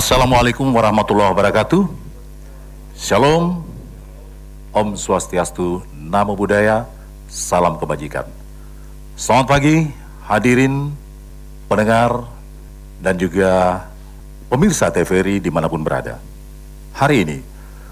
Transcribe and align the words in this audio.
Assalamualaikum 0.00 0.64
warahmatullahi 0.72 1.28
wabarakatuh. 1.28 1.84
Shalom, 2.96 3.60
Om 4.72 4.96
Swastiastu, 4.96 5.84
Namo 5.92 6.32
Buddhaya, 6.32 6.88
Salam 7.28 7.76
Kebajikan. 7.76 8.24
Selamat 9.12 9.52
pagi, 9.52 9.92
hadirin, 10.24 10.96
pendengar, 11.68 12.24
dan 13.04 13.20
juga 13.20 13.84
pemirsa 14.48 14.88
TVRI 14.88 15.36
di 15.36 15.52
mana 15.52 15.68
pun 15.68 15.84
berada. 15.84 16.16
Hari 16.96 17.16
ini, 17.20 17.38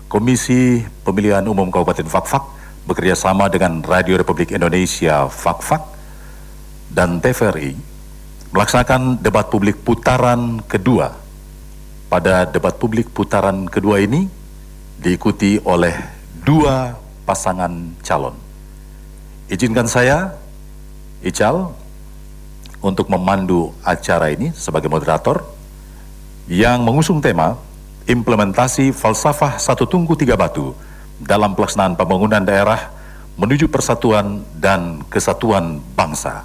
Komisi 0.08 0.80
Pemilihan 1.04 1.44
Umum 1.44 1.68
Kabupaten 1.68 2.08
Fakfak 2.08 2.48
bekerja 2.88 3.20
sama 3.20 3.52
dengan 3.52 3.84
Radio 3.84 4.16
Republik 4.16 4.56
Indonesia 4.56 5.28
Fakfak 5.28 5.84
dan 6.88 7.20
TVRI 7.20 7.76
melaksanakan 8.56 9.20
debat 9.20 9.44
publik 9.52 9.84
putaran 9.84 10.64
kedua 10.64 11.27
pada 12.08 12.48
debat 12.48 12.72
publik 12.72 13.12
putaran 13.12 13.68
kedua 13.68 14.00
ini 14.00 14.26
diikuti 14.98 15.60
oleh 15.62 15.94
dua 16.42 16.96
pasangan 17.28 17.92
calon. 18.00 18.34
Izinkan 19.48 19.88
saya, 19.88 20.32
Ical, 21.20 21.72
untuk 22.80 23.12
memandu 23.12 23.72
acara 23.84 24.32
ini 24.32 24.52
sebagai 24.56 24.88
moderator 24.88 25.44
yang 26.48 26.80
mengusung 26.80 27.20
tema 27.20 27.60
implementasi 28.08 28.96
falsafah 28.96 29.60
satu 29.60 29.84
tunggu 29.84 30.16
tiga 30.16 30.32
batu 30.32 30.72
dalam 31.20 31.52
pelaksanaan 31.52 31.92
pembangunan 31.92 32.40
daerah 32.40 32.88
menuju 33.36 33.68
persatuan 33.68 34.42
dan 34.56 35.04
kesatuan 35.12 35.78
bangsa. 35.92 36.42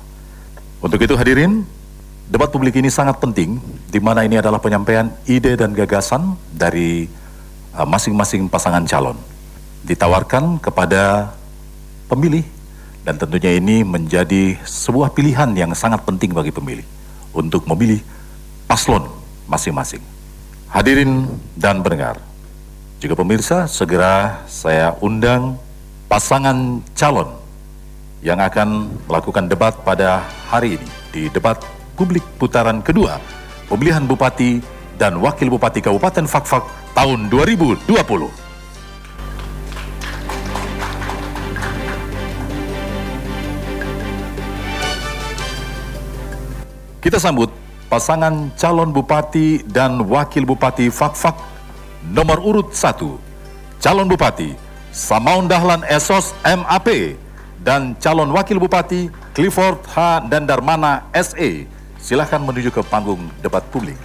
Untuk 0.83 0.99
itu 0.99 1.15
hadirin, 1.15 1.63
Debat 2.33 2.49
publik 2.49 2.73
ini 2.81 2.89
sangat 2.89 3.21
penting, 3.21 3.61
di 3.93 4.01
mana 4.01 4.25
ini 4.25 4.41
adalah 4.41 4.57
penyampaian 4.57 5.05
ide 5.29 5.53
dan 5.53 5.69
gagasan 5.69 6.33
dari 6.49 7.05
uh, 7.77 7.85
masing-masing 7.85 8.49
pasangan 8.49 8.81
calon. 8.89 9.13
Ditawarkan 9.85 10.57
kepada 10.57 11.29
pemilih, 12.09 12.41
dan 13.05 13.21
tentunya 13.21 13.61
ini 13.61 13.85
menjadi 13.85 14.57
sebuah 14.65 15.13
pilihan 15.13 15.53
yang 15.53 15.77
sangat 15.77 16.01
penting 16.09 16.33
bagi 16.33 16.49
pemilih 16.49 16.81
untuk 17.37 17.69
memilih 17.69 18.01
paslon 18.65 19.05
masing-masing. 19.45 20.01
Hadirin 20.73 21.29
dan 21.53 21.85
pendengar, 21.85 22.17
juga 22.97 23.13
pemirsa, 23.13 23.69
segera 23.69 24.41
saya 24.49 24.97
undang 25.05 25.53
pasangan 26.09 26.81
calon 26.97 27.29
yang 28.25 28.41
akan 28.41 28.89
melakukan 29.05 29.45
debat 29.45 29.77
pada 29.85 30.25
hari 30.49 30.81
ini 30.81 30.89
di 31.13 31.29
debat 31.29 31.61
publik 31.93 32.25
putaran 32.41 32.81
kedua 32.81 33.21
pemilihan 33.69 34.05
bupati 34.05 34.61
dan 34.97 35.17
wakil 35.17 35.49
bupati 35.49 35.81
Kabupaten 35.81 36.25
Fakfak 36.29 36.63
tahun 36.93 37.29
2020. 37.29 37.89
Kita 47.03 47.19
sambut 47.19 47.51
pasangan 47.91 48.47
calon 48.55 48.95
bupati 48.95 49.59
dan 49.67 49.99
wakil 50.07 50.47
bupati 50.47 50.87
Fakfak 50.87 51.35
nomor 52.07 52.39
urut 52.39 52.71
1. 52.71 53.83
Calon 53.83 54.07
bupati 54.07 54.55
Samaun 54.93 55.51
Dahlan 55.51 55.83
Esos 55.89 56.31
MAP 56.47 57.17
dan 57.59 57.97
calon 57.99 58.31
wakil 58.31 58.55
bupati 58.55 59.11
Clifford 59.35 59.83
H. 59.89 60.23
Dandarmana 60.31 61.11
SE 61.11 61.67
Silahkan 62.03 62.43
menuju 62.43 62.67
ke 62.67 62.83
panggung 62.83 63.31
debat 63.39 63.63
publik. 63.71 63.95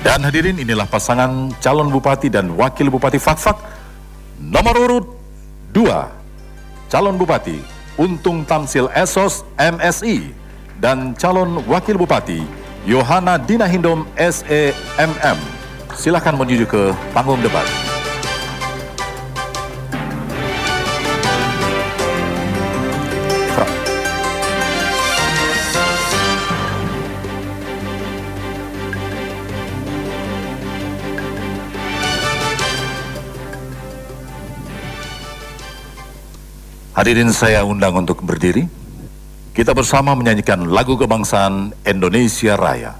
Dan 0.00 0.24
hadirin 0.24 0.56
inilah 0.56 0.88
pasangan 0.88 1.52
calon 1.60 1.92
bupati 1.92 2.32
dan 2.32 2.56
wakil 2.56 2.88
bupati 2.88 3.20
Fakfak 3.20 3.60
nomor 4.40 4.72
urut 4.88 5.06
2 5.76 5.84
calon 6.88 7.20
bupati 7.20 7.79
Untung 8.00 8.48
Tamsil 8.48 8.88
Esos 8.96 9.44
MSI 9.60 10.32
dan 10.80 11.12
calon 11.20 11.60
wakil 11.68 12.00
bupati 12.00 12.40
Yohana 12.88 13.36
Dinahindom 13.36 14.08
SEMM. 14.16 15.36
Silakan 15.92 16.40
menuju 16.40 16.64
ke 16.64 16.96
panggung 17.12 17.44
debat. 17.44 17.79
Hadirin 37.00 37.32
saya 37.32 37.64
undang 37.64 37.96
untuk 37.96 38.20
berdiri. 38.20 38.68
Kita 39.56 39.72
bersama 39.72 40.12
menyanyikan 40.12 40.68
lagu 40.68 41.00
kebangsaan 41.00 41.72
Indonesia 41.88 42.60
Raya. 42.60 42.92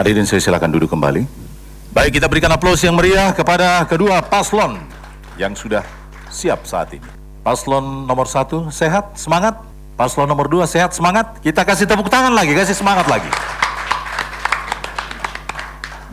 Hadirin 0.00 0.24
saya 0.24 0.40
silakan 0.40 0.72
duduk 0.72 0.88
kembali. 0.96 1.28
Baik, 1.92 2.16
kita 2.16 2.24
berikan 2.24 2.48
aplaus 2.48 2.80
yang 2.80 2.96
meriah 2.96 3.36
kepada 3.36 3.84
kedua 3.84 4.24
paslon 4.24 4.80
yang 5.36 5.52
sudah 5.52 5.84
siap 6.32 6.64
saat 6.64 6.96
ini. 6.96 7.04
Paslon 7.44 8.08
nomor 8.08 8.24
satu 8.24 8.72
sehat, 8.72 9.12
semangat. 9.20 9.60
Paslon 10.00 10.24
nomor 10.24 10.48
dua 10.48 10.64
sehat, 10.64 10.96
semangat. 10.96 11.36
Kita 11.44 11.68
kasih 11.68 11.84
tepuk 11.84 12.08
tangan 12.08 12.32
lagi, 12.32 12.56
kasih 12.56 12.72
semangat 12.72 13.12
lagi. 13.12 13.28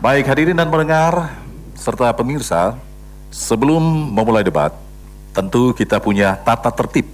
Baik 0.04 0.28
hadirin 0.28 0.60
dan 0.60 0.68
pendengar 0.68 1.32
serta 1.72 2.12
pemirsa, 2.12 2.76
sebelum 3.32 3.80
memulai 4.12 4.44
debat, 4.44 4.76
tentu 5.32 5.72
kita 5.72 5.96
punya 5.96 6.36
tata 6.44 6.68
tertib 6.76 7.08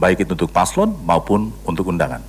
baik 0.00 0.24
itu 0.24 0.32
untuk 0.32 0.48
paslon 0.48 0.96
maupun 1.04 1.52
untuk 1.68 1.92
undangan. 1.92 2.24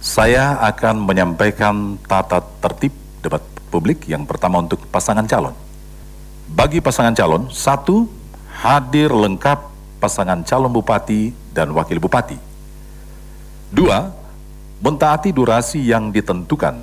Saya 0.00 0.56
akan 0.64 1.04
menyampaikan 1.04 2.00
tata 2.08 2.40
tertib 2.64 3.07
debat 3.20 3.42
publik 3.68 4.08
yang 4.08 4.24
pertama 4.24 4.62
untuk 4.62 4.82
pasangan 4.88 5.26
calon. 5.28 5.54
Bagi 6.48 6.80
pasangan 6.80 7.12
calon, 7.12 7.52
satu, 7.52 8.08
hadir 8.64 9.12
lengkap 9.12 9.68
pasangan 10.00 10.40
calon 10.46 10.72
bupati 10.72 11.34
dan 11.52 11.70
wakil 11.76 12.00
bupati. 12.00 12.38
Dua, 13.68 14.08
mentaati 14.80 15.34
durasi 15.34 15.84
yang 15.84 16.08
ditentukan. 16.08 16.80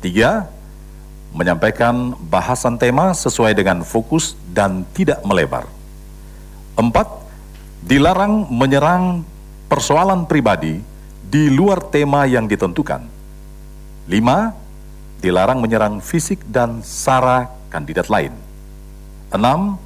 Tiga, 0.00 0.48
menyampaikan 1.36 2.16
bahasan 2.28 2.80
tema 2.80 3.12
sesuai 3.12 3.52
dengan 3.52 3.84
fokus 3.84 4.36
dan 4.52 4.88
tidak 4.96 5.20
melebar. 5.24 5.68
Empat, 6.76 7.08
dilarang 7.84 8.48
menyerang 8.48 9.20
persoalan 9.68 10.24
pribadi 10.24 10.80
di 11.28 11.48
luar 11.52 11.80
tema 11.92 12.24
yang 12.28 12.48
ditentukan. 12.48 13.04
Lima, 14.08 14.52
dilarang 15.22 15.62
menyerang 15.62 16.02
fisik 16.02 16.42
dan 16.50 16.82
sara 16.82 17.46
kandidat 17.70 18.10
lain. 18.10 18.34
Enam, 19.30 19.78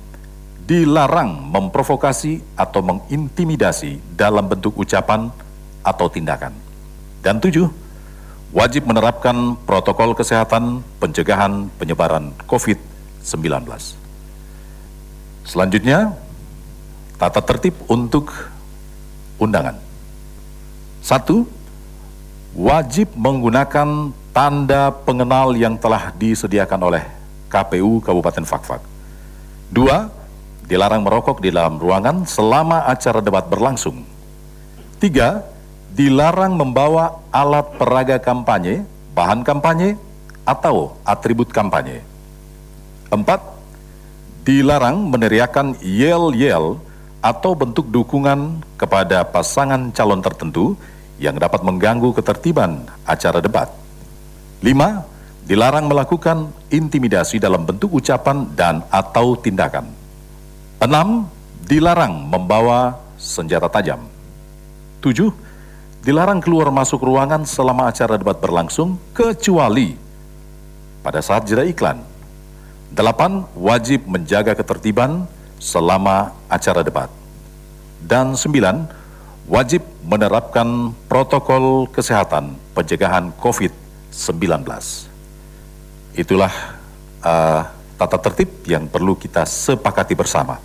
dilarang 0.67 1.47
memprovokasi 1.53 2.43
atau 2.59 2.83
mengintimidasi 2.83 4.03
dalam 4.17 4.49
bentuk 4.51 4.75
ucapan 4.75 5.31
atau 5.85 6.11
tindakan. 6.11 6.51
Dan 7.23 7.39
tujuh, 7.39 7.71
wajib 8.51 8.89
menerapkan 8.89 9.55
protokol 9.63 10.17
kesehatan 10.17 10.83
pencegahan 10.99 11.71
penyebaran 11.79 12.35
COVID-19. 12.51 13.63
Selanjutnya, 15.47 16.11
tata 17.21 17.39
tertib 17.39 17.79
untuk 17.87 18.35
undangan. 19.39 19.79
Satu, 21.07 21.47
wajib 22.59 23.15
menggunakan 23.15 24.11
tanda 24.37 24.93
pengenal 24.93 25.57
yang 25.57 25.81
telah 25.81 26.13
disediakan 26.13 26.93
oleh 26.93 27.01
KPU 27.49 28.05
Kabupaten 28.05 28.45
Fakfak. 28.45 28.85
Dua, 29.73 30.13
dilarang 30.69 31.01
merokok 31.01 31.41
di 31.41 31.49
dalam 31.49 31.81
ruangan 31.81 32.29
selama 32.29 32.85
acara 32.85 33.25
debat 33.25 33.49
berlangsung. 33.49 34.05
Tiga, 35.01 35.41
dilarang 35.97 36.53
membawa 36.53 37.17
alat 37.33 37.81
peraga 37.81 38.21
kampanye, 38.21 38.85
bahan 39.17 39.41
kampanye, 39.41 39.97
atau 40.45 41.01
atribut 41.01 41.49
kampanye. 41.49 42.05
Empat, 43.09 43.41
dilarang 44.45 45.01
meneriakan 45.01 45.81
yel-yel 45.81 46.77
atau 47.25 47.57
bentuk 47.57 47.89
dukungan 47.89 48.61
kepada 48.77 49.25
pasangan 49.25 49.89
calon 49.97 50.21
tertentu 50.21 50.77
yang 51.17 51.41
dapat 51.41 51.65
mengganggu 51.65 52.13
ketertiban 52.13 52.85
acara 53.09 53.41
debat. 53.41 53.86
Lima, 54.67 55.07
dilarang 55.47 55.87
melakukan 55.87 56.51
intimidasi 56.75 57.39
dalam 57.39 57.63
bentuk 57.63 58.03
ucapan 58.03 58.51
dan 58.59 58.83
atau 58.91 59.39
tindakan. 59.39 59.87
Enam, 60.83 61.31
dilarang 61.71 62.27
membawa 62.27 62.99
senjata 63.15 63.71
tajam. 63.71 64.03
Tujuh, 64.99 65.31
dilarang 66.03 66.43
keluar 66.43 66.75
masuk 66.75 66.99
ruangan 67.07 67.47
selama 67.47 67.87
acara 67.87 68.19
debat 68.19 68.43
berlangsung 68.43 68.99
kecuali 69.15 69.95
pada 70.99 71.23
saat 71.23 71.47
jeda 71.47 71.63
iklan. 71.63 72.03
Delapan, 72.91 73.47
wajib 73.55 74.03
menjaga 74.11 74.59
ketertiban 74.59 75.31
selama 75.63 76.35
acara 76.51 76.83
debat. 76.83 77.07
Dan 78.03 78.35
sembilan, 78.35 78.83
wajib 79.47 79.87
menerapkan 80.03 80.91
protokol 81.07 81.87
kesehatan 81.95 82.59
pencegahan 82.75 83.31
COVID-19. 83.39 83.86
Itulah 86.17 86.49
uh, 87.21 87.63
tata 88.01 88.17
tertib 88.17 88.49
yang 88.65 88.89
perlu 88.89 89.13
kita 89.13 89.45
sepakati 89.45 90.17
bersama. 90.17 90.57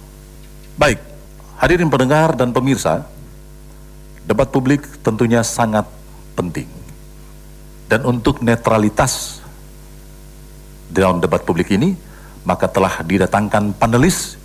Baik, 0.80 1.03
hadirin 1.59 1.92
pendengar 1.92 2.31
dan 2.39 2.56
pemirsa, 2.56 3.03
Debat 4.21 4.45
publik 4.45 4.86
tentunya 5.01 5.42
sangat 5.42 5.83
penting. 6.38 6.69
Dan 7.89 8.06
untuk 8.07 8.39
netralitas 8.39 9.44
dalam 10.88 11.19
debat 11.19 11.44
publik 11.44 11.74
ini, 11.74 11.98
maka 12.45 12.69
telah 12.69 13.03
didatangkan 13.03 13.75
panelis 13.75 14.39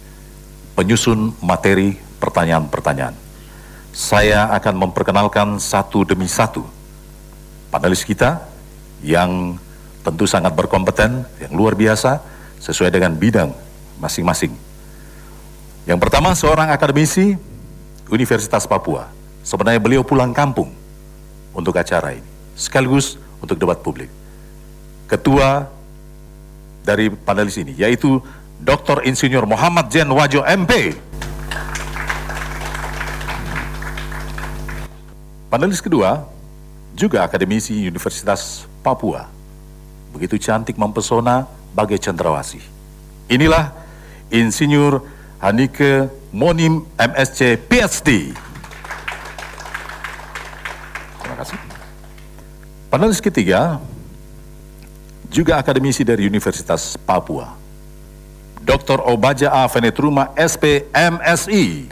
penyusun 0.75 1.37
materi 1.44 1.94
pertanyaan-pertanyaan. 2.19 3.14
Saya 3.94 4.50
akan 4.53 4.88
memperkenalkan 4.88 5.56
satu 5.62 6.05
demi 6.05 6.29
satu 6.29 6.67
panelis 7.70 8.05
kita 8.05 8.56
yang 9.04 9.60
tentu 10.06 10.25
sangat 10.25 10.54
berkompeten, 10.54 11.26
yang 11.43 11.52
luar 11.52 11.75
biasa, 11.75 12.22
sesuai 12.62 12.94
dengan 12.94 13.16
bidang 13.16 13.50
masing-masing. 13.98 14.54
Yang 15.84 15.98
pertama 15.98 16.34
seorang 16.34 16.70
akademisi 16.70 17.34
Universitas 18.06 18.66
Papua, 18.66 19.16
Sebenarnya 19.46 19.78
beliau 19.78 20.02
pulang 20.02 20.34
kampung 20.34 20.75
untuk 21.54 21.78
acara 21.78 22.19
ini, 22.19 22.26
sekaligus 22.58 23.14
untuk 23.38 23.54
debat 23.54 23.78
publik. 23.78 24.10
Ketua 25.06 25.70
dari 26.82 27.14
panelis 27.14 27.54
ini, 27.54 27.78
yaitu 27.78 28.19
Dr. 28.58 29.06
Insinyur 29.06 29.46
Muhammad 29.46 29.87
Jen 29.87 30.10
Wajo 30.10 30.43
MP. 30.43 30.98
Panelis 35.46 35.78
kedua, 35.78 36.26
juga 36.98 37.22
akademisi 37.22 37.87
Universitas 37.87 38.66
Papua. 38.87 39.27
Begitu 40.15 40.38
cantik 40.38 40.79
mempesona 40.79 41.50
bagai 41.75 41.99
cendrawasih. 41.99 42.62
Inilah 43.27 43.75
Insinyur 44.31 45.03
Hanike 45.43 46.06
Monim 46.31 46.87
MSc 46.94 47.67
PhD. 47.67 48.31
Panelis 52.87 53.19
ketiga 53.19 53.82
juga 55.27 55.58
akademisi 55.58 56.06
dari 56.06 56.31
Universitas 56.31 56.94
Papua. 56.94 57.58
Dr. 58.63 59.03
Obaja 59.03 59.51
A. 59.51 59.67
Venetruma, 59.70 60.31
SP, 60.39 60.87
MSI. 60.91 61.87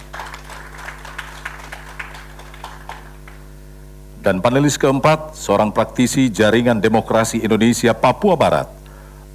Dan 4.25 4.41
panelis 4.41 4.81
keempat, 4.81 5.37
seorang 5.37 5.69
praktisi 5.69 6.33
Jaringan 6.33 6.81
Demokrasi 6.81 7.45
Indonesia 7.45 7.93
Papua 7.93 8.33
Barat, 8.33 8.65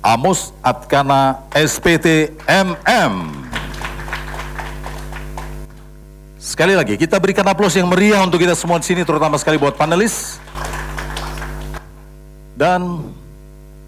Amos 0.01 0.49
Atkana, 0.65 1.45
SPT, 1.53 2.33
MM. 2.49 3.29
Sekali 6.41 6.73
lagi, 6.73 6.97
kita 6.97 7.21
berikan 7.21 7.45
aplaus 7.45 7.77
yang 7.77 7.85
meriah 7.85 8.17
untuk 8.25 8.41
kita 8.41 8.57
semua 8.57 8.81
di 8.81 8.89
sini, 8.89 9.05
terutama 9.05 9.37
sekali 9.37 9.61
buat 9.61 9.77
panelis. 9.77 10.41
Dan 12.57 13.13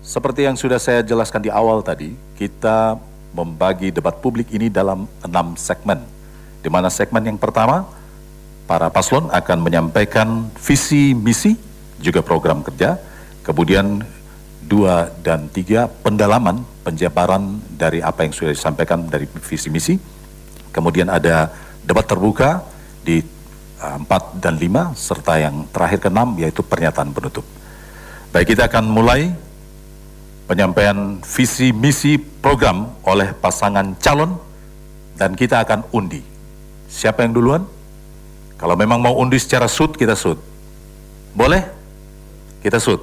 seperti 0.06 0.46
yang 0.46 0.54
sudah 0.54 0.78
saya 0.78 1.02
jelaskan 1.02 1.42
di 1.42 1.50
awal 1.50 1.82
tadi, 1.82 2.14
kita 2.38 2.94
membagi 3.34 3.90
debat 3.90 4.14
publik 4.22 4.54
ini 4.54 4.70
dalam 4.70 5.10
enam 5.26 5.58
segmen. 5.58 6.06
Di 6.62 6.70
mana 6.70 6.94
segmen 6.94 7.26
yang 7.26 7.42
pertama, 7.42 7.90
para 8.72 8.88
paslon 8.88 9.28
akan 9.28 9.68
menyampaikan 9.68 10.48
visi 10.56 11.12
misi, 11.12 11.60
juga 12.00 12.24
program 12.24 12.64
kerja. 12.64 12.96
Kemudian 13.44 14.00
dua 14.64 15.12
dan 15.20 15.52
tiga, 15.52 15.92
pendalaman, 15.92 16.64
penjabaran 16.88 17.60
dari 17.76 18.00
apa 18.00 18.24
yang 18.24 18.32
sudah 18.32 18.56
disampaikan 18.56 19.12
dari 19.12 19.28
visi 19.28 19.68
misi. 19.68 20.00
Kemudian 20.72 21.12
ada 21.12 21.52
debat 21.84 22.08
terbuka 22.08 22.64
di 23.04 23.20
uh, 23.84 24.00
empat 24.00 24.40
dan 24.40 24.56
lima, 24.56 24.96
serta 24.96 25.36
yang 25.36 25.68
terakhir 25.68 26.08
ke 26.08 26.08
enam, 26.08 26.40
yaitu 26.40 26.64
pernyataan 26.64 27.12
penutup. 27.12 27.44
Baik, 28.32 28.56
kita 28.56 28.72
akan 28.72 28.88
mulai 28.88 29.36
penyampaian 30.48 31.20
visi 31.28 31.76
misi 31.76 32.16
program 32.16 32.88
oleh 33.04 33.36
pasangan 33.36 34.00
calon 34.00 34.40
dan 35.20 35.36
kita 35.36 35.60
akan 35.60 35.84
undi. 35.92 36.24
Siapa 36.88 37.28
yang 37.28 37.36
duluan? 37.36 37.81
Kalau 38.62 38.78
memang 38.78 39.02
mau 39.02 39.18
undi 39.18 39.42
secara 39.42 39.66
sud, 39.66 39.98
kita 39.98 40.14
sud. 40.14 40.38
Boleh? 41.34 41.66
Kita 42.62 42.78
sud. 42.78 43.02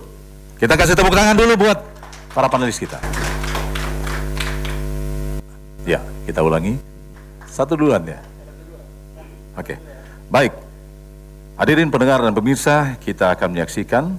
Kita 0.55 0.79
kasih 0.79 0.95
tepuk 0.95 1.11
tangan 1.11 1.35
dulu 1.35 1.67
buat 1.67 1.83
para 2.31 2.47
panelis 2.47 2.79
kita. 2.79 3.03
Ya, 5.83 5.99
kita 6.31 6.47
ulangi. 6.47 6.79
Satu 7.50 7.75
duluan 7.75 8.07
ya. 8.07 8.23
Oke. 9.59 9.75
Baik. 10.31 10.55
Hadirin 11.59 11.91
pendengar 11.91 12.23
dan 12.23 12.31
pemirsa, 12.31 12.95
kita 13.03 13.35
akan 13.35 13.59
menyaksikan 13.59 14.15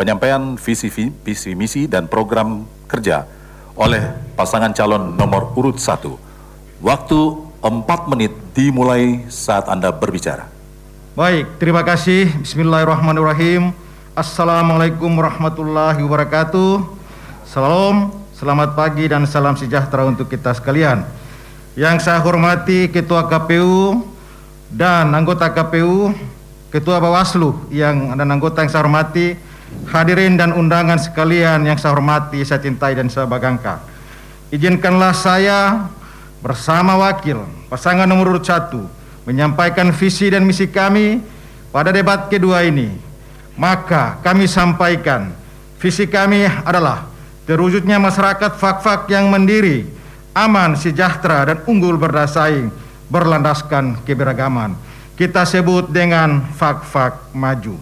penyampaian 0.00 0.56
visi, 0.56 0.88
visi 0.88 1.52
misi 1.52 1.84
dan 1.84 2.08
program 2.08 2.64
kerja 2.88 3.28
oleh 3.76 4.00
pasangan 4.32 4.72
calon 4.72 5.12
nomor 5.12 5.52
urut 5.60 5.76
1. 5.76 6.08
Waktu 6.80 7.20
4 7.60 8.12
menit 8.16 8.32
dimulai 8.56 9.28
saat 9.28 9.68
Anda 9.68 9.92
berbicara. 9.92 10.53
Baik, 11.14 11.62
terima 11.62 11.86
kasih. 11.86 12.26
Bismillahirrahmanirrahim. 12.42 13.70
Assalamualaikum 14.18 15.06
warahmatullahi 15.14 16.02
wabarakatuh. 16.02 16.90
Salam, 17.46 18.10
selamat 18.34 18.74
pagi 18.74 19.06
dan 19.06 19.22
salam 19.22 19.54
sejahtera 19.54 20.10
untuk 20.10 20.26
kita 20.26 20.50
sekalian. 20.58 21.06
Yang 21.78 22.02
saya 22.02 22.18
hormati 22.18 22.90
Ketua 22.90 23.30
KPU 23.30 24.02
dan 24.74 25.14
anggota 25.14 25.54
KPU, 25.54 26.10
Ketua 26.74 26.98
Bawaslu 26.98 27.62
yang 27.70 28.18
dan 28.18 28.34
anggota 28.34 28.66
yang 28.66 28.74
saya 28.74 28.82
hormati, 28.82 29.38
hadirin 29.94 30.34
dan 30.34 30.50
undangan 30.50 30.98
sekalian 30.98 31.62
yang 31.62 31.78
saya 31.78 31.94
hormati, 31.94 32.42
saya 32.42 32.58
cintai 32.58 32.98
dan 32.98 33.06
saya 33.06 33.30
banggakan. 33.30 33.78
Izinkanlah 34.50 35.14
saya 35.14 35.86
bersama 36.42 36.98
wakil 36.98 37.46
pasangan 37.70 38.10
nomor 38.10 38.34
urut 38.34 38.42
satu 38.42 39.03
menyampaikan 39.24 39.92
visi 39.92 40.28
dan 40.28 40.44
misi 40.44 40.68
kami 40.68 41.20
pada 41.72 41.90
debat 41.90 42.28
kedua 42.28 42.64
ini 42.64 42.92
maka 43.56 44.20
kami 44.20 44.48
sampaikan 44.50 45.32
visi 45.78 46.08
kami 46.08 46.48
adalah 46.64 47.06
terwujudnya 47.44 48.00
masyarakat 48.00 48.56
fak-fak 48.56 49.04
yang 49.12 49.28
mandiri, 49.28 49.84
aman, 50.32 50.74
sejahtera 50.74 51.52
dan 51.52 51.58
unggul 51.68 52.00
berdasaing 52.00 52.72
berlandaskan 53.12 54.00
keberagaman. 54.02 54.74
Kita 55.14 55.46
sebut 55.46 55.92
dengan 55.92 56.42
fak-fak 56.56 57.36
maju. 57.36 57.76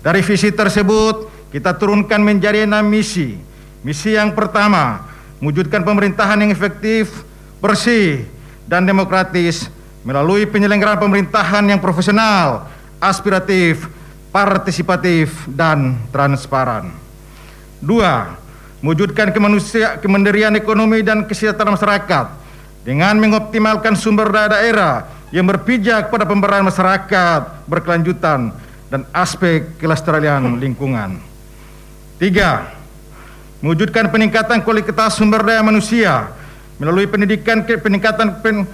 Dari 0.00 0.20
visi 0.24 0.48
tersebut 0.54 1.28
kita 1.52 1.76
turunkan 1.76 2.22
menjadi 2.22 2.64
enam 2.64 2.86
misi. 2.86 3.36
Misi 3.84 4.16
yang 4.16 4.32
pertama, 4.32 5.04
mewujudkan 5.44 5.84
pemerintahan 5.84 6.40
yang 6.40 6.48
efektif, 6.54 7.26
bersih, 7.60 8.24
dan 8.64 8.88
demokratis 8.88 9.68
melalui 10.04 10.44
penyelenggaraan 10.44 11.00
pemerintahan 11.00 11.64
yang 11.64 11.80
profesional, 11.80 12.68
aspiratif, 13.00 13.88
partisipatif, 14.28 15.32
dan 15.48 15.96
transparan. 16.12 16.92
Dua, 17.80 18.36
mewujudkan 18.84 19.32
kemanusia, 19.32 19.96
kemandirian 19.98 20.52
ekonomi 20.60 21.00
dan 21.00 21.24
kesejahteraan 21.24 21.80
masyarakat 21.80 22.26
dengan 22.84 23.16
mengoptimalkan 23.16 23.96
sumber 23.96 24.28
daya 24.28 24.60
daerah 24.60 24.94
yang 25.32 25.48
berpijak 25.48 26.12
pada 26.12 26.28
pemberdayaan 26.28 26.68
masyarakat 26.68 27.64
berkelanjutan 27.64 28.52
dan 28.92 29.08
aspek 29.10 29.72
kelestarian 29.80 30.60
lingkungan. 30.60 31.16
Tiga, 32.20 32.76
mewujudkan 33.64 34.12
peningkatan 34.12 34.60
kualitas 34.60 35.16
sumber 35.16 35.40
daya 35.40 35.64
manusia 35.64 36.28
melalui 36.76 37.08
pendidikan 37.08 37.64
peningkatan 37.64 38.44
pen, 38.44 38.68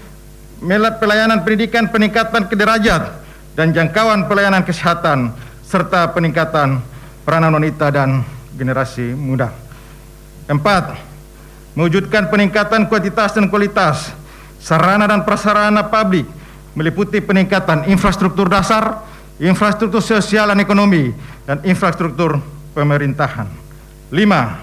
pelayanan 1.01 1.41
pendidikan 1.41 1.89
peningkatan 1.89 2.47
kederajat 2.47 3.17
dan 3.57 3.73
jangkauan 3.73 4.29
pelayanan 4.29 4.63
kesehatan 4.63 5.33
serta 5.65 6.13
peningkatan 6.13 6.81
peranan 7.25 7.57
wanita 7.57 7.89
dan 7.89 8.21
generasi 8.55 9.17
muda. 9.17 9.49
Empat, 10.51 10.99
mewujudkan 11.73 12.29
peningkatan 12.29 12.91
kuantitas 12.91 13.33
dan 13.33 13.49
kualitas 13.49 14.13
sarana 14.61 15.09
dan 15.09 15.25
prasarana 15.25 15.87
publik 15.87 16.29
meliputi 16.77 17.19
peningkatan 17.19 17.89
infrastruktur 17.91 18.47
dasar, 18.47 19.03
infrastruktur 19.41 20.03
sosial 20.05 20.53
dan 20.53 20.61
ekonomi, 20.61 21.11
dan 21.49 21.59
infrastruktur 21.67 22.39
pemerintahan. 22.77 23.49
Lima, 24.11 24.61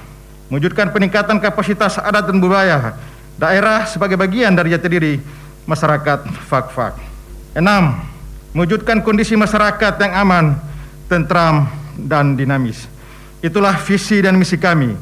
mewujudkan 0.51 0.92
peningkatan 0.92 1.39
kapasitas 1.39 2.00
adat 2.00 2.27
dan 2.27 2.38
budaya 2.39 2.96
daerah 3.39 3.86
sebagai 3.88 4.16
bagian 4.20 4.56
dari 4.56 4.74
jati 4.75 4.88
diri 4.88 5.13
masyarakat 5.68 6.26
fak-fak. 6.48 6.96
Enam, 7.54 8.00
mewujudkan 8.56 9.04
kondisi 9.04 9.36
masyarakat 9.36 10.00
yang 10.02 10.14
aman, 10.18 10.46
tentram, 11.12 11.68
dan 12.00 12.34
dinamis. 12.34 12.88
Itulah 13.44 13.78
visi 13.78 14.24
dan 14.24 14.40
misi 14.40 14.58
kami. 14.58 14.96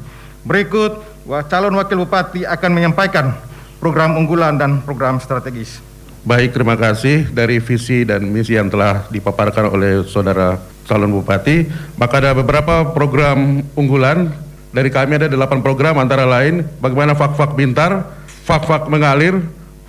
Berikut, 0.43 1.00
calon 1.48 1.77
wakil 1.79 2.03
bupati 2.03 2.43
akan 2.43 2.72
menyampaikan 2.74 3.31
program 3.79 4.17
unggulan 4.19 4.60
dan 4.60 4.81
program 4.84 5.22
strategis. 5.22 5.79
Baik, 6.25 6.57
terima 6.57 6.74
kasih 6.74 7.29
dari 7.29 7.62
visi 7.62 8.01
dan 8.01 8.25
misi 8.25 8.57
yang 8.57 8.65
telah 8.65 9.05
dipaparkan 9.13 9.69
oleh 9.69 10.01
saudara 10.10 10.57
calon 10.89 11.13
bupati. 11.13 11.69
Maka 12.01 12.17
ada 12.17 12.31
beberapa 12.34 12.81
program 12.98 13.62
unggulan 13.77 14.34
dari 14.74 14.89
kami 14.89 15.22
ada 15.22 15.29
delapan 15.29 15.62
program 15.62 16.01
antara 16.01 16.25
lain 16.25 16.65
bagaimana 16.81 17.13
fak-fak 17.13 17.53
pintar, 17.53 18.10
fak-fak 18.43 18.89
mengalir, 18.89 19.38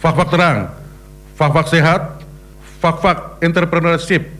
fak-fak 0.06 0.30
terang, 0.30 0.58
fak-fak 1.34 1.66
sehat, 1.66 2.22
fak-fak 2.78 3.42
entrepreneurship, 3.42 4.30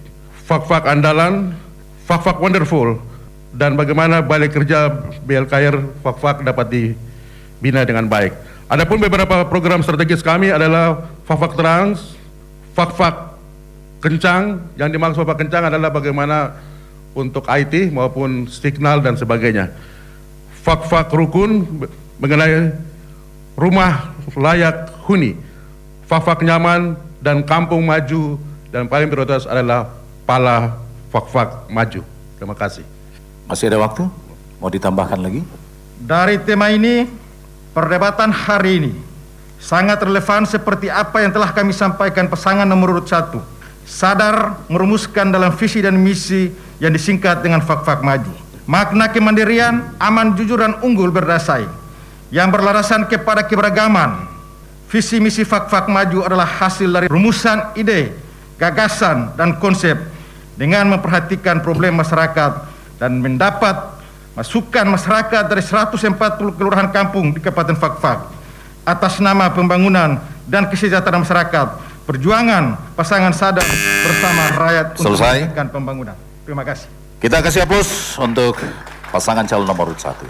fak-fak 0.47 0.87
andalan, 0.87 1.59
Fak-Fak 2.07 2.39
Wonderful. 2.39 3.03
Dan 3.51 3.75
bagaimana 3.75 4.23
balik 4.23 4.55
kerja 4.55 4.87
BLKR 5.27 6.07
Fak-Fak 6.07 6.47
dapat 6.47 6.67
dibina 6.71 7.83
dengan 7.83 8.07
baik. 8.07 8.33
Adapun 8.71 9.03
beberapa 9.03 9.47
program 9.47 9.83
strategis 9.83 10.23
kami 10.23 10.55
adalah 10.55 11.03
Fak-Fak 11.27 11.59
Trans, 11.59 12.15
Fak-Fak 12.79 13.35
Kencang, 13.99 14.63
yang 14.79 14.91
dimaksud 14.93 15.27
Fak 15.27 15.41
Kencang 15.43 15.67
adalah 15.67 15.91
bagaimana 15.91 16.55
untuk 17.17 17.49
IT 17.51 17.91
maupun 17.91 18.47
signal 18.47 19.03
dan 19.03 19.19
sebagainya. 19.19 19.73
Fak-Fak 20.63 21.11
Rukun 21.11 21.81
mengenai 22.23 22.71
rumah 23.57 24.15
layak 24.37 24.95
huni, 25.09 25.35
Fak-Fak 26.07 26.43
Nyaman 26.47 26.95
dan 27.19 27.43
Kampung 27.43 27.83
Maju 27.83 28.39
dan 28.71 28.87
paling 28.87 29.11
prioritas 29.11 29.47
adalah 29.47 29.91
Pala 30.27 30.75
fak-fak 31.15 31.71
maju. 31.71 32.03
Terima 32.37 32.55
kasih. 32.59 32.83
Masih 33.47 33.71
ada 33.71 33.79
waktu? 33.79 34.11
Mau 34.59 34.67
ditambahkan 34.67 35.23
lagi? 35.23 35.47
Dari 36.03 36.43
tema 36.43 36.69
ini, 36.75 37.07
perdebatan 37.71 38.35
hari 38.35 38.83
ini 38.83 38.93
sangat 39.63 40.03
relevan 40.03 40.43
seperti 40.45 40.91
apa 40.91 41.23
yang 41.23 41.31
telah 41.31 41.55
kami 41.55 41.71
sampaikan 41.71 42.27
pasangan 42.27 42.67
nomor 42.67 42.99
urut 42.99 43.07
satu. 43.07 43.39
Sadar 43.87 44.67
merumuskan 44.67 45.31
dalam 45.31 45.55
visi 45.55 45.79
dan 45.79 45.95
misi 45.95 46.51
yang 46.83 46.91
disingkat 46.91 47.41
dengan 47.47 47.63
fak-fak 47.63 48.03
maju. 48.03 48.35
Makna 48.67 49.15
kemandirian, 49.15 49.95
aman, 50.03 50.35
jujur, 50.35 50.59
dan 50.59 50.75
unggul 50.83 51.15
berdasai 51.15 51.71
yang 52.35 52.51
berlarasan 52.51 53.07
kepada 53.07 53.47
keberagaman. 53.47 54.36
Visi 54.87 55.19
misi 55.19 55.43
fak-fak 55.43 55.91
maju 55.91 56.23
adalah 56.23 56.47
hasil 56.47 56.87
dari 56.87 57.07
rumusan 57.11 57.75
ide, 57.75 58.15
gagasan, 58.55 59.35
dan 59.35 59.59
konsep 59.59 59.99
dengan 60.55 60.87
memperhatikan 60.95 61.59
problem 61.59 61.99
masyarakat 61.99 62.53
dan 63.03 63.19
mendapat 63.19 63.75
masukan 64.39 64.87
masyarakat 64.87 65.43
dari 65.51 65.63
140 65.65 66.57
kelurahan 66.57 66.89
kampung 66.95 67.35
di 67.35 67.43
Kabupaten 67.43 67.75
Fakfak 67.75 68.19
atas 68.87 69.19
nama 69.19 69.51
pembangunan 69.51 70.23
dan 70.47 70.71
kesejahteraan 70.71 71.27
masyarakat 71.27 71.69
perjuangan 72.07 72.79
pasangan 72.95 73.35
sadar 73.35 73.67
bersama 74.07 74.43
rakyat 74.55 74.87
Selesai. 74.95 75.37
untuk 75.51 75.75
pembangunan. 75.75 76.17
Terima 76.47 76.63
kasih. 76.63 76.87
Kita 77.19 77.43
kasih 77.43 77.67
aplaus 77.67 78.15
untuk 78.23 78.55
pasangan 79.11 79.43
calon 79.43 79.67
nomor 79.67 79.91
satu. 79.99 80.29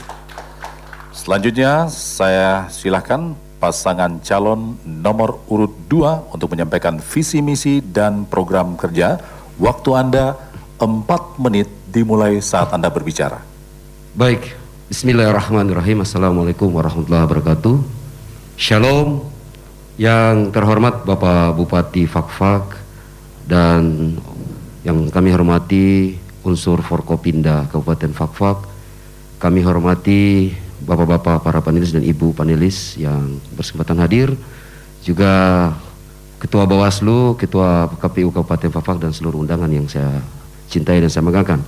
Selanjutnya 1.13 1.91
saya 1.93 2.65
silahkan 2.73 3.37
pasangan 3.57 4.21
calon 4.21 4.77
nomor 4.85 5.41
urut 5.49 5.73
dua 5.89 6.25
untuk 6.33 6.53
menyampaikan 6.53 7.01
visi 7.01 7.41
misi 7.41 7.81
dan 7.81 8.29
program 8.29 8.77
kerja 8.77 9.19
Waktu 9.57 9.91
Anda 9.97 10.37
4 10.77 11.41
menit 11.41 11.73
dimulai 11.89 12.45
saat 12.45 12.77
Anda 12.77 12.93
berbicara. 12.93 13.41
Baik, 14.13 14.53
Bismillahirrahmanirrahim. 14.93 16.05
Assalamualaikum 16.05 16.69
warahmatullahi 16.69 17.25
wabarakatuh. 17.25 17.77
Shalom 18.61 19.25
yang 19.97 20.53
terhormat 20.53 21.09
Bapak 21.09 21.57
Bupati 21.57 22.05
Fakfak 22.05 22.85
dan 23.49 24.13
yang 24.85 25.09
kami 25.09 25.33
hormati 25.33 26.15
unsur 26.45 26.85
Forkopinda 26.85 27.65
Kabupaten 27.73 28.13
Fakfak. 28.13 28.69
Kami 29.41 29.65
hormati 29.65 30.53
Bapak-bapak 30.85 31.41
para 31.41 31.65
panelis 31.65 31.95
dan 31.95 32.05
Ibu 32.05 32.37
panelis 32.37 33.01
yang 33.01 33.41
bersempatan 33.57 33.97
hadir. 34.03 34.37
Juga 35.01 35.73
Ketua 36.37 36.69
Bawaslu, 36.69 37.39
Ketua 37.41 37.89
KPU 37.97 38.29
Kabupaten 38.29 38.69
Fafak 38.69 39.01
dan 39.01 39.15
seluruh 39.15 39.41
undangan 39.41 39.73
yang 39.73 39.89
saya 39.89 40.21
cintai 40.69 41.01
dan 41.01 41.09
saya 41.09 41.25
banggakan. 41.25 41.65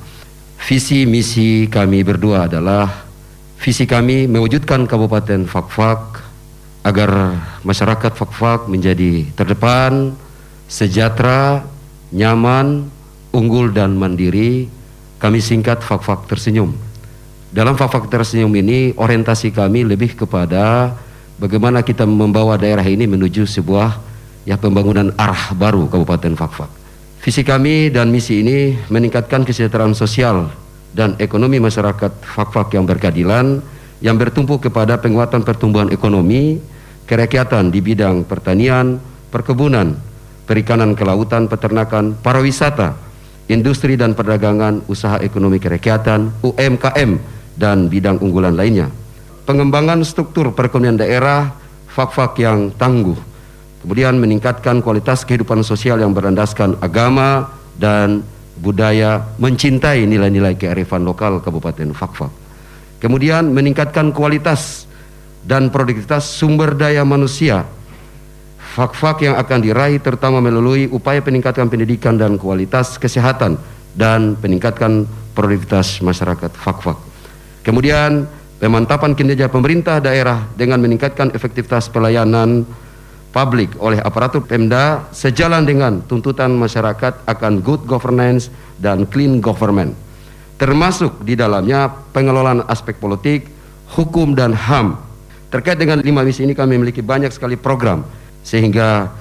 Visi 0.58 1.06
misi 1.08 1.70
kami 1.70 2.02
berdua 2.02 2.50
adalah 2.50 3.06
visi 3.56 3.88
kami 3.88 4.28
mewujudkan 4.28 4.84
Kabupaten 4.84 5.46
Fakfak 5.48 6.20
agar 6.84 7.40
masyarakat 7.62 8.12
Fakfak 8.12 8.68
menjadi 8.68 9.24
terdepan, 9.32 10.12
sejahtera, 10.68 11.64
nyaman, 12.12 12.90
unggul 13.32 13.72
dan 13.72 13.96
mandiri. 13.96 14.68
Kami 15.18 15.42
singkat 15.42 15.82
Fakfak 15.82 16.28
tersenyum. 16.30 16.87
Dalam 17.48 17.80
Fakfak 17.80 18.12
Tersenyum 18.12 18.52
ini 18.60 18.92
orientasi 18.92 19.48
kami 19.56 19.80
lebih 19.80 20.12
kepada 20.12 20.92
bagaimana 21.40 21.80
kita 21.80 22.04
membawa 22.04 22.60
daerah 22.60 22.84
ini 22.84 23.08
menuju 23.08 23.48
sebuah 23.48 23.96
ya 24.44 24.60
pembangunan 24.60 25.16
arah 25.16 25.56
baru 25.56 25.88
Kabupaten 25.88 26.36
Fakfak. 26.36 26.68
Visi 27.24 27.40
kami 27.40 27.88
dan 27.88 28.12
misi 28.12 28.44
ini 28.44 28.76
meningkatkan 28.92 29.48
kesejahteraan 29.48 29.96
sosial 29.96 30.52
dan 30.92 31.16
ekonomi 31.16 31.56
masyarakat 31.56 32.20
Fakfak 32.20 32.76
yang 32.76 32.84
berkeadilan 32.84 33.64
yang 34.04 34.20
bertumpu 34.20 34.60
kepada 34.60 35.00
penguatan 35.00 35.42
pertumbuhan 35.42 35.88
ekonomi, 35.88 36.60
kerakyatan 37.08 37.72
di 37.72 37.80
bidang 37.80 38.28
pertanian, 38.28 39.00
perkebunan, 39.32 39.96
perikanan 40.44 40.92
kelautan, 40.92 41.48
peternakan, 41.48 42.12
pariwisata, 42.20 42.94
industri 43.48 43.96
dan 43.96 44.12
perdagangan, 44.12 44.84
usaha 44.86 45.18
ekonomi 45.18 45.58
kerakyatan, 45.58 46.30
UMKM, 46.44 47.37
dan 47.58 47.90
bidang 47.90 48.22
unggulan 48.22 48.54
lainnya. 48.54 48.86
Pengembangan 49.42 50.06
struktur 50.06 50.54
perekonomian 50.54 50.96
daerah, 50.96 51.50
fak-fak 51.90 52.38
yang 52.38 52.70
tangguh, 52.78 53.18
kemudian 53.82 54.14
meningkatkan 54.16 54.78
kualitas 54.78 55.26
kehidupan 55.26 55.66
sosial 55.66 55.98
yang 55.98 56.14
berlandaskan 56.14 56.78
agama 56.78 57.50
dan 57.74 58.22
budaya, 58.62 59.26
mencintai 59.42 60.06
nilai-nilai 60.06 60.54
kearifan 60.54 61.02
lokal 61.02 61.42
Kabupaten 61.42 61.90
Fakfak. 61.90 62.30
Kemudian 63.02 63.50
meningkatkan 63.50 64.10
kualitas 64.14 64.86
dan 65.46 65.70
produktivitas 65.70 66.26
sumber 66.26 66.74
daya 66.74 67.06
manusia 67.06 67.66
fak-fak 68.78 69.26
yang 69.26 69.34
akan 69.34 69.58
diraih 69.58 69.98
terutama 69.98 70.38
melalui 70.38 70.86
upaya 70.86 71.18
peningkatan 71.18 71.66
pendidikan 71.66 72.14
dan 72.14 72.38
kualitas 72.38 72.94
kesehatan 72.94 73.58
dan 73.98 74.38
peningkatan 74.38 75.02
produktivitas 75.34 75.98
masyarakat 75.98 76.54
fak-fak. 76.54 77.07
Kemudian 77.68 78.24
pemantapan 78.56 79.12
kinerja 79.12 79.52
pemerintah 79.52 80.00
daerah 80.00 80.48
dengan 80.56 80.80
meningkatkan 80.80 81.36
efektivitas 81.36 81.92
pelayanan 81.92 82.64
publik 83.28 83.76
oleh 83.76 84.00
aparatur 84.00 84.40
Pemda 84.40 85.04
sejalan 85.12 85.68
dengan 85.68 86.00
tuntutan 86.00 86.48
masyarakat 86.56 87.28
akan 87.28 87.60
good 87.60 87.84
governance 87.84 88.48
dan 88.80 89.04
clean 89.04 89.44
government. 89.44 89.92
Termasuk 90.56 91.20
di 91.28 91.36
dalamnya 91.36 91.92
pengelolaan 91.92 92.64
aspek 92.72 92.96
politik, 92.96 93.44
hukum 93.92 94.32
dan 94.32 94.56
HAM. 94.56 94.96
Terkait 95.52 95.76
dengan 95.76 96.00
lima 96.00 96.24
misi 96.24 96.48
ini 96.48 96.56
kami 96.56 96.80
memiliki 96.80 97.04
banyak 97.04 97.28
sekali 97.36 97.60
program 97.60 98.00
sehingga 98.48 99.12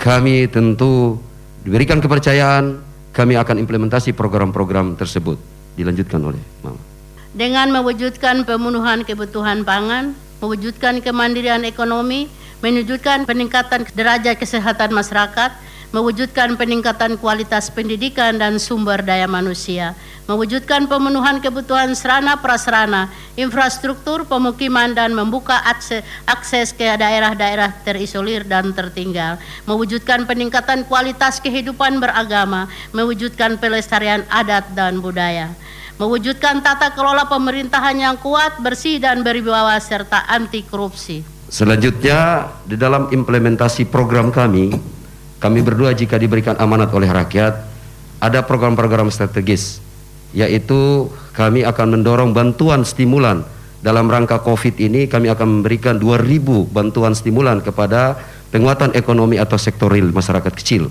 kami 0.00 0.48
tentu 0.48 1.20
diberikan 1.68 2.00
kepercayaan 2.00 2.80
kami 3.12 3.36
akan 3.36 3.60
implementasi 3.60 4.16
program-program 4.16 4.96
tersebut 4.96 5.36
dilanjutkan 5.76 6.20
oleh 6.24 6.40
Mama 6.64 6.89
dengan 7.30 7.70
mewujudkan 7.70 8.42
pemenuhan 8.42 9.06
kebutuhan 9.06 9.62
pangan, 9.62 10.18
mewujudkan 10.42 10.98
kemandirian 10.98 11.62
ekonomi, 11.62 12.26
mewujudkan 12.58 13.22
peningkatan 13.22 13.86
derajat 13.94 14.34
kesehatan 14.34 14.90
masyarakat, 14.90 15.54
mewujudkan 15.94 16.54
peningkatan 16.58 17.18
kualitas 17.18 17.70
pendidikan 17.70 18.34
dan 18.38 18.58
sumber 18.58 19.02
daya 19.02 19.30
manusia, 19.30 19.94
mewujudkan 20.26 20.90
pemenuhan 20.90 21.38
kebutuhan 21.38 21.94
serana 21.94 22.38
prasarana, 22.38 23.10
infrastruktur 23.38 24.26
pemukiman 24.26 24.90
dan 24.90 25.14
membuka 25.14 25.54
akses, 25.66 26.02
akses 26.26 26.74
ke 26.74 26.86
daerah-daerah 26.98 27.74
terisolir 27.86 28.42
dan 28.42 28.74
tertinggal, 28.74 29.38
mewujudkan 29.70 30.26
peningkatan 30.26 30.82
kualitas 30.86 31.38
kehidupan 31.38 32.02
beragama, 32.02 32.66
mewujudkan 32.90 33.54
pelestarian 33.58 34.26
adat 34.30 34.66
dan 34.74 34.98
budaya 34.98 35.54
mewujudkan 36.00 36.64
tata 36.64 36.96
kelola 36.96 37.28
pemerintahan 37.28 37.92
yang 37.92 38.16
kuat, 38.16 38.56
bersih 38.64 38.96
dan 38.96 39.20
berwibawa 39.20 39.76
serta 39.76 40.24
anti 40.24 40.64
korupsi. 40.64 41.20
Selanjutnya 41.52 42.48
di 42.64 42.80
dalam 42.80 43.12
implementasi 43.12 43.84
program 43.84 44.32
kami, 44.32 44.72
kami 45.36 45.60
berdua 45.60 45.92
jika 45.92 46.16
diberikan 46.16 46.56
amanat 46.56 46.88
oleh 46.96 47.12
rakyat, 47.12 47.52
ada 48.16 48.40
program-program 48.40 49.12
strategis 49.12 49.84
yaitu 50.30 51.10
kami 51.34 51.66
akan 51.66 52.00
mendorong 52.00 52.30
bantuan 52.30 52.86
stimulan 52.86 53.42
dalam 53.82 54.06
rangka 54.06 54.38
Covid 54.40 54.78
ini 54.78 55.10
kami 55.10 55.26
akan 55.26 55.60
memberikan 55.60 55.98
2000 55.98 56.70
bantuan 56.70 57.12
stimulan 57.18 57.58
kepada 57.58 58.14
penguatan 58.54 58.94
ekonomi 58.94 59.42
atau 59.42 59.58
sektor 59.58 59.90
real 59.90 60.14
masyarakat 60.14 60.54
kecil. 60.54 60.86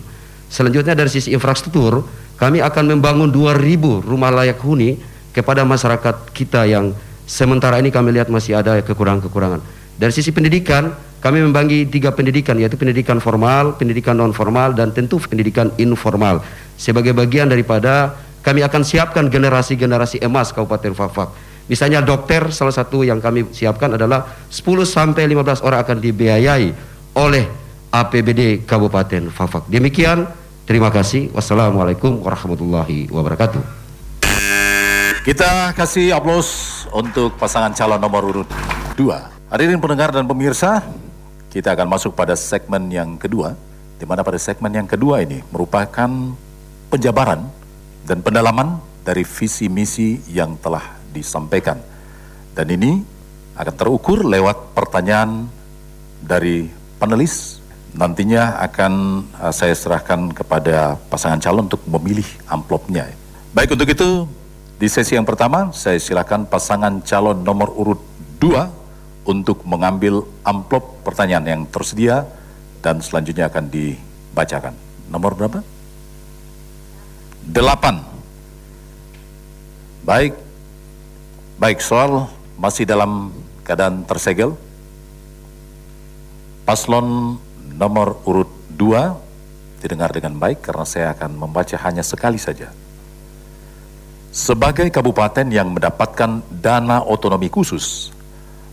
Selanjutnya 0.49 0.97
dari 0.97 1.07
sisi 1.07 1.31
infrastruktur, 1.31 2.03
kami 2.39 2.63
akan 2.63 2.95
membangun 2.95 3.27
2000 3.27 4.07
rumah 4.07 4.31
layak 4.31 4.63
huni 4.63 4.95
kepada 5.35 5.67
masyarakat 5.67 6.31
kita 6.31 6.63
yang 6.65 6.95
sementara 7.27 7.77
ini 7.77 7.91
kami 7.91 8.15
lihat 8.15 8.31
masih 8.31 8.57
ada 8.57 8.79
kekurangan-kekurangan. 8.79 9.59
Dari 9.99 10.11
sisi 10.15 10.31
pendidikan, 10.31 10.95
kami 11.19 11.43
membagi 11.43 11.83
tiga 11.91 12.15
pendidikan 12.15 12.55
yaitu 12.55 12.79
pendidikan 12.79 13.19
formal, 13.19 13.75
pendidikan 13.75 14.15
non 14.15 14.31
formal 14.31 14.71
dan 14.71 14.95
tentu 14.95 15.19
pendidikan 15.19 15.67
informal. 15.75 16.39
Sebagai 16.79 17.11
bagian 17.11 17.51
daripada 17.51 18.15
kami 18.39 18.63
akan 18.63 18.87
siapkan 18.87 19.27
generasi-generasi 19.27 20.23
emas 20.23 20.55
Kabupaten 20.55 20.95
Fafak. 20.95 21.35
Misalnya 21.67 21.99
dokter 21.99 22.49
salah 22.55 22.71
satu 22.71 23.03
yang 23.03 23.19
kami 23.19 23.51
siapkan 23.51 23.93
adalah 23.93 24.25
10 24.47 24.63
sampai 24.87 25.27
15 25.27 25.61
orang 25.61 25.79
akan 25.83 25.97
dibiayai 26.01 26.67
oleh 27.19 27.45
APBD 27.91 28.63
Kabupaten 28.63 29.27
Fafak. 29.27 29.67
Demikian 29.67 30.23
Terima 30.69 30.93
kasih. 30.93 31.33
Wassalamualaikum 31.33 32.21
warahmatullahi 32.21 33.09
wabarakatuh. 33.09 33.57
Kita 35.25 35.73
kasih 35.73 36.13
aplaus 36.13 36.85
untuk 36.93 37.33
pasangan 37.41 37.73
calon 37.73 37.97
nomor 37.97 38.21
urut 38.29 38.49
2. 38.93 39.49
Hadirin 39.49 39.81
pendengar 39.81 40.13
dan 40.13 40.29
pemirsa, 40.29 40.85
kita 41.49 41.73
akan 41.73 41.89
masuk 41.89 42.13
pada 42.13 42.37
segmen 42.37 42.85
yang 42.93 43.17
kedua, 43.17 43.57
di 43.97 44.05
mana 44.05 44.21
pada 44.21 44.37
segmen 44.37 44.69
yang 44.69 44.85
kedua 44.85 45.25
ini 45.25 45.41
merupakan 45.49 46.37
penjabaran 46.93 47.49
dan 48.05 48.21
pendalaman 48.21 48.77
dari 49.01 49.25
visi 49.25 49.73
misi 49.73 50.21
yang 50.29 50.53
telah 50.61 50.85
disampaikan. 51.09 51.81
Dan 52.53 52.69
ini 52.69 53.01
akan 53.57 53.73
terukur 53.73 54.21
lewat 54.21 54.77
pertanyaan 54.77 55.49
dari 56.21 56.69
panelis 57.01 57.58
nantinya 57.93 58.61
akan 58.61 59.25
uh, 59.39 59.53
saya 59.53 59.73
serahkan 59.73 60.29
kepada 60.33 60.97
pasangan 61.09 61.41
calon 61.41 61.65
untuk 61.65 61.81
memilih 61.89 62.27
amplopnya. 62.45 63.09
Baik 63.49 63.73
untuk 63.73 63.89
itu, 63.89 64.29
di 64.77 64.87
sesi 64.87 65.17
yang 65.17 65.25
pertama 65.25 65.73
saya 65.73 65.97
silakan 65.97 66.45
pasangan 66.45 67.01
calon 67.01 67.41
nomor 67.41 67.73
urut 67.73 68.01
2 68.39 69.27
untuk 69.27 69.61
mengambil 69.67 70.25
amplop 70.45 71.03
pertanyaan 71.03 71.45
yang 71.45 71.61
tersedia 71.67 72.25
dan 72.79 73.03
selanjutnya 73.03 73.51
akan 73.51 73.67
dibacakan. 73.67 74.73
Nomor 75.11 75.35
berapa? 75.35 75.59
Delapan. 77.43 78.01
Baik, 80.05 80.33
baik 81.59 81.83
soal 81.83 82.31
masih 82.55 82.87
dalam 82.87 83.35
keadaan 83.67 84.07
tersegel. 84.07 84.55
Paslon 86.63 87.37
nomor 87.79 88.19
urut 88.27 88.51
2 88.75 89.79
didengar 89.79 90.11
dengan 90.11 90.35
baik 90.35 90.59
karena 90.59 90.83
saya 90.83 91.15
akan 91.15 91.39
membaca 91.39 91.79
hanya 91.79 92.03
sekali 92.03 92.35
saja. 92.35 92.67
Sebagai 94.29 94.91
kabupaten 94.91 95.47
yang 95.47 95.71
mendapatkan 95.71 96.43
dana 96.51 97.01
otonomi 97.01 97.47
khusus, 97.47 98.11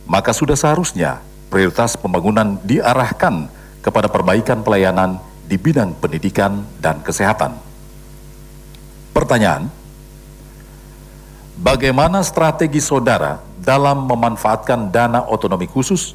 maka 0.04 0.34
sudah 0.34 0.58
seharusnya 0.58 1.22
prioritas 1.48 1.94
pembangunan 1.94 2.58
diarahkan 2.66 3.46
kepada 3.80 4.10
perbaikan 4.10 4.66
pelayanan 4.66 5.22
di 5.46 5.54
bidang 5.54 5.94
pendidikan 5.96 6.66
dan 6.82 6.98
kesehatan. 7.00 7.54
Pertanyaan, 9.14 9.70
bagaimana 11.56 12.20
strategi 12.26 12.82
saudara 12.82 13.40
dalam 13.62 14.04
memanfaatkan 14.10 14.90
dana 14.90 15.24
otonomi 15.24 15.70
khusus 15.70 16.12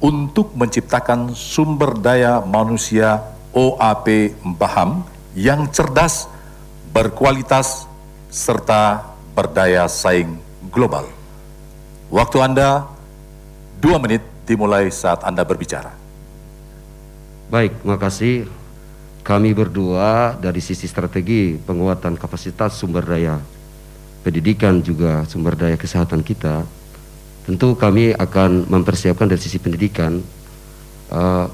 untuk 0.00 0.56
menciptakan 0.56 1.36
sumber 1.36 1.92
daya 2.00 2.40
manusia 2.40 3.20
OAP 3.52 4.34
Mbaham 4.40 5.04
yang 5.36 5.68
cerdas, 5.68 6.26
berkualitas, 6.90 7.84
serta 8.32 9.04
berdaya 9.36 9.86
saing 9.86 10.40
global. 10.72 11.06
Waktu 12.10 12.36
Anda 12.42 12.88
dua 13.78 14.00
menit 14.02 14.24
dimulai 14.48 14.90
saat 14.90 15.22
Anda 15.22 15.46
berbicara. 15.46 15.94
Baik, 17.52 17.78
terima 17.84 17.98
kasih. 18.00 18.48
Kami 19.20 19.52
berdua 19.52 20.34
dari 20.40 20.64
sisi 20.64 20.88
strategi 20.88 21.54
penguatan 21.60 22.16
kapasitas 22.16 22.74
sumber 22.74 23.04
daya 23.04 23.38
pendidikan 24.20 24.80
juga 24.84 25.24
sumber 25.28 25.56
daya 25.56 25.76
kesehatan 25.76 26.20
kita 26.24 26.64
tentu 27.48 27.76
kami 27.76 28.12
akan 28.14 28.68
mempersiapkan 28.68 29.26
dari 29.28 29.40
sisi 29.40 29.56
pendidikan 29.56 30.20
eh, 31.12 31.46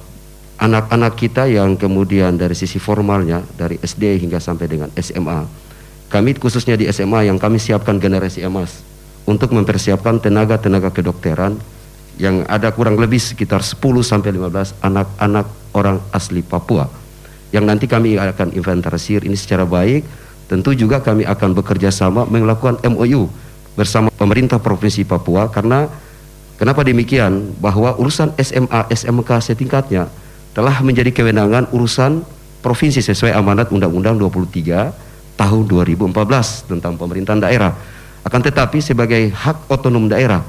anak-anak 0.57 1.13
uh, 1.15 1.19
kita 1.19 1.45
yang 1.47 1.77
kemudian 1.77 2.35
dari 2.35 2.57
sisi 2.57 2.81
formalnya 2.81 3.45
dari 3.55 3.77
SD 3.79 4.19
hingga 4.23 4.41
sampai 4.41 4.67
dengan 4.67 4.89
SMA 4.99 5.47
kami 6.09 6.39
khususnya 6.39 6.79
di 6.79 6.89
SMA 6.91 7.29
yang 7.29 7.37
kami 7.37 7.61
siapkan 7.61 7.99
generasi 7.99 8.43
emas 8.43 8.83
untuk 9.27 9.53
mempersiapkan 9.53 10.23
tenaga-tenaga 10.23 10.95
kedokteran 10.95 11.59
yang 12.17 12.47
ada 12.49 12.73
kurang 12.73 12.97
lebih 12.97 13.21
sekitar 13.21 13.61
10 13.61 13.77
sampai 14.01 14.33
15 14.33 14.81
anak-anak 14.81 15.47
orang 15.77 16.01
asli 16.15 16.41
Papua 16.41 17.07
yang 17.55 17.67
nanti 17.67 17.87
kami 17.87 18.19
akan 18.19 18.53
inventarisir 18.53 19.23
ini 19.23 19.39
secara 19.39 19.65
baik. 19.65 20.05
Tentu 20.47 20.79
juga 20.79 21.03
kami 21.03 21.27
akan 21.27 21.59
bekerja 21.59 21.91
sama 21.91 22.23
melakukan 22.23 22.79
MOU 22.87 23.27
bersama 23.77 24.09
pemerintah 24.09 24.57
Provinsi 24.57 25.05
Papua 25.05 25.53
karena 25.53 25.87
kenapa 26.57 26.83
demikian? 26.83 27.55
Bahwa 27.61 27.95
urusan 28.01 28.33
SMA 28.41 28.89
SMK 28.91 29.31
setingkatnya 29.53 30.09
telah 30.57 30.81
menjadi 30.81 31.13
kewenangan 31.13 31.69
urusan 31.71 32.25
provinsi 32.65 33.05
sesuai 33.05 33.37
amanat 33.37 33.69
Undang-Undang 33.71 34.17
23 34.19 35.37
tahun 35.37 35.63
2014 35.69 36.73
tentang 36.73 36.97
pemerintahan 36.97 37.45
daerah. 37.45 37.77
Akan 38.25 38.43
tetapi 38.43 38.83
sebagai 38.83 39.31
hak 39.31 39.71
otonom 39.71 40.11
daerah 40.11 40.43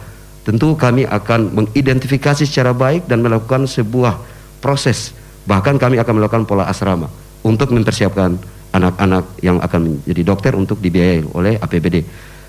tentu 0.47 0.73
kami 0.79 1.03
akan 1.03 1.51
mengidentifikasi 1.53 2.47
secara 2.47 2.71
baik 2.71 3.05
dan 3.05 3.19
melakukan 3.19 3.67
sebuah 3.67 4.15
proses. 4.63 5.11
Bahkan 5.43 5.75
kami 5.75 5.99
akan 5.99 6.13
melakukan 6.23 6.47
pola 6.47 6.71
asrama 6.71 7.11
untuk 7.43 7.75
mempersiapkan 7.75 8.39
anak-anak 8.71 9.27
yang 9.43 9.59
akan 9.59 9.99
menjadi 9.99 10.23
dokter 10.23 10.55
untuk 10.55 10.79
dibiayai 10.79 11.27
oleh 11.35 11.59
APBD 11.59 12.07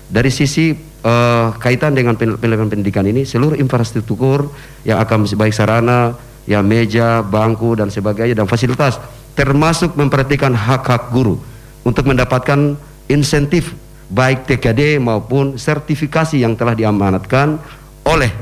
dari 0.09 0.33
sisi 0.33 0.73
uh, 1.05 1.53
kaitan 1.61 1.93
dengan 1.93 2.17
pendidikan 2.17 2.67
pendidikan 2.67 3.05
ini 3.05 3.23
seluruh 3.23 3.55
infrastruktur 3.55 4.49
yang 4.83 4.97
akan 4.97 5.29
baik 5.29 5.53
sarana 5.53 6.17
ya 6.49 6.65
meja 6.65 7.21
bangku 7.21 7.77
dan 7.77 7.93
sebagainya 7.93 8.33
dan 8.33 8.49
fasilitas 8.49 8.97
termasuk 9.37 9.93
memperhatikan 9.93 10.51
hak-hak 10.51 11.13
guru 11.13 11.37
untuk 11.85 12.09
mendapatkan 12.09 12.73
insentif 13.05 13.77
baik 14.09 14.49
TKD 14.49 14.97
maupun 14.97 15.55
sertifikasi 15.61 16.41
yang 16.41 16.57
telah 16.57 16.73
diamanatkan 16.73 17.61
oleh 18.09 18.33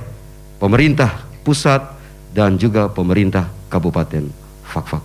pemerintah 0.57 1.27
pusat 1.43 1.83
dan 2.31 2.55
juga 2.55 2.87
pemerintah 2.87 3.51
Kabupaten 3.67 4.31
Fakfak. 4.63 5.03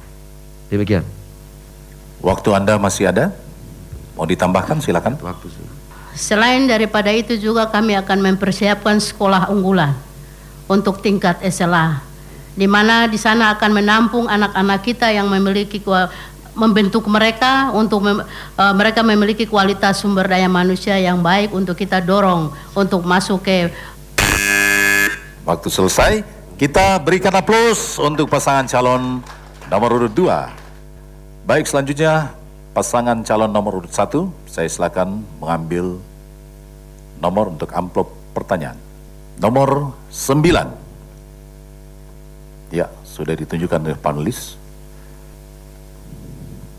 Demikian. 0.70 1.02
Waktu 2.22 2.48
Anda 2.54 2.78
masih 2.78 3.10
ada? 3.10 3.34
Mau 4.14 4.22
ditambahkan 4.22 4.78
silakan. 4.78 5.18
Waktu. 5.18 5.50
Selain 6.12 6.68
daripada 6.68 7.08
itu 7.08 7.40
juga 7.40 7.68
kami 7.68 7.96
akan 7.96 8.32
mempersiapkan 8.32 9.00
sekolah 9.00 9.48
unggulan 9.48 9.96
untuk 10.68 11.00
tingkat 11.00 11.40
SLA 11.40 12.12
di 12.52 12.68
mana 12.68 13.08
di 13.08 13.16
sana 13.16 13.56
akan 13.56 13.70
menampung 13.72 14.28
anak-anak 14.28 14.84
kita 14.84 15.08
yang 15.08 15.24
memiliki 15.32 15.80
membentuk 16.52 17.08
mereka 17.08 17.72
untuk 17.72 18.04
mem, 18.04 18.20
uh, 18.20 18.74
mereka 18.76 19.00
memiliki 19.00 19.48
kualitas 19.48 20.04
sumber 20.04 20.28
daya 20.28 20.52
manusia 20.52 21.00
yang 21.00 21.24
baik 21.24 21.48
untuk 21.56 21.72
kita 21.72 22.04
dorong 22.04 22.52
untuk 22.76 23.00
masuk 23.08 23.40
ke 23.40 23.72
Waktu 25.42 25.68
selesai, 25.74 26.12
kita 26.54 27.02
berikan 27.02 27.34
aplaus 27.34 27.98
untuk 27.98 28.30
pasangan 28.30 28.62
calon 28.68 29.18
nomor 29.66 29.90
urut 29.98 30.12
2. 30.14 30.22
Baik, 31.42 31.66
selanjutnya 31.66 32.30
pasangan 32.72 33.20
calon 33.20 33.52
nomor 33.52 33.84
urut 33.84 33.92
1, 33.92 34.48
saya 34.48 34.68
silakan 34.68 35.24
mengambil 35.38 36.00
nomor 37.20 37.52
untuk 37.52 37.68
amplop 37.72 38.08
pertanyaan. 38.32 38.76
Nomor 39.36 39.92
9. 40.08 42.72
Ya, 42.72 42.88
sudah 43.04 43.36
ditunjukkan 43.36 43.84
oleh 43.84 43.98
panelis. 44.00 44.56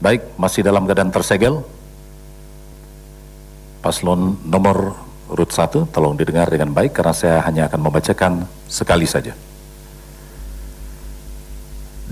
Baik, 0.02 0.26
masih 0.36 0.66
dalam 0.66 0.90
keadaan 0.90 1.14
tersegel. 1.14 1.62
Paslon 3.86 4.42
nomor 4.44 4.98
urut 5.30 5.54
satu, 5.54 5.86
tolong 5.94 6.18
didengar 6.18 6.50
dengan 6.50 6.74
baik 6.74 6.98
karena 6.98 7.14
saya 7.14 7.38
hanya 7.46 7.70
akan 7.70 7.80
membacakan 7.80 8.50
sekali 8.66 9.06
saja. 9.06 9.38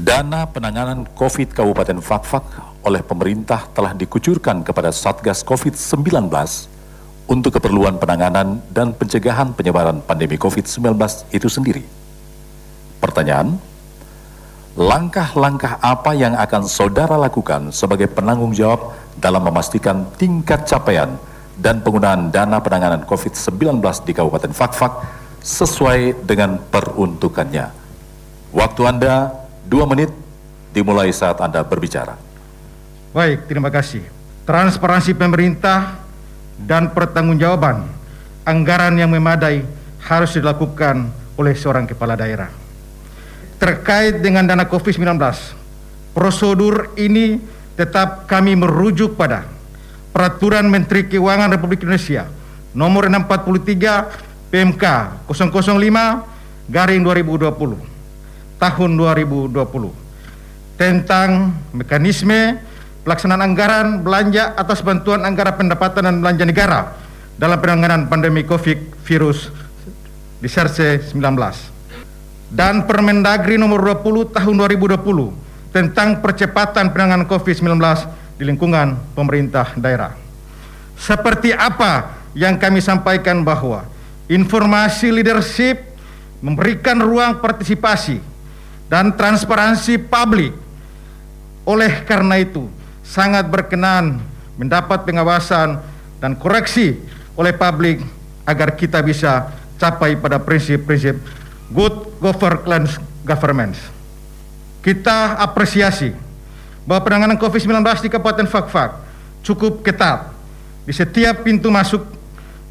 Dana 0.02 0.50
penanganan 0.50 1.06
COVID 1.14 1.54
Kabupaten 1.54 2.02
Fakfak 2.02 2.42
oleh 2.82 3.06
pemerintah 3.06 3.70
telah 3.70 3.94
dikucurkan 3.94 4.66
kepada 4.66 4.90
Satgas 4.90 5.46
COVID-19 5.46 6.26
untuk 7.30 7.62
keperluan 7.62 8.02
penanganan 8.02 8.66
dan 8.74 8.98
pencegahan 8.98 9.54
penyebaran 9.54 10.02
pandemi 10.02 10.42
COVID-19 10.42 10.98
itu 11.30 11.46
sendiri. 11.46 11.86
Pertanyaan, 12.98 13.62
langkah-langkah 14.74 15.78
apa 15.78 16.18
yang 16.18 16.34
akan 16.34 16.66
saudara 16.66 17.14
lakukan 17.22 17.70
sebagai 17.70 18.10
penanggung 18.10 18.58
jawab 18.58 18.98
dalam 19.22 19.46
memastikan 19.46 20.10
tingkat 20.18 20.66
capaian 20.66 21.14
dan 21.62 21.78
penggunaan 21.86 22.34
dana 22.34 22.58
penanganan 22.58 23.06
COVID-19 23.06 23.86
di 24.02 24.18
Kabupaten 24.18 24.50
Fakfak 24.50 24.98
sesuai 25.46 26.26
dengan 26.26 26.58
peruntukannya. 26.58 27.70
Waktu 28.50 28.82
Anda 28.82 29.41
dua 29.72 29.88
menit 29.88 30.12
dimulai 30.76 31.08
saat 31.16 31.40
Anda 31.40 31.64
berbicara. 31.64 32.20
Baik, 33.16 33.48
terima 33.48 33.72
kasih. 33.72 34.04
Transparansi 34.44 35.16
pemerintah 35.16 35.96
dan 36.60 36.92
pertanggungjawaban 36.92 37.88
anggaran 38.44 39.00
yang 39.00 39.08
memadai 39.08 39.64
harus 40.04 40.36
dilakukan 40.36 41.08
oleh 41.40 41.56
seorang 41.56 41.88
kepala 41.88 42.20
daerah. 42.20 42.52
Terkait 43.56 44.20
dengan 44.20 44.44
dana 44.44 44.68
COVID-19, 44.68 45.16
prosedur 46.12 46.92
ini 47.00 47.40
tetap 47.80 48.28
kami 48.28 48.60
merujuk 48.60 49.16
pada 49.16 49.48
Peraturan 50.12 50.68
Menteri 50.68 51.08
Keuangan 51.08 51.56
Republik 51.56 51.88
Indonesia 51.88 52.28
nomor 52.76 53.08
643 53.08 54.52
PMK 54.52 54.84
005 55.32 56.68
garing 56.68 57.00
2020 57.00 57.91
tahun 58.62 58.94
2020 58.94 59.58
tentang 60.78 61.58
mekanisme 61.74 62.62
pelaksanaan 63.02 63.42
anggaran 63.42 64.06
belanja 64.06 64.54
atas 64.54 64.86
bantuan 64.86 65.26
anggaran 65.26 65.58
pendapatan 65.58 66.06
dan 66.06 66.16
belanja 66.22 66.46
negara 66.46 66.80
dalam 67.42 67.58
penanganan 67.58 68.06
pandemi 68.06 68.46
COVID 68.46 69.02
virus 69.02 69.50
di 70.38 70.46
SARS 70.46 71.10
19 71.10 71.18
dan 72.54 72.86
Permendagri 72.86 73.58
nomor 73.58 73.82
20 73.82 74.38
tahun 74.38 74.56
2020 74.78 75.74
tentang 75.74 76.20
percepatan 76.20 76.92
penanganan 76.94 77.26
COVID-19 77.26 77.80
di 78.36 78.44
lingkungan 78.44 79.00
pemerintah 79.16 79.72
daerah. 79.80 80.14
Seperti 81.00 81.56
apa 81.56 82.12
yang 82.36 82.60
kami 82.60 82.84
sampaikan 82.84 83.42
bahwa 83.42 83.88
informasi 84.28 85.10
leadership 85.10 85.80
memberikan 86.44 87.00
ruang 87.00 87.40
partisipasi 87.40 88.20
dan 88.92 89.16
transparansi 89.16 89.96
publik. 90.04 90.52
Oleh 91.64 92.04
karena 92.04 92.44
itu, 92.44 92.68
sangat 93.08 93.48
berkenan 93.48 94.20
mendapat 94.60 95.08
pengawasan 95.08 95.80
dan 96.20 96.36
koreksi 96.36 97.00
oleh 97.40 97.56
publik 97.56 98.04
agar 98.44 98.76
kita 98.76 99.00
bisa 99.00 99.48
capai 99.80 100.20
pada 100.20 100.36
prinsip-prinsip 100.44 101.16
good 101.72 101.96
governance. 103.24 103.80
Kita 104.84 105.40
apresiasi 105.40 106.12
bahwa 106.84 107.02
penanganan 107.08 107.38
COVID-19 107.40 107.80
di 108.04 108.10
Kabupaten 108.12 108.50
Fakfak 108.50 108.92
cukup 109.40 109.86
ketat 109.88 110.36
di 110.84 110.92
setiap 110.92 111.48
pintu 111.48 111.72
masuk 111.72 112.04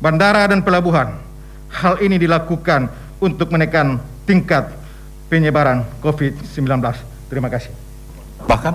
bandara 0.03 0.45
dan 0.51 0.61
pelabuhan. 0.61 1.17
Hal 1.71 2.03
ini 2.03 2.19
dilakukan 2.19 2.91
untuk 3.23 3.55
menekan 3.55 4.03
tingkat 4.27 4.80
penyebaran 5.31 5.87
COVID-19. 6.03 6.67
Terima 7.31 7.47
kasih. 7.47 7.71
Bahkan 8.51 8.75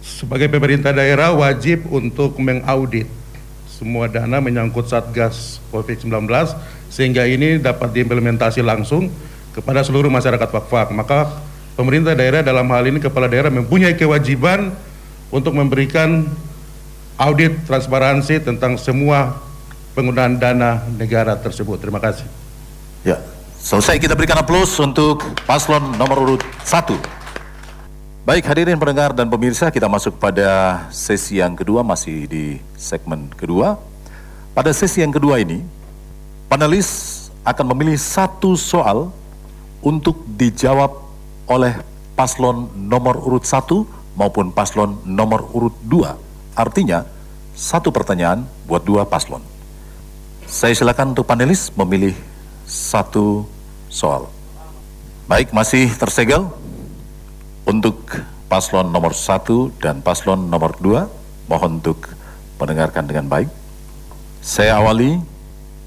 sebagai 0.00 0.48
pemerintah 0.48 0.96
daerah 0.96 1.36
wajib 1.36 1.84
untuk 1.92 2.40
mengaudit 2.40 3.04
semua 3.68 4.10
dana 4.10 4.40
menyangkut 4.42 4.90
Satgas 4.90 5.62
COVID-19 5.70 6.26
sehingga 6.88 7.28
ini 7.28 7.60
dapat 7.60 7.94
diimplementasi 7.94 8.64
langsung 8.64 9.12
kepada 9.52 9.84
seluruh 9.84 10.10
masyarakat 10.10 10.48
Fakfak. 10.48 10.90
Maka 10.90 11.30
pemerintah 11.78 12.16
daerah 12.16 12.42
dalam 12.42 12.66
hal 12.72 12.88
ini 12.88 12.98
kepala 12.98 13.28
daerah 13.30 13.52
mempunyai 13.52 13.94
kewajiban 13.94 14.72
untuk 15.28 15.54
memberikan 15.54 16.26
audit 17.20 17.54
transparansi 17.68 18.40
tentang 18.42 18.80
semua 18.80 19.36
penggunaan 19.92 20.40
dana 20.40 20.82
negara 20.96 21.38
tersebut. 21.38 21.78
Terima 21.78 22.00
kasih. 22.02 22.26
Ya, 23.06 23.22
selesai 23.58 23.98
kita 23.98 24.14
berikan 24.14 24.38
aplaus 24.38 24.74
untuk 24.78 25.22
paslon 25.44 25.94
nomor 25.98 26.18
urut 26.22 26.42
satu. 26.62 26.94
Baik 28.22 28.44
hadirin 28.44 28.76
pendengar 28.76 29.16
dan 29.16 29.24
pemirsa, 29.26 29.72
kita 29.72 29.88
masuk 29.88 30.20
pada 30.20 30.84
sesi 30.92 31.40
yang 31.40 31.56
kedua, 31.56 31.80
masih 31.80 32.28
di 32.28 32.60
segmen 32.76 33.32
kedua. 33.32 33.80
Pada 34.52 34.68
sesi 34.76 35.00
yang 35.00 35.14
kedua 35.14 35.40
ini, 35.40 35.64
panelis 36.44 37.16
akan 37.40 37.72
memilih 37.72 37.96
satu 37.96 38.52
soal 38.52 39.08
untuk 39.80 40.20
dijawab 40.36 40.92
oleh 41.48 41.72
paslon 42.12 42.68
nomor 42.76 43.16
urut 43.16 43.48
1 43.48 43.64
maupun 44.12 44.52
paslon 44.52 45.00
nomor 45.08 45.48
urut 45.56 45.72
2. 45.88 46.12
Artinya, 46.52 47.08
satu 47.58 47.90
pertanyaan 47.90 48.46
buat 48.70 48.86
dua 48.86 49.02
paslon. 49.02 49.42
Saya 50.46 50.76
silakan 50.78 51.16
untuk 51.16 51.26
panelis 51.26 51.74
memilih 51.74 52.14
satu 52.68 53.48
soal. 53.88 54.28
Baik, 55.24 55.56
masih 55.56 55.88
tersegel 55.96 56.52
untuk 57.64 57.96
paslon 58.52 58.92
nomor 58.92 59.16
satu 59.16 59.72
dan 59.80 60.04
paslon 60.04 60.52
nomor 60.52 60.76
dua. 60.76 61.08
Mohon 61.48 61.80
untuk 61.80 62.12
mendengarkan 62.60 63.08
dengan 63.08 63.24
baik. 63.24 63.48
Saya 64.44 64.76
awali 64.76 65.16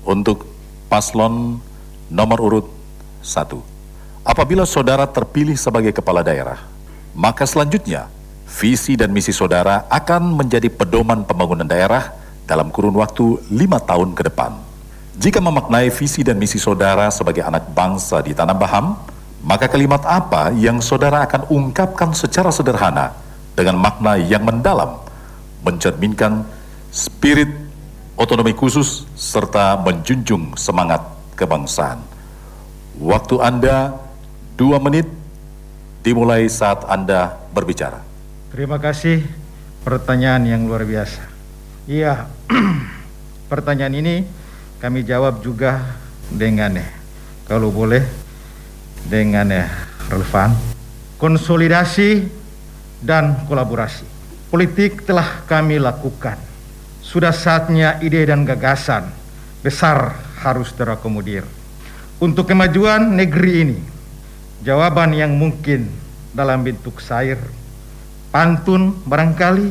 untuk 0.02 0.50
paslon 0.90 1.62
nomor 2.10 2.42
urut 2.42 2.68
satu. 3.22 3.62
Apabila 4.26 4.66
saudara 4.66 5.06
terpilih 5.06 5.54
sebagai 5.54 5.94
kepala 5.94 6.26
daerah, 6.26 6.58
maka 7.14 7.46
selanjutnya 7.46 8.10
visi 8.50 8.98
dan 8.98 9.14
misi 9.14 9.30
saudara 9.30 9.86
akan 9.86 10.34
menjadi 10.34 10.70
pedoman 10.74 11.22
pembangunan 11.26 11.66
daerah 11.66 12.10
dalam 12.50 12.74
kurun 12.74 12.98
waktu 12.98 13.38
lima 13.54 13.78
tahun 13.78 14.18
ke 14.18 14.34
depan. 14.34 14.71
Jika 15.22 15.38
memaknai 15.38 15.94
visi 15.94 16.26
dan 16.26 16.42
misi 16.42 16.58
saudara 16.58 17.06
sebagai 17.14 17.46
anak 17.46 17.70
bangsa 17.78 18.26
di 18.26 18.34
Tanah 18.34 18.58
Baham, 18.58 18.98
maka 19.46 19.70
kalimat 19.70 20.02
apa 20.02 20.50
yang 20.50 20.82
saudara 20.82 21.22
akan 21.30 21.46
ungkapkan 21.46 22.10
secara 22.10 22.50
sederhana 22.50 23.14
dengan 23.54 23.78
makna 23.78 24.18
yang 24.18 24.42
mendalam, 24.42 24.98
mencerminkan 25.62 26.42
spirit 26.90 27.54
otonomi 28.18 28.58
khusus 28.58 29.06
serta 29.14 29.78
menjunjung 29.86 30.58
semangat 30.58 31.06
kebangsaan. 31.38 32.02
Waktu 32.98 33.46
Anda 33.46 33.94
dua 34.58 34.82
menit 34.82 35.06
dimulai 36.02 36.50
saat 36.50 36.82
Anda 36.90 37.38
berbicara. 37.54 38.02
Terima 38.50 38.82
kasih 38.82 39.22
pertanyaan 39.86 40.50
yang 40.50 40.66
luar 40.66 40.82
biasa. 40.82 41.22
Iya, 41.86 42.26
pertanyaan 43.54 44.02
ini 44.02 44.41
kami 44.82 45.06
jawab 45.06 45.46
juga 45.46 45.78
dengan 46.34 46.74
ya, 46.82 46.90
kalau 47.46 47.70
boleh 47.70 48.02
dengan 49.06 49.46
ya 49.54 49.70
relevan 50.10 50.58
konsolidasi 51.22 52.26
dan 52.98 53.46
kolaborasi. 53.46 54.10
Politik 54.50 55.06
telah 55.06 55.46
kami 55.46 55.78
lakukan. 55.78 56.36
Sudah 57.06 57.30
saatnya 57.30 58.02
ide 58.02 58.26
dan 58.26 58.42
gagasan 58.42 59.06
besar 59.62 60.18
harus 60.42 60.74
terakomodir. 60.74 61.46
Untuk 62.18 62.50
kemajuan 62.50 63.14
negeri 63.14 63.54
ini, 63.62 63.80
jawaban 64.66 65.14
yang 65.14 65.38
mungkin 65.38 65.94
dalam 66.34 66.66
bentuk 66.66 66.98
sair, 66.98 67.38
pantun 68.34 68.98
barangkali 69.06 69.70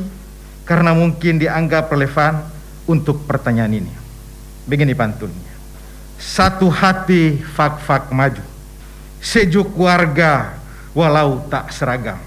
karena 0.62 0.94
mungkin 0.94 1.42
dianggap 1.42 1.90
relevan 1.90 2.46
untuk 2.86 3.26
pertanyaan 3.26 3.82
ini. 3.82 3.99
Begini 4.70 4.94
pantunnya. 4.94 5.50
Satu 6.22 6.70
hati 6.70 7.42
fak-fak 7.42 8.14
maju 8.14 8.50
sejuk 9.20 9.76
warga 9.76 10.56
walau 10.96 11.44
tak 11.46 11.70
seragam. 11.70 12.18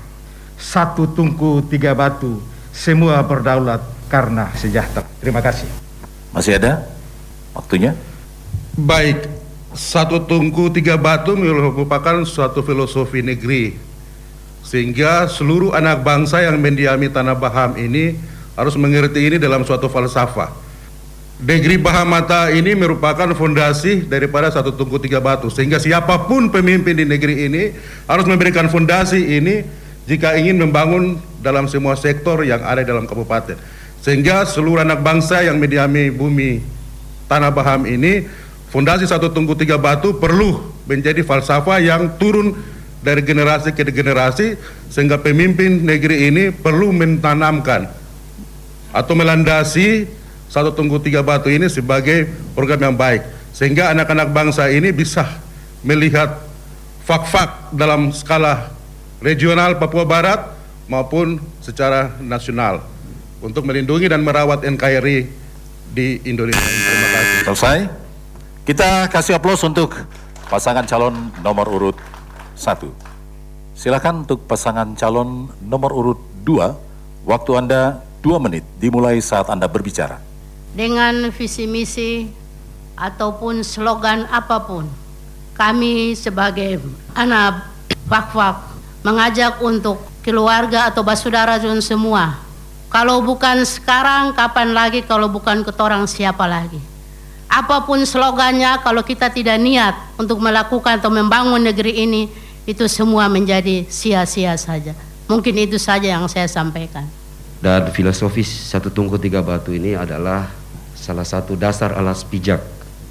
Satu 0.56 1.10
tungku 1.10 1.60
tiga 1.68 1.92
batu, 1.92 2.40
semua 2.72 3.20
berdaulat 3.26 3.84
karena 4.08 4.48
sejahtera. 4.56 5.04
Terima 5.20 5.44
kasih. 5.44 5.68
Masih 6.32 6.56
ada 6.56 6.88
waktunya? 7.52 7.98
Baik, 8.80 9.28
satu 9.76 10.24
tungku 10.24 10.72
tiga 10.72 10.96
batu 10.96 11.36
merupakan 11.36 12.24
suatu 12.24 12.64
filosofi 12.64 13.20
negeri. 13.20 13.76
Sehingga 14.64 15.28
seluruh 15.28 15.76
anak 15.76 16.08
bangsa 16.08 16.40
yang 16.40 16.56
mendiami 16.56 17.12
tanah 17.12 17.36
Baham 17.36 17.76
ini 17.76 18.16
harus 18.56 18.80
mengerti 18.80 19.20
ini 19.28 19.36
dalam 19.36 19.68
suatu 19.68 19.92
falsafah. 19.92 20.63
Negeri 21.44 21.76
Bahamata 21.76 22.56
ini 22.56 22.72
merupakan 22.72 23.28
fondasi 23.36 24.08
daripada 24.08 24.48
satu 24.48 24.72
tungku 24.72 24.96
tiga 24.96 25.20
batu. 25.20 25.52
Sehingga 25.52 25.76
siapa 25.76 26.24
pun 26.24 26.48
pemimpin 26.48 26.96
di 26.96 27.04
negeri 27.04 27.52
ini 27.52 27.76
harus 28.08 28.24
memberikan 28.24 28.72
fondasi 28.72 29.20
ini 29.20 29.60
jika 30.08 30.40
ingin 30.40 30.64
membangun 30.64 31.20
dalam 31.44 31.68
semua 31.68 32.00
sektor 32.00 32.48
yang 32.48 32.64
ada 32.64 32.88
dalam 32.88 33.04
kabupaten. 33.04 33.60
Sehingga 34.00 34.48
seluruh 34.48 34.88
anak 34.88 35.04
bangsa 35.04 35.44
yang 35.44 35.60
mendiami 35.60 36.16
bumi 36.16 36.64
tanah 37.28 37.52
Baham 37.52 37.84
ini 37.92 38.24
fondasi 38.72 39.04
satu 39.04 39.28
tungku 39.28 39.60
tiga 39.60 39.76
batu 39.76 40.16
perlu 40.16 40.64
menjadi 40.88 41.28
falsafah 41.28 41.84
yang 41.84 42.16
turun 42.16 42.56
dari 43.04 43.20
generasi 43.20 43.76
ke 43.76 43.84
generasi 43.92 44.56
sehingga 44.88 45.20
pemimpin 45.20 45.84
negeri 45.84 46.32
ini 46.32 46.44
perlu 46.56 46.96
mentanamkan 46.96 47.92
atau 48.96 49.12
melandasi 49.12 50.23
satu 50.54 50.70
tunggu 50.70 51.02
tiga 51.02 51.26
batu 51.26 51.50
ini 51.50 51.66
sebagai 51.66 52.30
program 52.54 52.78
yang 52.78 52.94
baik 52.94 53.26
sehingga 53.58 53.90
anak-anak 53.90 54.30
bangsa 54.30 54.70
ini 54.70 54.94
bisa 54.94 55.26
melihat 55.82 56.46
fak-fak 57.10 57.74
dalam 57.74 58.14
skala 58.14 58.70
regional 59.18 59.82
Papua 59.82 60.06
Barat 60.06 60.54
maupun 60.86 61.42
secara 61.58 62.14
nasional 62.22 62.86
untuk 63.42 63.66
melindungi 63.66 64.06
dan 64.06 64.22
merawat 64.22 64.62
NKRI 64.62 65.26
di 65.90 66.22
Indonesia. 66.22 66.62
Terima 66.62 67.10
kasih. 67.18 67.38
Selesai. 67.50 67.78
Kita 68.64 69.10
kasih 69.10 69.42
aplaus 69.42 69.66
untuk 69.66 69.98
pasangan 70.54 70.86
calon 70.86 71.34
nomor 71.42 71.66
urut 71.66 71.98
satu. 72.54 72.94
Silakan 73.74 74.30
untuk 74.30 74.46
pasangan 74.46 74.94
calon 74.94 75.50
nomor 75.66 75.98
urut 75.98 76.20
dua. 76.46 76.78
Waktu 77.26 77.52
Anda 77.58 78.06
dua 78.22 78.38
menit 78.38 78.62
dimulai 78.78 79.18
saat 79.18 79.50
Anda 79.50 79.66
berbicara 79.66 80.33
dengan 80.74 81.30
visi 81.30 81.70
misi 81.70 82.28
ataupun 82.98 83.62
slogan 83.62 84.26
apa 84.30 84.58
pun. 84.66 84.90
Kami 85.54 86.18
sebagai 86.18 86.82
anak 87.14 87.70
wak-wak 88.10 88.74
mengajak 89.06 89.62
untuk 89.62 90.02
keluarga 90.26 90.90
atau 90.90 91.06
basudara 91.06 91.62
semua. 91.78 92.42
Kalau 92.90 93.22
bukan 93.26 93.66
sekarang, 93.66 94.34
kapan 94.38 94.74
lagi 94.74 95.02
kalau 95.02 95.30
bukan 95.30 95.66
ketorang 95.66 96.06
siapa 96.06 96.46
lagi? 96.46 96.78
Apa 97.50 97.86
pun 97.86 98.02
slogannya, 98.02 98.82
kalau 98.82 99.06
kita 99.06 99.30
tidak 99.30 99.62
niat 99.62 99.94
untuk 100.18 100.42
melakukan 100.42 100.98
atau 100.98 101.14
membangun 101.14 101.62
negeri 101.62 102.06
ini, 102.06 102.30
itu 102.66 102.86
semua 102.90 103.30
menjadi 103.30 103.86
sia-sia 103.90 104.58
saja. 104.58 104.98
Mungkin 105.30 105.54
itu 105.70 105.78
saja 105.78 106.18
yang 106.18 106.26
saya 106.30 106.50
sampaikan. 106.50 107.06
Dan 107.62 107.90
filosofis 107.94 108.50
satu 108.50 108.90
tungku 108.90 109.18
tiga 109.22 109.42
batu 109.42 109.74
ini 109.74 109.96
adalah 109.98 110.63
salah 111.04 111.28
satu 111.28 111.60
dasar 111.60 112.00
alas 112.00 112.24
pijak 112.24 112.64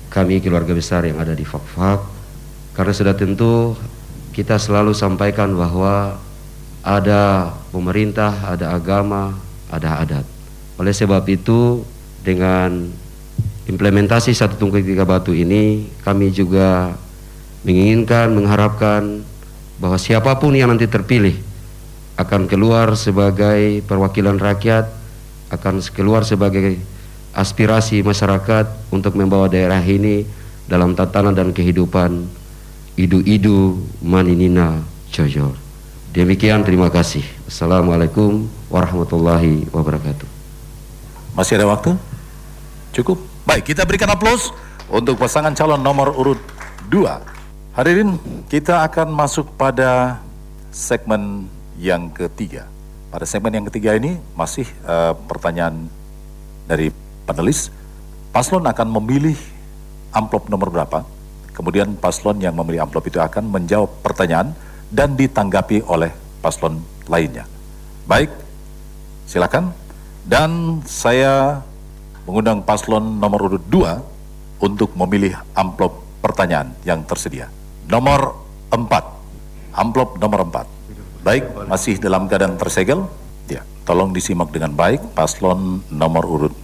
kami 0.08 0.40
keluarga 0.40 0.72
besar 0.72 1.04
yang 1.04 1.20
ada 1.20 1.36
di 1.36 1.44
Fakfak 1.44 2.00
karena 2.72 2.92
sudah 2.96 3.12
tentu 3.12 3.76
kita 4.32 4.56
selalu 4.56 4.96
sampaikan 4.96 5.52
bahwa 5.52 6.16
ada 6.80 7.52
pemerintah, 7.68 8.32
ada 8.48 8.72
agama, 8.72 9.36
ada 9.68 10.00
adat. 10.00 10.26
Oleh 10.80 10.96
sebab 10.96 11.20
itu 11.28 11.84
dengan 12.24 12.88
implementasi 13.68 14.32
satu 14.32 14.56
tungku 14.56 14.80
tiga 14.80 15.04
batu 15.04 15.36
ini 15.36 15.92
kami 16.00 16.32
juga 16.32 16.96
menginginkan, 17.62 18.32
mengharapkan 18.32 19.20
bahwa 19.76 20.00
siapa 20.00 20.32
pun 20.40 20.56
yang 20.56 20.72
nanti 20.72 20.88
terpilih 20.88 21.36
akan 22.16 22.48
keluar 22.48 22.96
sebagai 22.96 23.84
perwakilan 23.84 24.40
rakyat, 24.40 24.88
akan 25.52 25.84
keluar 25.92 26.24
sebagai 26.24 26.80
aspirasi 27.32 28.04
masyarakat 28.04 28.92
untuk 28.92 29.16
membawa 29.16 29.48
daerah 29.48 29.80
ini 29.80 30.24
dalam 30.68 30.92
tatanan 30.92 31.32
dan 31.32 31.50
kehidupan 31.50 32.28
idu-idu 32.96 33.80
maninina 34.04 34.84
cojor. 35.12 35.56
Demikian 36.12 36.60
terima 36.60 36.92
kasih. 36.92 37.24
Assalamualaikum 37.48 38.44
warahmatullahi 38.68 39.64
wabarakatuh. 39.72 40.28
Masih 41.32 41.56
ada 41.56 41.72
waktu? 41.72 41.96
Cukup? 42.92 43.16
Baik, 43.48 43.72
kita 43.72 43.88
berikan 43.88 44.12
aplaus 44.12 44.52
untuk 44.92 45.16
pasangan 45.16 45.56
calon 45.56 45.80
nomor 45.80 46.12
urut 46.12 46.40
2. 46.92 47.72
Hadirin, 47.72 48.20
kita 48.52 48.84
akan 48.84 49.08
masuk 49.08 49.48
pada 49.56 50.20
segmen 50.68 51.48
yang 51.80 52.12
ketiga. 52.12 52.68
Pada 53.08 53.24
segmen 53.24 53.48
yang 53.56 53.64
ketiga 53.72 53.96
ini 53.96 54.20
masih 54.36 54.68
uh, 54.84 55.16
pertanyaan 55.24 55.88
dari 56.68 56.92
panelis, 57.24 57.70
paslon 58.32 58.64
akan 58.66 58.88
memilih 59.00 59.36
amplop 60.12 60.48
nomor 60.48 60.68
berapa, 60.68 61.04
kemudian 61.56 61.96
paslon 61.96 62.40
yang 62.40 62.56
memilih 62.56 62.84
amplop 62.84 63.08
itu 63.08 63.20
akan 63.20 63.48
menjawab 63.48 63.88
pertanyaan 64.04 64.56
dan 64.92 65.16
ditanggapi 65.16 65.84
oleh 65.88 66.12
paslon 66.44 66.80
lainnya. 67.08 67.48
Baik, 68.04 68.28
silakan. 69.24 69.72
Dan 70.22 70.78
saya 70.86 71.58
mengundang 72.22 72.62
paslon 72.62 73.18
nomor 73.18 73.50
urut 73.50 73.64
2 73.66 74.62
untuk 74.62 74.94
memilih 74.94 75.34
amplop 75.58 75.98
pertanyaan 76.22 76.70
yang 76.86 77.02
tersedia. 77.02 77.50
Nomor 77.90 78.38
4, 78.70 78.78
amplop 79.74 80.22
nomor 80.22 80.46
4. 80.46 81.26
Baik, 81.26 81.44
masih 81.66 81.98
dalam 81.98 82.30
keadaan 82.30 82.54
tersegel? 82.54 83.10
Ya, 83.50 83.66
tolong 83.82 84.14
disimak 84.14 84.54
dengan 84.54 84.70
baik 84.70 85.02
paslon 85.18 85.82
nomor 85.90 86.22
urut 86.22 86.54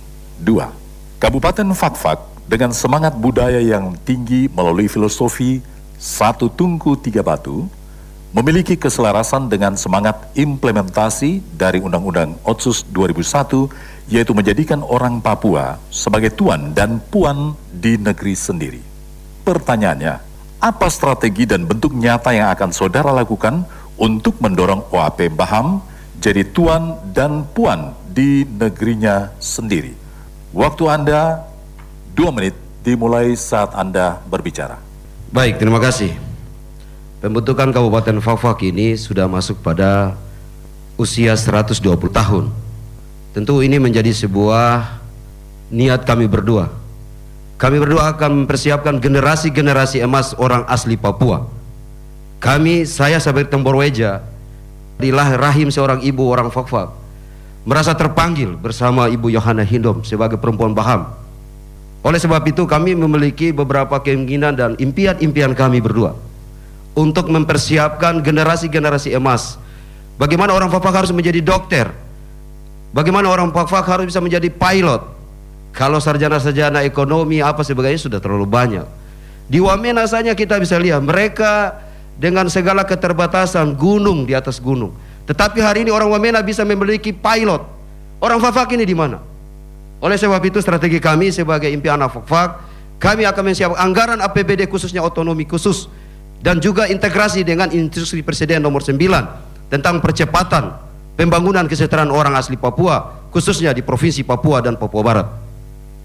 2. 0.43 1.21
Kabupaten 1.23 1.69
Fakfak 1.75 2.23
dengan 2.49 2.73
semangat 2.73 3.13
budaya 3.19 3.61
yang 3.61 3.93
tinggi 4.09 4.49
melalui 4.49 4.89
filosofi 4.89 5.61
satu 5.99 6.47
tungku 6.49 6.95
tiga 6.97 7.21
batu, 7.21 7.67
memiliki 8.33 8.77
keselarasan 8.77 9.51
dengan 9.51 9.75
semangat 9.75 10.31
implementasi 10.37 11.43
dari 11.57 11.83
Undang-Undang 11.83 12.39
Otsus 12.45 12.87
2001 12.93 13.69
yaitu 14.09 14.33
menjadikan 14.33 14.81
orang 14.81 15.21
Papua 15.21 15.77
sebagai 15.93 16.33
tuan 16.33 16.73
dan 16.73 17.01
puan 17.13 17.53
di 17.69 18.01
negeri 18.01 18.33
sendiri. 18.33 18.83
Pertanyaannya, 19.45 20.15
apa 20.61 20.87
strategi 20.89 21.45
dan 21.45 21.65
bentuk 21.65 21.93
nyata 21.93 22.33
yang 22.33 22.53
akan 22.53 22.71
saudara 22.73 23.13
lakukan 23.13 23.65
untuk 23.97 24.41
mendorong 24.41 24.89
OAP 24.93 25.33
Baham 25.33 25.85
jadi 26.21 26.45
tuan 26.49 26.97
dan 27.13 27.45
puan 27.53 27.97
di 28.13 28.45
negerinya 28.45 29.33
sendiri? 29.41 30.08
Waktu 30.53 30.85
Anda 30.89 31.45
dua 32.17 32.33
menit 32.33 32.57
dimulai 32.81 33.37
saat 33.37 33.77
Anda 33.77 34.17
berbicara. 34.25 34.81
Baik, 35.29 35.61
terima 35.61 35.77
kasih. 35.77 36.17
Pembentukan 37.21 37.69
Kabupaten 37.69 38.17
Fafak 38.25 38.65
ini 38.65 38.97
sudah 38.97 39.29
masuk 39.29 39.61
pada 39.61 40.17
usia 40.97 41.37
120 41.37 41.85
tahun. 42.09 42.49
Tentu 43.37 43.61
ini 43.61 43.77
menjadi 43.77 44.09
sebuah 44.09 44.99
niat 45.69 46.09
kami 46.09 46.25
berdua. 46.25 46.73
Kami 47.61 47.77
berdua 47.77 48.15
akan 48.17 48.43
mempersiapkan 48.47 49.03
generasi-generasi 49.03 50.01
emas 50.01 50.33
orang 50.39 50.65
asli 50.71 50.97
Papua. 50.97 51.45
Kami, 52.39 52.87
saya 52.87 53.19
sebagai 53.19 53.51
Temborweja, 53.51 54.23
di 54.99 55.11
rahim 55.15 55.71
seorang 55.71 56.03
ibu 56.07 56.23
orang 56.31 56.55
Fakfak, 56.55 56.95
merasa 57.69 57.93
terpanggil 57.93 58.57
bersama 58.57 59.13
Ibu 59.13 59.29
Yohana 59.29 59.61
Hindom 59.61 60.01
sebagai 60.01 60.41
perempuan 60.41 60.73
Baham. 60.73 61.13
Oleh 62.01 62.17
sebab 62.17 62.41
itu 62.49 62.65
kami 62.65 62.97
memiliki 62.97 63.53
beberapa 63.53 64.01
keinginan 64.01 64.57
dan 64.57 64.73
impian-impian 64.81 65.53
kami 65.53 65.85
berdua 65.85 66.17
untuk 66.97 67.29
mempersiapkan 67.29 68.25
generasi-generasi 68.25 69.13
emas. 69.13 69.61
Bagaimana 70.17 70.57
orang 70.57 70.73
Fakfak 70.73 71.05
harus 71.05 71.13
menjadi 71.13 71.45
dokter, 71.45 71.93
Bagaimana 72.89 73.29
orang 73.29 73.53
Fakfak 73.53 73.85
harus 73.85 74.09
bisa 74.09 74.21
menjadi 74.25 74.49
pilot? 74.49 75.05
Kalau 75.77 76.01
sarjana-sarjana 76.01 76.83
ekonomi 76.89 77.45
apa 77.45 77.61
sebagainya 77.61 78.01
sudah 78.01 78.19
terlalu 78.19 78.49
banyak. 78.49 78.87
Di 79.49 79.61
Wamena 79.61 80.09
saja 80.09 80.33
kita 80.33 80.57
bisa 80.57 80.81
lihat 80.81 81.05
mereka 81.05 81.77
dengan 82.17 82.49
segala 82.49 82.89
keterbatasan 82.89 83.77
gunung 83.77 84.25
di 84.25 84.33
atas 84.33 84.57
gunung. 84.59 84.97
Tetapi 85.29 85.61
hari 85.61 85.85
ini 85.85 85.93
orang 85.93 86.09
Wamena 86.09 86.41
bisa 86.41 86.65
memiliki 86.65 87.13
pilot. 87.13 87.61
Orang 88.19 88.41
Fakfak 88.41 88.73
ini 88.73 88.89
di 88.89 88.97
mana? 88.97 89.21
Oleh 90.01 90.17
sebab 90.17 90.41
itu 90.41 90.59
strategi 90.65 90.97
kami 90.99 91.29
sebagai 91.29 91.69
impian 91.69 92.01
Fakfak, 92.01 92.65
kami 92.99 93.29
akan 93.29 93.43
menyiapkan 93.47 93.79
anggaran 93.79 94.19
APBD 94.25 94.67
khususnya 94.67 95.05
otonomi 95.05 95.47
khusus 95.47 95.87
dan 96.43 96.59
juga 96.59 96.89
integrasi 96.91 97.47
dengan 97.47 97.71
instruksi 97.71 98.23
Presiden 98.23 98.63
nomor 98.63 98.83
9 98.83 98.99
tentang 99.71 100.03
percepatan 100.03 100.75
pembangunan 101.19 101.67
kesejahteraan 101.67 102.11
orang 102.11 102.35
asli 102.39 102.59
Papua 102.59 103.27
khususnya 103.31 103.75
di 103.75 103.83
provinsi 103.83 104.23
Papua 104.23 104.63
dan 104.63 104.75
Papua 104.79 105.03
Barat 105.03 105.27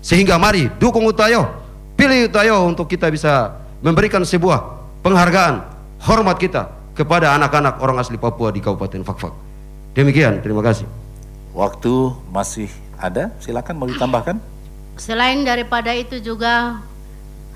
sehingga 0.05 0.38
mari 0.41 0.69
dukung 0.81 1.05
Utayo 1.05 1.49
pilih 1.97 2.29
Utayo 2.29 2.65
untuk 2.65 2.89
kita 2.89 3.09
bisa 3.09 3.62
memberikan 3.81 4.25
sebuah 4.25 4.62
penghargaan 5.05 5.65
hormat 6.01 6.38
kita 6.41 6.69
kepada 6.93 7.34
anak-anak 7.38 7.82
orang 7.82 7.97
asli 8.01 8.17
Papua 8.17 8.53
di 8.53 8.62
Kabupaten 8.62 9.01
Fakfak 9.01 9.34
demikian 9.97 10.41
terima 10.41 10.62
kasih 10.62 10.86
waktu 11.53 11.93
masih 12.29 12.69
ada 12.97 13.34
silakan 13.41 13.75
mau 13.77 13.89
ditambahkan 13.89 14.38
selain 14.97 15.41
daripada 15.41 15.93
itu 15.93 16.21
juga 16.21 16.82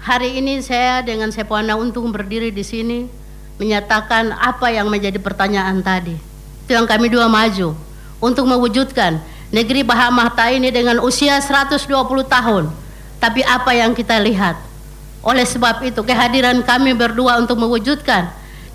hari 0.01 0.41
ini 0.41 0.61
saya 0.61 1.01
dengan 1.05 1.29
Sepuana 1.33 1.77
untuk 1.77 2.05
berdiri 2.09 2.49
di 2.49 2.65
sini 2.65 3.09
menyatakan 3.57 4.33
apa 4.33 4.69
yang 4.69 4.89
menjadi 4.89 5.17
pertanyaan 5.17 5.81
tadi 5.81 6.17
itu 6.67 6.75
yang 6.75 6.85
kami 6.85 7.07
dua 7.07 7.31
maju 7.31 7.73
untuk 8.19 8.43
mewujudkan 8.43 9.21
negeri 9.51 9.87
Bahamahta 9.87 10.51
ini 10.51 10.67
dengan 10.73 10.99
usia 10.99 11.39
120 11.39 11.87
tahun. 12.27 12.67
Tapi 13.17 13.41
apa 13.41 13.71
yang 13.73 13.95
kita 13.97 14.19
lihat? 14.21 14.59
Oleh 15.25 15.43
sebab 15.43 15.81
itu 15.83 16.03
kehadiran 16.05 16.61
kami 16.61 16.93
berdua 16.93 17.41
untuk 17.41 17.57
mewujudkan 17.57 18.29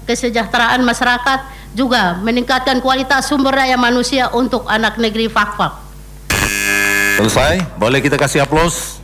kesejahteraan 0.04 0.82
masyarakat 0.82 1.40
juga 1.72 2.20
meningkatkan 2.20 2.84
kualitas 2.84 3.28
sumber 3.28 3.56
daya 3.56 3.80
manusia 3.80 4.28
untuk 4.32 4.68
anak 4.68 5.00
negeri 5.00 5.28
Fakfak. 5.28 5.80
Selesai, 7.16 7.64
boleh 7.76 8.00
kita 8.00 8.16
kasih 8.16 8.44
aplaus. 8.44 9.00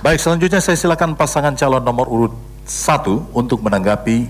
Baik, 0.00 0.22
selanjutnya 0.22 0.62
saya 0.62 0.78
silakan 0.78 1.18
pasangan 1.18 1.52
calon 1.58 1.82
nomor 1.82 2.06
urut 2.06 2.34
satu 2.68 3.26
untuk 3.34 3.64
menanggapi 3.64 4.28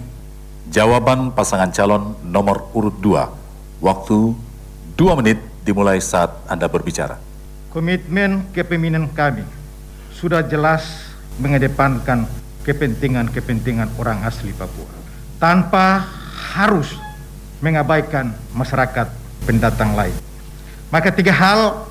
jawaban 0.70 1.34
pasangan 1.34 1.68
calon 1.74 2.16
nomor 2.24 2.70
urut 2.72 2.96
dua. 2.98 3.30
Waktu 3.78 4.32
dua 4.96 5.12
menit 5.18 5.38
dimulai 5.62 6.00
saat 6.00 6.32
Anda 6.48 6.66
berbicara. 6.66 7.20
Komitmen 7.68 8.48
kepemimpinan 8.56 9.12
kami 9.12 9.44
sudah 10.16 10.40
jelas 10.42 11.14
mengedepankan 11.36 12.26
kepentingan-kepentingan 12.64 13.92
orang 14.00 14.24
asli 14.26 14.50
Papua 14.56 15.07
tanpa 15.38 16.06
harus 16.54 16.94
mengabaikan 17.62 18.34
masyarakat 18.54 19.10
pendatang 19.46 19.94
lain. 19.94 20.14
Maka 20.90 21.14
tiga 21.14 21.34
hal 21.34 21.86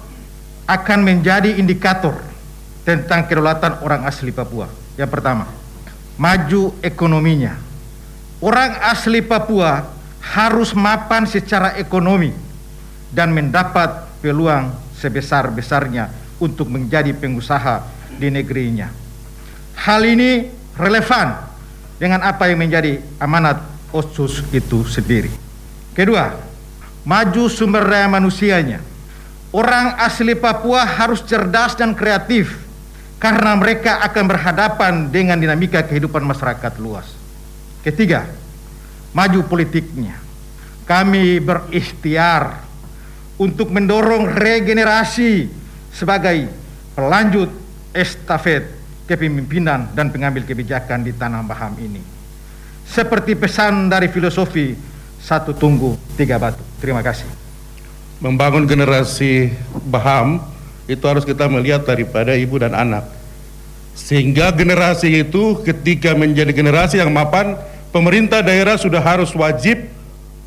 akan 0.68 1.00
menjadi 1.04 1.56
indikator 1.56 2.20
tentang 2.84 3.24
kedaulatan 3.28 3.84
orang 3.84 4.04
asli 4.08 4.32
Papua. 4.32 4.68
Yang 5.00 5.10
pertama, 5.12 5.48
maju 6.20 6.76
ekonominya. 6.84 7.56
Orang 8.44 8.76
asli 8.84 9.24
Papua 9.24 9.88
harus 10.22 10.76
mapan 10.76 11.24
secara 11.24 11.80
ekonomi 11.80 12.36
dan 13.12 13.32
mendapat 13.32 14.20
peluang 14.20 14.76
sebesar-besarnya 15.00 16.12
untuk 16.38 16.68
menjadi 16.68 17.16
pengusaha 17.16 17.86
di 18.18 18.28
negerinya. 18.28 18.92
Hal 19.78 20.04
ini 20.04 20.50
relevan 20.76 21.47
dengan 21.98 22.22
apa 22.22 22.50
yang 22.50 22.62
menjadi 22.62 23.02
amanat 23.18 23.62
OSUS 23.90 24.46
itu 24.54 24.86
sendiri. 24.86 25.34
Kedua, 25.98 26.34
maju 27.04 27.44
sumber 27.50 27.86
daya 27.86 28.06
manusianya. 28.06 28.80
Orang 29.50 29.98
asli 29.98 30.38
Papua 30.38 30.86
harus 30.86 31.26
cerdas 31.26 31.74
dan 31.74 31.98
kreatif 31.98 32.54
karena 33.18 33.58
mereka 33.58 33.98
akan 34.06 34.24
berhadapan 34.30 34.94
dengan 35.10 35.42
dinamika 35.42 35.82
kehidupan 35.82 36.22
masyarakat 36.22 36.78
luas. 36.78 37.10
Ketiga, 37.82 38.30
maju 39.16 39.42
politiknya. 39.50 40.22
Kami 40.86 41.42
berikhtiar 41.42 42.64
untuk 43.42 43.74
mendorong 43.74 44.30
regenerasi 44.38 45.50
sebagai 45.92 46.48
pelanjut 46.94 47.50
estafet 47.92 48.77
kepemimpinan 49.08 49.96
dan 49.96 50.12
pengambil 50.12 50.44
kebijakan 50.44 51.08
di 51.08 51.16
tanah 51.16 51.42
Baham 51.48 51.74
ini. 51.80 52.04
Seperti 52.84 53.36
pesan 53.36 53.88
dari 53.88 54.12
filosofi 54.12 54.76
satu 55.24 55.56
tunggu 55.56 55.96
tiga 56.20 56.36
batu. 56.38 56.62
Terima 56.80 57.00
kasih. 57.00 57.28
Membangun 58.20 58.68
generasi 58.68 59.52
Baham 59.88 60.44
itu 60.88 61.04
harus 61.04 61.24
kita 61.28 61.48
melihat 61.48 61.84
daripada 61.84 62.36
ibu 62.36 62.56
dan 62.60 62.76
anak. 62.76 63.08
Sehingga 63.98 64.54
generasi 64.54 65.26
itu 65.26 65.60
ketika 65.66 66.14
menjadi 66.14 66.54
generasi 66.54 67.02
yang 67.02 67.12
mapan 67.12 67.58
pemerintah 67.90 68.46
daerah 68.46 68.78
sudah 68.78 69.02
harus 69.02 69.34
wajib 69.34 69.90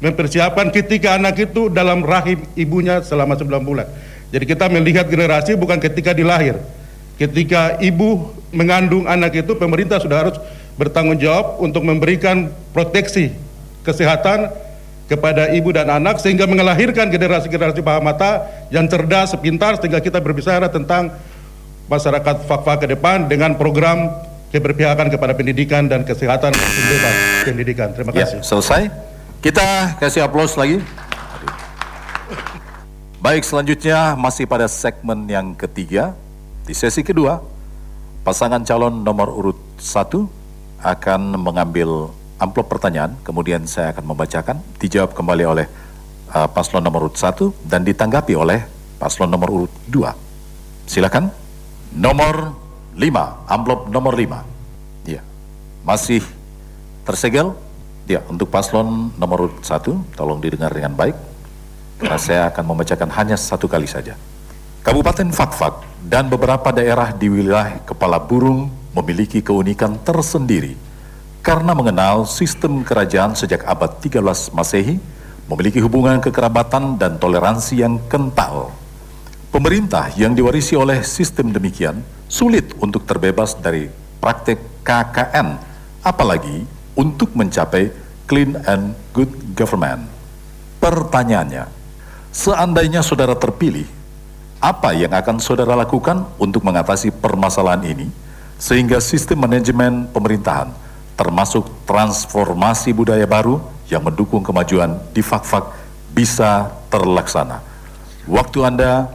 mempersiapkan 0.01 0.73
ketika 0.73 1.19
anak 1.21 1.37
itu 1.51 1.69
dalam 1.69 2.01
rahim 2.01 2.41
ibunya 2.57 3.05
selama 3.05 3.37
9 3.37 3.61
bulan. 3.61 3.85
Jadi 4.33 4.45
kita 4.49 4.71
melihat 4.71 5.11
generasi 5.11 5.59
bukan 5.59 5.77
ketika 5.77 6.17
dilahir. 6.17 6.57
Ketika 7.21 7.77
ibu 7.85 8.33
mengandung 8.51 9.07
anak 9.07 9.35
itu 9.35 9.55
pemerintah 9.55 10.03
sudah 10.03 10.27
harus 10.27 10.37
bertanggung 10.75 11.19
jawab 11.19 11.59
untuk 11.63 11.87
memberikan 11.87 12.51
proteksi 12.75 13.35
kesehatan 13.87 14.51
kepada 15.11 15.51
ibu 15.51 15.75
dan 15.75 15.91
anak 15.91 16.23
sehingga 16.23 16.47
mengelahirkan 16.47 17.11
generasi-generasi 17.11 17.83
paham 17.83 18.07
mata 18.07 18.47
yang 18.71 18.87
cerdas, 18.87 19.35
pintar 19.43 19.75
sehingga 19.83 19.99
kita 19.99 20.23
berbicara 20.23 20.71
tentang 20.71 21.11
masyarakat 21.91 22.47
fakfa 22.47 22.87
ke 22.87 22.87
depan 22.95 23.27
dengan 23.27 23.59
program 23.59 24.07
keberpihakan 24.55 25.11
kepada 25.11 25.35
pendidikan 25.35 25.91
dan 25.91 26.07
kesehatan 26.07 26.55
bebas 26.55 27.17
pendidikan. 27.43 27.91
Terima 27.91 28.11
ya, 28.15 28.23
kasih. 28.23 28.39
Ya, 28.39 28.47
selesai. 28.47 28.83
Kita 29.43 29.99
kasih 29.99 30.23
aplaus 30.23 30.55
lagi. 30.55 30.79
Baik, 33.21 33.43
selanjutnya 33.45 34.15
masih 34.15 34.47
pada 34.47 34.71
segmen 34.71 35.27
yang 35.27 35.53
ketiga. 35.59 36.15
Di 36.65 36.73
sesi 36.73 37.03
kedua, 37.03 37.43
pasangan 38.21 38.61
calon 38.65 39.01
nomor 39.01 39.33
urut 39.33 39.59
satu 39.81 40.29
akan 40.81 41.37
mengambil 41.41 42.13
amplop 42.41 42.73
pertanyaan, 42.73 43.17
kemudian 43.21 43.69
saya 43.69 43.93
akan 43.93 44.17
membacakan, 44.17 44.57
dijawab 44.81 45.13
kembali 45.13 45.45
oleh 45.45 45.67
uh, 46.33 46.49
paslon 46.49 46.81
nomor 46.81 47.09
urut 47.09 47.17
satu 47.21 47.53
dan 47.69 47.85
ditanggapi 47.85 48.33
oleh 48.33 48.65
paslon 48.97 49.29
nomor 49.29 49.49
urut 49.53 49.73
dua. 49.89 50.17
Silakan. 50.89 51.33
Nomor 51.91 52.55
lima, 52.95 53.43
amplop 53.51 53.91
nomor 53.91 54.15
lima. 54.15 54.47
Ya, 55.03 55.27
masih 55.83 56.23
tersegel. 57.03 57.51
Ya, 58.07 58.23
untuk 58.27 58.51
paslon 58.51 59.11
nomor 59.19 59.51
urut 59.51 59.63
satu, 59.67 59.99
tolong 60.15 60.39
didengar 60.39 60.71
dengan 60.71 60.95
baik. 60.95 61.15
Karena 62.01 62.19
saya 62.19 62.43
akan 62.49 62.65
membacakan 62.75 63.11
hanya 63.13 63.37
satu 63.37 63.67
kali 63.69 63.91
saja. 63.91 64.17
Kabupaten 64.81 65.29
Fakfak 65.35 65.90
dan 66.01 66.33
beberapa 66.33 66.73
daerah 66.73 67.13
di 67.13 67.29
wilayah 67.29 67.81
Kepala 67.85 68.17
Burung 68.17 68.73
memiliki 68.97 69.45
keunikan 69.45 70.01
tersendiri 70.01 70.75
karena 71.41 71.73
mengenal 71.73 72.29
sistem 72.29 72.85
kerajaan 72.85 73.33
sejak 73.33 73.65
abad 73.65 74.01
13 74.01 74.53
Masehi, 74.53 75.01
memiliki 75.49 75.81
hubungan 75.81 76.21
kekerabatan 76.21 77.01
dan 77.01 77.17
toleransi 77.17 77.81
yang 77.81 77.97
kental. 78.13 78.73
Pemerintah 79.51 80.13
yang 80.15 80.37
diwarisi 80.37 80.79
oleh 80.79 81.03
sistem 81.03 81.51
demikian 81.51 82.05
sulit 82.31 82.71
untuk 82.79 83.03
terbebas 83.03 83.59
dari 83.59 83.91
praktek 84.23 84.85
KKN, 84.87 85.59
apalagi 86.07 86.63
untuk 86.95 87.35
mencapai 87.35 87.91
clean 88.31 88.55
and 88.69 88.95
good 89.11 89.33
government. 89.59 90.07
Pertanyaannya, 90.79 91.67
seandainya 92.31 93.03
saudara 93.03 93.35
terpilih, 93.35 94.00
apa 94.61 94.93
yang 94.93 95.11
akan 95.17 95.41
saudara 95.41 95.73
lakukan 95.73 96.29
untuk 96.37 96.61
mengatasi 96.61 97.09
permasalahan 97.17 97.81
ini 97.89 98.07
sehingga 98.61 99.01
sistem 99.01 99.49
manajemen 99.49 100.05
pemerintahan 100.13 100.69
termasuk 101.17 101.65
transformasi 101.89 102.93
budaya 102.93 103.25
baru 103.25 103.61
yang 103.89 104.05
mendukung 104.05 104.45
kemajuan 104.45 105.01
di 105.17 105.25
Fakfak 105.25 105.73
bisa 106.13 106.69
terlaksana. 106.93 107.65
Waktu 108.29 108.59
Anda 108.69 109.09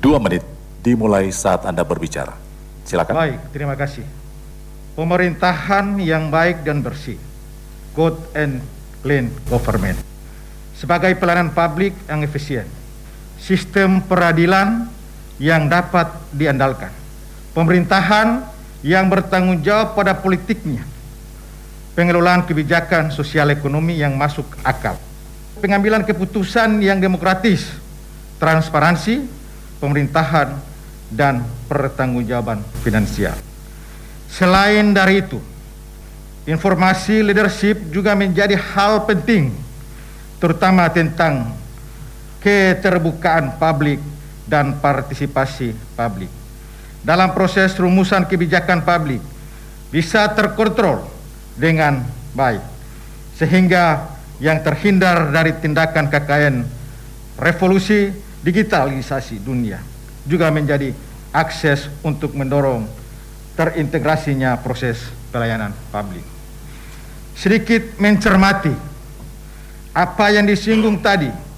dua 0.00 0.16
menit 0.16 0.44
dimulai 0.80 1.28
saat 1.28 1.68
Anda 1.68 1.84
berbicara. 1.84 2.32
Silakan. 2.88 3.14
Baik, 3.14 3.40
terima 3.52 3.76
kasih. 3.76 4.04
Pemerintahan 4.96 6.00
yang 6.00 6.32
baik 6.32 6.64
dan 6.64 6.80
bersih. 6.80 7.20
Good 7.92 8.16
and 8.32 8.64
clean 9.04 9.28
government. 9.48 10.00
Sebagai 10.76 11.12
pelayanan 11.20 11.52
publik 11.52 11.92
yang 12.08 12.24
efisien. 12.24 12.79
Sistem 13.40 14.04
peradilan 14.04 14.86
yang 15.40 15.66
dapat 15.66 16.12
diandalkan. 16.36 16.92
Pemerintahan 17.56 18.44
yang 18.84 19.08
bertanggung 19.08 19.64
jawab 19.64 19.96
pada 19.96 20.12
politiknya. 20.12 20.84
Pengelolaan 21.96 22.44
kebijakan 22.46 23.10
sosial 23.10 23.50
ekonomi 23.50 23.98
yang 23.98 24.14
masuk 24.14 24.46
akal. 24.62 24.94
Pengambilan 25.58 26.04
keputusan 26.06 26.80
yang 26.80 27.00
demokratis, 27.02 27.68
transparansi, 28.40 29.26
pemerintahan, 29.82 30.56
dan 31.10 31.42
pertanggungjawaban 31.66 32.62
finansial. 32.80 33.34
Selain 34.30 34.94
dari 34.94 35.26
itu, 35.26 35.42
informasi 36.46 37.26
leadership 37.26 37.90
juga 37.90 38.14
menjadi 38.14 38.54
hal 38.54 39.04
penting, 39.04 39.50
terutama 40.38 40.86
tentang 40.88 41.50
keterbukaan 42.40 43.60
publik 43.60 44.00
dan 44.48 44.80
partisipasi 44.80 45.76
publik. 45.94 46.32
Dalam 47.00 47.32
proses 47.32 47.72
rumusan 47.78 48.26
kebijakan 48.28 48.84
publik 48.84 49.22
bisa 49.88 50.28
terkontrol 50.32 51.06
dengan 51.56 52.04
baik, 52.36 52.60
sehingga 53.36 54.10
yang 54.40 54.60
terhindar 54.64 55.28
dari 55.32 55.52
tindakan 55.56 56.08
KKN 56.08 56.56
revolusi 57.40 58.12
digitalisasi 58.40 59.40
dunia 59.40 59.80
juga 60.24 60.48
menjadi 60.48 60.92
akses 61.32 61.88
untuk 62.00 62.32
mendorong 62.36 62.88
terintegrasinya 63.56 64.56
proses 64.60 65.00
pelayanan 65.28 65.72
publik. 65.92 66.24
Sedikit 67.36 67.96
mencermati 67.96 68.72
apa 69.96 70.26
yang 70.32 70.44
disinggung 70.44 71.00
tadi 71.00 71.49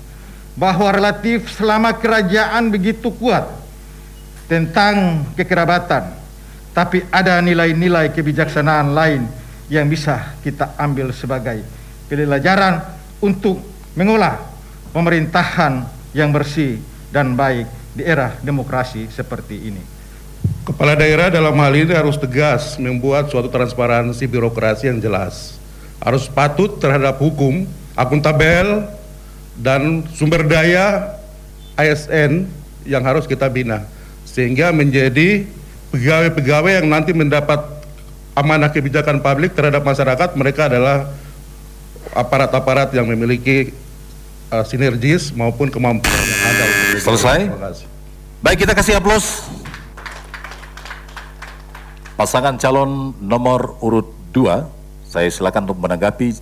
bahwa 0.53 0.93
relatif 0.93 1.49
selama 1.57 1.97
kerajaan 1.97 2.69
begitu 2.69 3.09
kuat 3.17 3.49
tentang 4.49 5.25
kekerabatan, 5.33 6.13
tapi 6.77 7.05
ada 7.09 7.41
nilai-nilai 7.41 8.13
kebijaksanaan 8.13 8.93
lain 8.93 9.23
yang 9.73 9.89
bisa 9.89 10.37
kita 10.45 10.77
ambil 10.77 11.09
sebagai 11.17 11.65
pelajaran 12.13 12.85
untuk 13.25 13.57
mengolah 13.97 14.37
pemerintahan 14.93 15.89
yang 16.13 16.29
bersih 16.29 16.77
dan 17.09 17.33
baik 17.33 17.65
di 17.97 18.05
era 18.05 18.37
demokrasi 18.45 19.09
seperti 19.09 19.73
ini. 19.73 19.83
Kepala 20.63 20.95
daerah 20.95 21.33
dalam 21.33 21.57
hal 21.59 21.75
ini 21.75 21.93
harus 21.97 22.21
tegas 22.21 22.77
membuat 22.77 23.33
suatu 23.33 23.49
transparansi 23.49 24.25
birokrasi 24.29 24.93
yang 24.93 25.01
jelas. 25.01 25.59
Harus 26.03 26.27
patut 26.27 26.79
terhadap 26.83 27.19
hukum, 27.19 27.67
akuntabel, 27.95 28.87
dan 29.59 30.07
sumber 30.17 30.47
daya 30.49 31.17
ASN 31.77 32.49
yang 32.89 33.03
harus 33.05 33.29
kita 33.29 33.49
bina. 33.49 33.85
Sehingga 34.25 34.73
menjadi 34.73 35.45
pegawai-pegawai 35.93 36.83
yang 36.83 36.89
nanti 36.89 37.13
mendapat 37.13 37.61
amanah 38.33 38.73
kebijakan 38.73 39.21
publik 39.21 39.53
terhadap 39.53 39.85
masyarakat, 39.85 40.33
mereka 40.37 40.73
adalah 40.73 41.13
aparat-aparat 42.17 42.93
yang 42.97 43.05
memiliki 43.09 43.73
uh, 44.49 44.65
sinergis 44.65 45.33
maupun 45.33 45.69
kemampuan 45.69 46.13
yang 46.13 46.43
ada. 46.49 46.65
Selesai? 47.01 47.39
Baik, 48.41 48.65
kita 48.67 48.73
kasih 48.73 48.99
aplaus. 48.99 49.49
Pasangan 52.17 52.57
calon 52.61 53.17
nomor 53.21 53.81
urut 53.81 54.09
2, 54.33 55.09
saya 55.09 55.29
silakan 55.29 55.69
untuk 55.69 55.81
menanggapi 55.81 56.37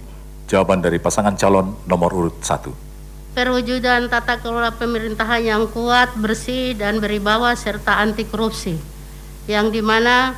jawaban 0.50 0.82
dari 0.82 0.98
pasangan 0.98 1.38
calon 1.38 1.78
nomor 1.86 2.10
urut 2.10 2.36
1. 2.42 2.89
Perwujudan 3.30 4.10
tata 4.10 4.42
kelola 4.42 4.74
pemerintahan 4.74 5.42
yang 5.46 5.64
kuat, 5.70 6.18
bersih, 6.18 6.74
dan 6.74 6.98
beribawa 6.98 7.54
serta 7.54 8.02
anti 8.02 8.26
korupsi, 8.26 8.74
yang 9.46 9.70
di 9.70 9.78
mana 9.78 10.34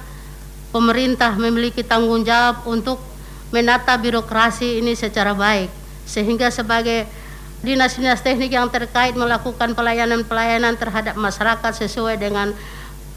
pemerintah 0.76 1.32
memiliki 1.40 1.80
tanggung 1.80 2.20
jawab 2.20 2.68
untuk 2.68 3.00
menata 3.48 3.96
birokrasi 3.96 4.84
ini 4.84 4.92
secara 4.92 5.32
baik, 5.32 5.72
sehingga 6.04 6.52
sebagai 6.52 7.08
dinas-dinas 7.64 8.20
teknik 8.20 8.52
yang 8.52 8.68
terkait 8.68 9.16
melakukan 9.16 9.72
pelayanan-pelayanan 9.72 10.76
terhadap 10.76 11.16
masyarakat 11.16 11.72
sesuai 11.72 12.20
dengan 12.20 12.52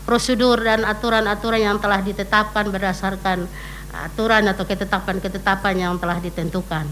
prosedur 0.07 0.61
dan 0.61 0.85
aturan-aturan 0.85 1.59
yang 1.59 1.77
telah 1.83 1.99
ditetapkan 1.99 2.69
berdasarkan 2.71 3.49
aturan 3.91 4.43
atau 4.47 4.63
ketetapan-ketetapan 4.63 5.75
yang 5.75 5.93
telah 5.99 6.19
ditentukan. 6.21 6.87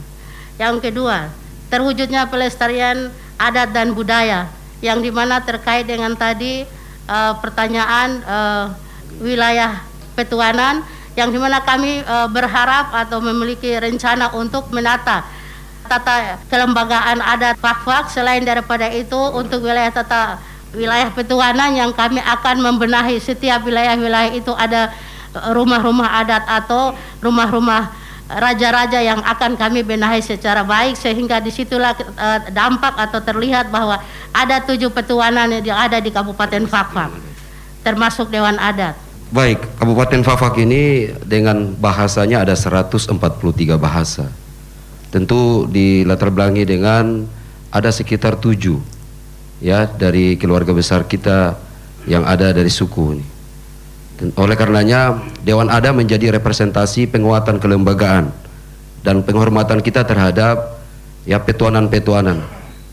Yang 0.58 0.76
kedua, 0.90 1.32
terwujudnya 1.74 2.30
pelestarian 2.30 3.10
adat 3.42 3.74
dan 3.74 3.98
budaya 3.98 4.46
yang 4.86 5.02
di 5.02 5.10
mana 5.10 5.42
terkait 5.42 5.90
dengan 5.90 6.14
tadi 6.14 6.70
uh, 7.10 7.34
pertanyaan 7.42 8.22
uh, 8.22 8.66
wilayah 9.18 9.82
petuanan 10.14 10.86
yang 11.18 11.34
di 11.34 11.42
mana 11.42 11.66
kami 11.66 12.06
uh, 12.06 12.30
berharap 12.30 12.94
atau 12.94 13.18
memiliki 13.26 13.74
rencana 13.74 14.30
untuk 14.38 14.70
menata 14.70 15.26
tata 15.90 16.38
kelembagaan 16.48 17.20
adat 17.20 17.58
Fakfak. 17.58 18.14
Selain 18.14 18.46
daripada 18.46 18.86
itu 18.94 19.18
untuk 19.34 19.66
wilayah 19.66 19.90
tata 19.90 20.38
wilayah 20.78 21.10
petuanan 21.10 21.74
yang 21.74 21.90
kami 21.94 22.22
akan 22.22 22.62
membenahi 22.62 23.18
setiap 23.18 23.66
wilayah-wilayah 23.66 24.34
itu 24.34 24.54
ada 24.54 24.94
rumah-rumah 25.54 26.22
adat 26.22 26.46
atau 26.46 26.94
rumah-rumah 27.22 28.03
raja-raja 28.30 29.04
yang 29.04 29.20
akan 29.20 29.60
kami 29.60 29.84
benahi 29.84 30.24
secara 30.24 30.64
baik 30.64 30.96
sehingga 30.96 31.44
di 31.44 31.52
situlah 31.52 31.92
uh, 31.96 32.40
dampak 32.50 32.96
atau 32.96 33.20
terlihat 33.20 33.68
bahwa 33.68 34.00
ada 34.32 34.64
tujuh 34.64 34.90
petuanan 34.90 35.52
yang 35.60 35.78
ada 35.78 36.00
di 36.00 36.10
Kabupaten 36.10 36.64
Fakfak 36.66 37.34
termasuk 37.84 38.32
Dewan 38.32 38.56
Adat. 38.58 38.96
Baik, 39.34 39.60
Kabupaten 39.78 40.22
Fafak 40.24 40.56
ini 40.62 41.10
dengan 41.26 41.76
bahasanya 41.76 42.48
ada 42.48 42.56
143 42.56 43.18
bahasa. 43.76 44.30
Tentu 45.12 45.70
dilatar 45.70 46.30
belakangi 46.34 46.64
dengan 46.66 47.26
ada 47.70 47.90
sekitar 47.90 48.38
tujuh 48.38 48.78
ya 49.62 49.86
dari 49.90 50.38
keluarga 50.38 50.74
besar 50.74 51.06
kita 51.06 51.58
yang 52.06 52.26
ada 52.26 52.54
dari 52.54 52.70
suku 52.70 53.04
ini. 53.18 53.33
Oleh 54.40 54.56
karenanya 54.56 55.20
Dewan 55.44 55.68
Ada 55.68 55.92
menjadi 55.92 56.32
representasi 56.40 57.12
penguatan 57.12 57.60
kelembagaan 57.60 58.32
dan 59.04 59.20
penghormatan 59.28 59.84
kita 59.84 60.08
terhadap 60.08 60.80
ya 61.28 61.44
petuanan-petuanan. 61.44 62.40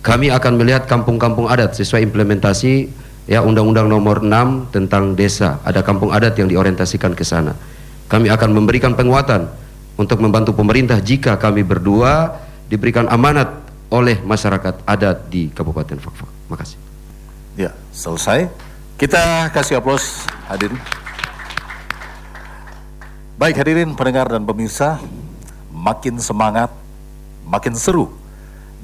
Kami 0.00 0.32
akan 0.32 0.52
melihat 0.58 0.88
kampung-kampung 0.90 1.46
adat 1.46 1.76
sesuai 1.76 2.02
implementasi 2.08 2.88
ya 3.30 3.44
Undang-Undang 3.44 3.86
Nomor 3.86 4.24
6 4.26 4.74
tentang 4.74 5.14
desa. 5.14 5.62
Ada 5.62 5.86
kampung 5.86 6.10
adat 6.10 6.34
yang 6.40 6.50
diorientasikan 6.50 7.14
ke 7.14 7.22
sana. 7.22 7.54
Kami 8.10 8.26
akan 8.26 8.50
memberikan 8.50 8.98
penguatan 8.98 9.46
untuk 9.94 10.18
membantu 10.18 10.56
pemerintah 10.56 10.98
jika 10.98 11.38
kami 11.38 11.62
berdua 11.62 12.42
diberikan 12.66 13.06
amanat 13.06 13.60
oleh 13.92 14.18
masyarakat 14.24 14.82
adat 14.82 15.30
di 15.30 15.52
Kabupaten 15.54 15.98
Fakfak. 16.00 16.30
Makasih. 16.50 16.78
Ya, 17.54 17.70
selesai. 17.94 18.50
Kita 18.96 19.52
kasih 19.52 19.78
aplaus 19.78 20.26
hadirin. 20.48 20.78
Baik 23.41 23.57
hadirin 23.57 23.97
pendengar 23.97 24.28
dan 24.28 24.45
pemirsa, 24.45 25.01
makin 25.72 26.20
semangat, 26.20 26.68
makin 27.49 27.72
seru. 27.72 28.12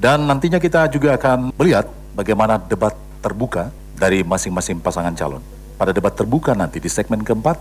Dan 0.01 0.25
nantinya 0.25 0.57
kita 0.57 0.89
juga 0.89 1.13
akan 1.13 1.53
melihat 1.61 1.85
bagaimana 2.17 2.57
debat 2.57 2.97
terbuka 3.21 3.69
dari 3.93 4.25
masing-masing 4.25 4.81
pasangan 4.81 5.13
calon. 5.13 5.45
Pada 5.77 5.93
debat 5.93 6.09
terbuka 6.09 6.57
nanti 6.57 6.81
di 6.81 6.89
segmen 6.89 7.21
keempat, 7.21 7.53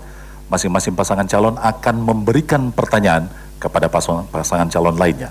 masing-masing 0.49 0.97
pasangan 0.97 1.29
calon 1.29 1.61
akan 1.61 2.01
memberikan 2.01 2.73
pertanyaan 2.73 3.29
kepada 3.61 3.93
pasangan, 3.93 4.73
calon 4.73 4.97
lainnya. 4.97 5.29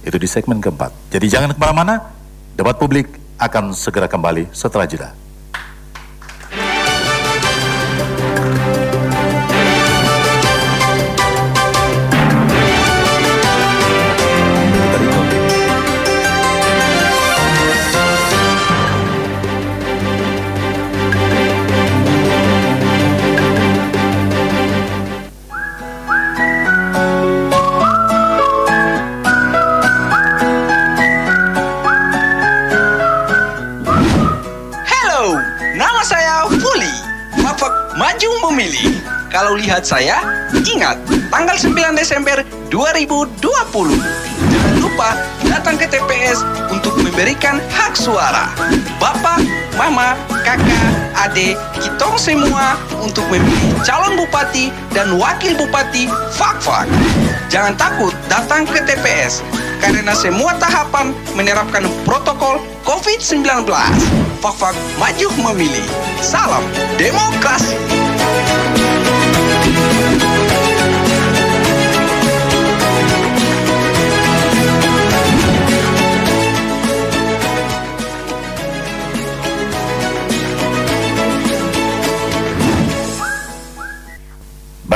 Itu 0.00 0.16
di 0.16 0.24
segmen 0.24 0.64
keempat. 0.64 1.12
Jadi 1.12 1.28
jangan 1.28 1.52
ke 1.52 1.60
mana-mana, 1.60 2.08
debat 2.56 2.72
publik 2.72 3.20
akan 3.36 3.76
segera 3.76 4.08
kembali 4.08 4.48
setelah 4.48 4.88
jeda. 4.88 5.12
Kalau 39.36 39.52
lihat 39.52 39.84
saya, 39.84 40.48
ingat 40.64 40.96
tanggal 41.28 41.60
9 41.60 41.76
Desember 41.92 42.40
2020. 42.72 43.36
Jangan 44.48 44.74
lupa 44.80 45.12
datang 45.44 45.76
ke 45.76 45.84
TPS 45.84 46.40
untuk 46.72 46.96
memberikan 47.04 47.60
hak 47.68 47.92
suara. 47.92 48.48
Bapak, 48.96 49.44
mama, 49.76 50.16
kakak, 50.40 50.88
adik, 51.20 51.52
kita 51.76 52.16
semua 52.16 52.80
untuk 52.96 53.28
memilih 53.28 53.76
calon 53.84 54.16
bupati 54.16 54.72
dan 54.96 55.20
wakil 55.20 55.52
bupati 55.52 56.08
Fakfak. 56.32 56.88
Jangan 57.52 57.76
takut 57.76 58.16
datang 58.32 58.64
ke 58.64 58.80
TPS 58.88 59.44
karena 59.84 60.16
semua 60.16 60.56
tahapan 60.56 61.12
menerapkan 61.36 61.84
protokol 62.08 62.56
COVID-19. 62.88 63.68
Fakfak 64.40 64.72
maju 64.96 65.28
memilih. 65.52 65.84
Salam 66.24 66.64
demokrasi. 66.96 68.05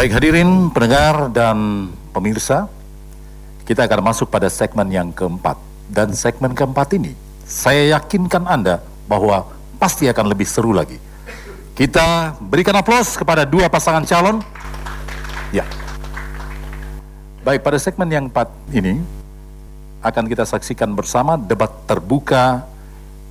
Baik 0.01 0.17
hadirin 0.17 0.73
pendengar 0.73 1.29
dan 1.29 1.93
pemirsa, 2.17 2.73
kita 3.69 3.85
akan 3.85 4.01
masuk 4.09 4.33
pada 4.33 4.49
segmen 4.49 4.89
yang 4.89 5.13
keempat. 5.13 5.61
Dan 5.93 6.17
segmen 6.17 6.57
keempat 6.57 6.97
ini, 6.97 7.13
saya 7.45 8.01
yakinkan 8.01 8.49
Anda 8.49 8.81
bahwa 9.05 9.45
pasti 9.77 10.09
akan 10.09 10.33
lebih 10.33 10.49
seru 10.49 10.73
lagi. 10.73 10.97
Kita 11.77 12.33
berikan 12.41 12.81
aplaus 12.81 13.13
kepada 13.13 13.45
dua 13.45 13.69
pasangan 13.69 14.01
calon. 14.09 14.41
Ya. 15.53 15.69
Baik, 17.45 17.61
pada 17.61 17.77
segmen 17.77 18.09
yang 18.09 18.25
keempat 18.33 18.49
ini, 18.73 19.05
akan 20.01 20.25
kita 20.33 20.49
saksikan 20.49 20.97
bersama 20.97 21.37
debat 21.37 21.69
terbuka 21.85 22.65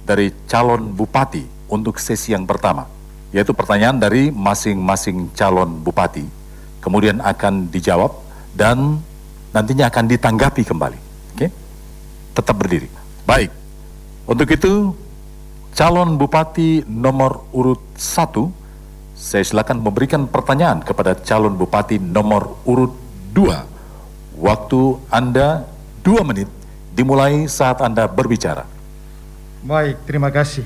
dari 0.06 0.30
calon 0.46 0.94
bupati 0.94 1.50
untuk 1.66 1.98
sesi 1.98 2.38
yang 2.38 2.46
pertama, 2.46 2.86
yaitu 3.34 3.58
pertanyaan 3.58 3.98
dari 3.98 4.30
masing-masing 4.30 5.34
calon 5.34 5.82
bupati, 5.82 6.38
kemudian 6.80 7.20
akan 7.24 7.68
dijawab 7.72 8.12
dan 8.56 9.00
nantinya 9.56 9.88
akan 9.92 10.06
ditanggapi 10.10 10.64
kembali. 10.66 11.00
Oke? 11.36 11.48
Tetap 12.36 12.56
berdiri. 12.56 12.90
Baik. 13.24 13.52
Untuk 14.30 14.50
itu, 14.50 14.94
calon 15.74 16.18
bupati 16.18 16.86
nomor 16.86 17.50
urut 17.54 17.82
satu, 17.98 18.50
saya 19.20 19.44
silakan 19.44 19.84
memberikan 19.84 20.30
pertanyaan 20.30 20.80
kepada 20.80 21.18
calon 21.20 21.58
bupati 21.60 22.00
nomor 22.00 22.62
urut 22.64 22.94
dua. 23.36 23.68
Waktu 24.40 24.82
Anda 25.12 25.68
dua 26.00 26.24
menit 26.24 26.48
dimulai 26.96 27.48
saat 27.52 27.84
Anda 27.84 28.08
berbicara. 28.08 28.64
Baik, 29.60 30.08
terima 30.08 30.32
kasih. 30.32 30.64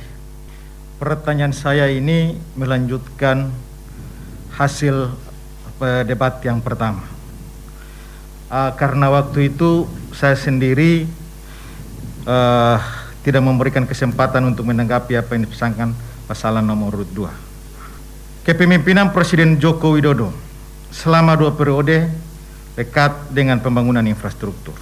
Pertanyaan 1.02 1.52
saya 1.52 1.90
ini 1.90 2.38
melanjutkan 2.54 3.50
hasil 4.54 5.10
debat 6.08 6.40
yang 6.44 6.64
pertama. 6.64 7.04
Ah, 8.54 8.70
karena 8.78 9.10
waktu 9.10 9.50
itu 9.50 9.90
saya 10.14 10.38
sendiri 10.38 11.10
eh, 12.28 12.78
tidak 13.26 13.42
memberikan 13.42 13.88
kesempatan 13.88 14.46
untuk 14.46 14.70
menanggapi 14.70 15.18
apa 15.18 15.34
yang 15.34 15.50
dipesankan 15.50 15.96
pasalan 16.30 16.62
nomor 16.62 17.02
urut 17.02 17.10
2. 17.10 18.46
Kepemimpinan 18.46 19.16
Presiden 19.16 19.56
Joko 19.56 19.96
Widodo 19.96 20.36
selama 20.92 21.34
dua 21.40 21.56
periode 21.56 22.12
dekat 22.76 23.32
dengan 23.32 23.58
pembangunan 23.64 24.04
infrastruktur. 24.04 24.76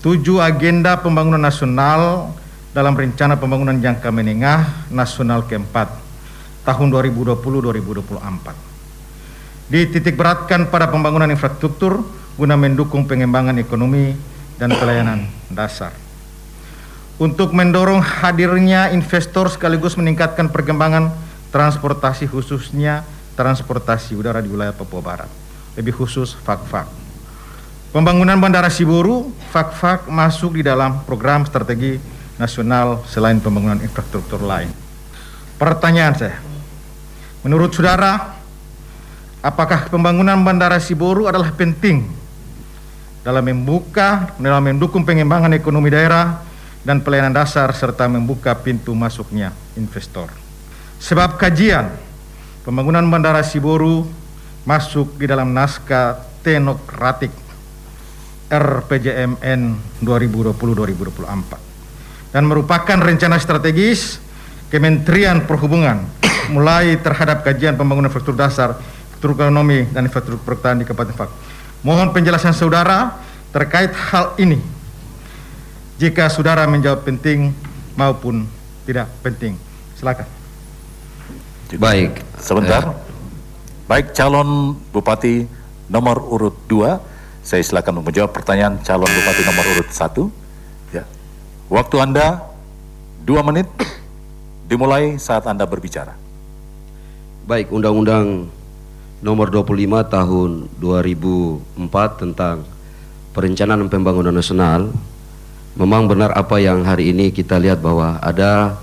Tujuh 0.00 0.40
agenda 0.40 0.96
pembangunan 0.98 1.38
nasional 1.38 2.32
dalam 2.72 2.96
rencana 2.96 3.36
pembangunan 3.36 3.76
jangka 3.76 4.08
menengah 4.08 4.88
nasional 4.88 5.44
keempat 5.44 5.92
tahun 6.64 6.88
2020-2024. 6.90 8.71
Dititik 9.72 10.20
beratkan 10.20 10.68
pada 10.68 10.92
pembangunan 10.92 11.32
infrastruktur 11.32 12.04
guna 12.36 12.60
mendukung 12.60 13.08
pengembangan 13.08 13.56
ekonomi 13.56 14.12
dan 14.60 14.68
pelayanan 14.76 15.24
dasar. 15.48 15.96
Untuk 17.16 17.56
mendorong 17.56 18.04
hadirnya 18.04 18.92
investor 18.92 19.48
sekaligus 19.48 19.96
meningkatkan 19.96 20.52
perkembangan 20.52 21.08
transportasi 21.48 22.28
khususnya 22.28 23.00
transportasi 23.32 24.12
udara 24.12 24.44
di 24.44 24.52
wilayah 24.52 24.76
Papua 24.76 25.00
Barat, 25.00 25.30
lebih 25.80 25.96
khusus 25.96 26.36
FAK-FAK. 26.44 26.92
Pembangunan 27.96 28.36
Bandara 28.36 28.68
Siburu, 28.68 29.32
FAK-FAK 29.56 30.12
masuk 30.12 30.60
di 30.60 30.68
dalam 30.68 31.00
program 31.08 31.48
strategi 31.48 31.96
nasional 32.36 33.08
selain 33.08 33.40
pembangunan 33.40 33.80
infrastruktur 33.80 34.44
lain. 34.44 34.68
Pertanyaan 35.56 36.12
saya, 36.12 36.36
menurut 37.40 37.72
saudara, 37.72 38.41
apakah 39.42 39.90
pembangunan 39.90 40.38
Bandara 40.40 40.78
Siburu 40.78 41.26
adalah 41.26 41.50
penting 41.52 42.06
dalam 43.26 43.42
membuka, 43.42 44.30
dalam 44.38 44.62
mendukung 44.62 45.02
pengembangan 45.02 45.50
ekonomi 45.52 45.90
daerah 45.90 46.38
dan 46.86 47.02
pelayanan 47.02 47.34
dasar 47.34 47.66
serta 47.74 48.06
membuka 48.06 48.54
pintu 48.54 48.94
masuknya 48.94 49.50
investor. 49.74 50.30
Sebab 51.02 51.34
kajian 51.38 51.90
pembangunan 52.62 53.02
Bandara 53.10 53.42
Siburu 53.42 54.06
masuk 54.62 55.18
di 55.18 55.26
dalam 55.26 55.50
naskah 55.50 56.22
teknokratik 56.46 57.34
RPJMN 58.46 59.60
2020-2024 60.02 62.30
dan 62.30 62.42
merupakan 62.46 62.98
rencana 62.98 63.38
strategis 63.42 64.22
Kementerian 64.70 65.42
Perhubungan 65.44 66.06
mulai 66.48 66.96
terhadap 66.98 67.44
kajian 67.44 67.76
pembangunan 67.76 68.08
infrastruktur 68.08 68.40
dasar, 68.40 68.80
infrastruktur 69.22 69.46
ekonomi 69.46 69.86
dan 69.94 70.02
infrastruktur 70.10 70.42
perkotaan 70.42 70.82
di 70.82 70.84
Kabupaten 70.84 71.14
Fak. 71.14 71.30
Mohon 71.86 72.10
penjelasan 72.10 72.50
saudara 72.50 73.22
terkait 73.54 73.94
hal 73.94 74.34
ini. 74.42 74.58
Jika 76.02 76.26
saudara 76.26 76.66
menjawab 76.66 77.06
penting 77.06 77.54
maupun 77.94 78.50
tidak 78.82 79.06
penting. 79.22 79.54
Silakan. 79.94 80.26
Baik. 81.78 82.18
Sebentar. 82.42 82.98
Baik 83.86 84.10
calon 84.10 84.74
bupati 84.90 85.46
nomor 85.86 86.18
urut 86.26 86.58
2, 86.66 86.98
saya 87.46 87.62
silakan 87.62 88.02
menjawab 88.02 88.34
pertanyaan 88.34 88.82
calon 88.82 89.06
bupati 89.06 89.42
nomor 89.46 89.64
urut 89.78 89.90
1. 89.94 90.98
Ya. 90.98 91.06
Waktu 91.70 91.96
Anda 92.02 92.42
2 93.22 93.38
menit 93.46 93.70
dimulai 94.66 95.14
saat 95.22 95.46
Anda 95.46 95.62
berbicara. 95.62 96.18
Baik, 97.46 97.70
Undang-Undang 97.70 98.61
Nomor 99.22 99.54
25 99.54 99.86
Tahun 100.10 100.50
2004 100.82 101.78
tentang 102.18 102.66
Perencanaan 103.30 103.86
Pembangunan 103.86 104.34
Nasional 104.34 104.90
memang 105.78 106.10
benar 106.10 106.34
apa 106.34 106.58
yang 106.58 106.82
hari 106.82 107.14
ini 107.14 107.30
kita 107.30 107.56
lihat 107.56 107.78
bahwa 107.78 108.18
ada 108.18 108.76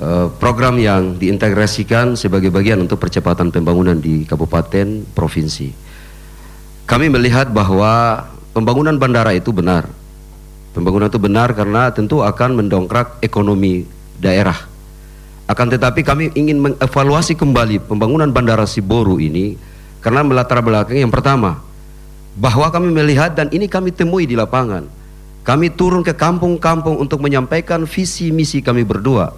uh, 0.00 0.32
program 0.40 0.80
yang 0.80 1.20
diintegrasikan 1.20 2.16
sebagai 2.16 2.48
bagian 2.48 2.80
untuk 2.80 2.96
percepatan 2.96 3.52
pembangunan 3.52 3.94
di 4.00 4.24
kabupaten 4.24 5.04
provinsi. 5.12 5.84
kami 6.88 7.12
melihat 7.12 7.52
bahwa 7.52 8.24
pembangunan 8.56 8.96
bandara 8.96 9.36
itu 9.36 9.52
benar. 9.52 9.84
Pembangunan 10.72 11.12
itu 11.12 11.20
benar 11.20 11.52
karena 11.52 11.92
tentu 11.92 12.24
akan 12.24 12.62
mendongkrak 12.62 13.20
ekonomi 13.20 13.84
daerah. 14.16 14.75
Akan 15.46 15.70
tetapi 15.70 16.02
kami 16.02 16.34
ingin 16.34 16.58
mengevaluasi 16.58 17.38
kembali 17.38 17.86
pembangunan 17.86 18.26
bandara 18.34 18.66
Siboru 18.66 19.22
ini 19.22 19.54
karena 20.02 20.26
melatar 20.26 20.58
belakang 20.58 20.98
yang 20.98 21.14
pertama 21.14 21.62
bahwa 22.34 22.66
kami 22.68 22.90
melihat 22.90 23.32
dan 23.32 23.46
ini 23.54 23.70
kami 23.70 23.94
temui 23.94 24.26
di 24.26 24.34
lapangan. 24.34 24.82
Kami 25.46 25.70
turun 25.70 26.02
ke 26.02 26.10
kampung-kampung 26.10 26.98
untuk 26.98 27.22
menyampaikan 27.22 27.86
visi 27.86 28.34
misi 28.34 28.58
kami 28.58 28.82
berdua. 28.82 29.30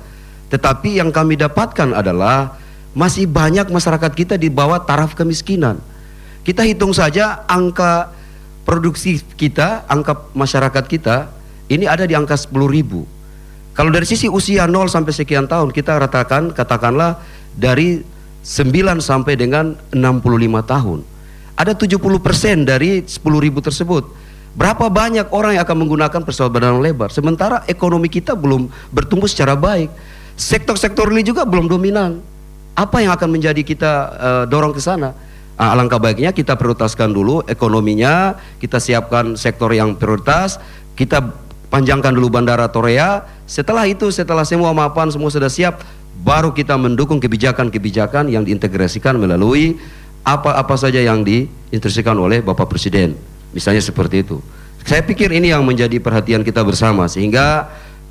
Tetapi 0.48 0.96
yang 0.96 1.12
kami 1.12 1.36
dapatkan 1.36 1.92
adalah 1.92 2.56
masih 2.96 3.28
banyak 3.28 3.68
masyarakat 3.68 4.12
kita 4.16 4.34
di 4.40 4.48
bawah 4.48 4.80
taraf 4.80 5.12
kemiskinan. 5.12 5.76
Kita 6.40 6.64
hitung 6.64 6.96
saja 6.96 7.44
angka 7.44 8.08
produksi 8.64 9.20
kita, 9.36 9.84
angka 9.84 10.16
masyarakat 10.32 10.84
kita 10.88 11.28
ini 11.68 11.84
ada 11.84 12.08
di 12.08 12.16
angka 12.16 12.40
10 12.40 12.48
ribu. 12.64 13.04
Kalau 13.78 13.94
dari 13.94 14.10
sisi 14.10 14.26
usia 14.26 14.66
0 14.66 14.90
sampai 14.90 15.14
sekian 15.14 15.46
tahun 15.46 15.70
kita 15.70 16.02
ratakan 16.02 16.50
katakanlah 16.50 17.22
dari 17.54 18.02
9 18.42 18.74
sampai 18.98 19.38
dengan 19.38 19.78
65 19.94 20.02
tahun. 20.66 20.98
Ada 21.54 21.78
70% 21.78 22.66
dari 22.66 23.06
10 23.06 23.22
ribu 23.38 23.62
tersebut. 23.62 24.02
Berapa 24.58 24.90
banyak 24.90 25.30
orang 25.30 25.54
yang 25.54 25.62
akan 25.62 25.78
menggunakan 25.86 26.20
pesawat 26.26 26.50
badan 26.50 26.82
lebar 26.82 27.14
sementara 27.14 27.62
ekonomi 27.70 28.10
kita 28.10 28.34
belum 28.34 28.66
bertumbuh 28.90 29.30
secara 29.30 29.54
baik. 29.54 29.94
Sektor-sektor 30.34 31.06
ini 31.14 31.22
juga 31.22 31.46
belum 31.46 31.70
dominan. 31.70 32.18
Apa 32.74 32.98
yang 32.98 33.14
akan 33.14 33.30
menjadi 33.30 33.62
kita 33.62 33.92
uh, 34.18 34.44
dorong 34.50 34.74
ke 34.74 34.82
sana? 34.82 35.14
Ah, 35.54 35.74
alangkah 35.74 36.02
baiknya 36.02 36.34
kita 36.34 36.58
prioritaskan 36.58 37.14
dulu 37.14 37.46
ekonominya, 37.46 38.34
kita 38.58 38.82
siapkan 38.82 39.38
sektor 39.38 39.70
yang 39.70 39.94
prioritas, 39.98 40.58
kita 40.98 41.22
panjangkan 41.68 42.12
dulu 42.12 42.28
bandara 42.32 42.68
Torea. 42.68 43.24
Setelah 43.48 43.88
itu, 43.88 44.08
setelah 44.12 44.44
semua 44.44 44.72
mapan 44.76 45.08
semua 45.12 45.32
sudah 45.32 45.48
siap, 45.48 45.84
baru 46.20 46.52
kita 46.52 46.74
mendukung 46.76 47.22
kebijakan-kebijakan 47.22 48.28
yang 48.28 48.42
diintegrasikan 48.44 49.16
melalui 49.16 49.78
apa-apa 50.26 50.76
saja 50.76 51.00
yang 51.00 51.24
diinstruksikan 51.24 52.16
oleh 52.18 52.44
Bapak 52.44 52.68
Presiden. 52.68 53.16
Misalnya 53.56 53.80
seperti 53.80 54.26
itu. 54.26 54.42
Saya 54.84 55.04
pikir 55.04 55.32
ini 55.32 55.52
yang 55.52 55.64
menjadi 55.64 56.00
perhatian 56.00 56.44
kita 56.44 56.64
bersama 56.64 57.08
sehingga 57.08 57.68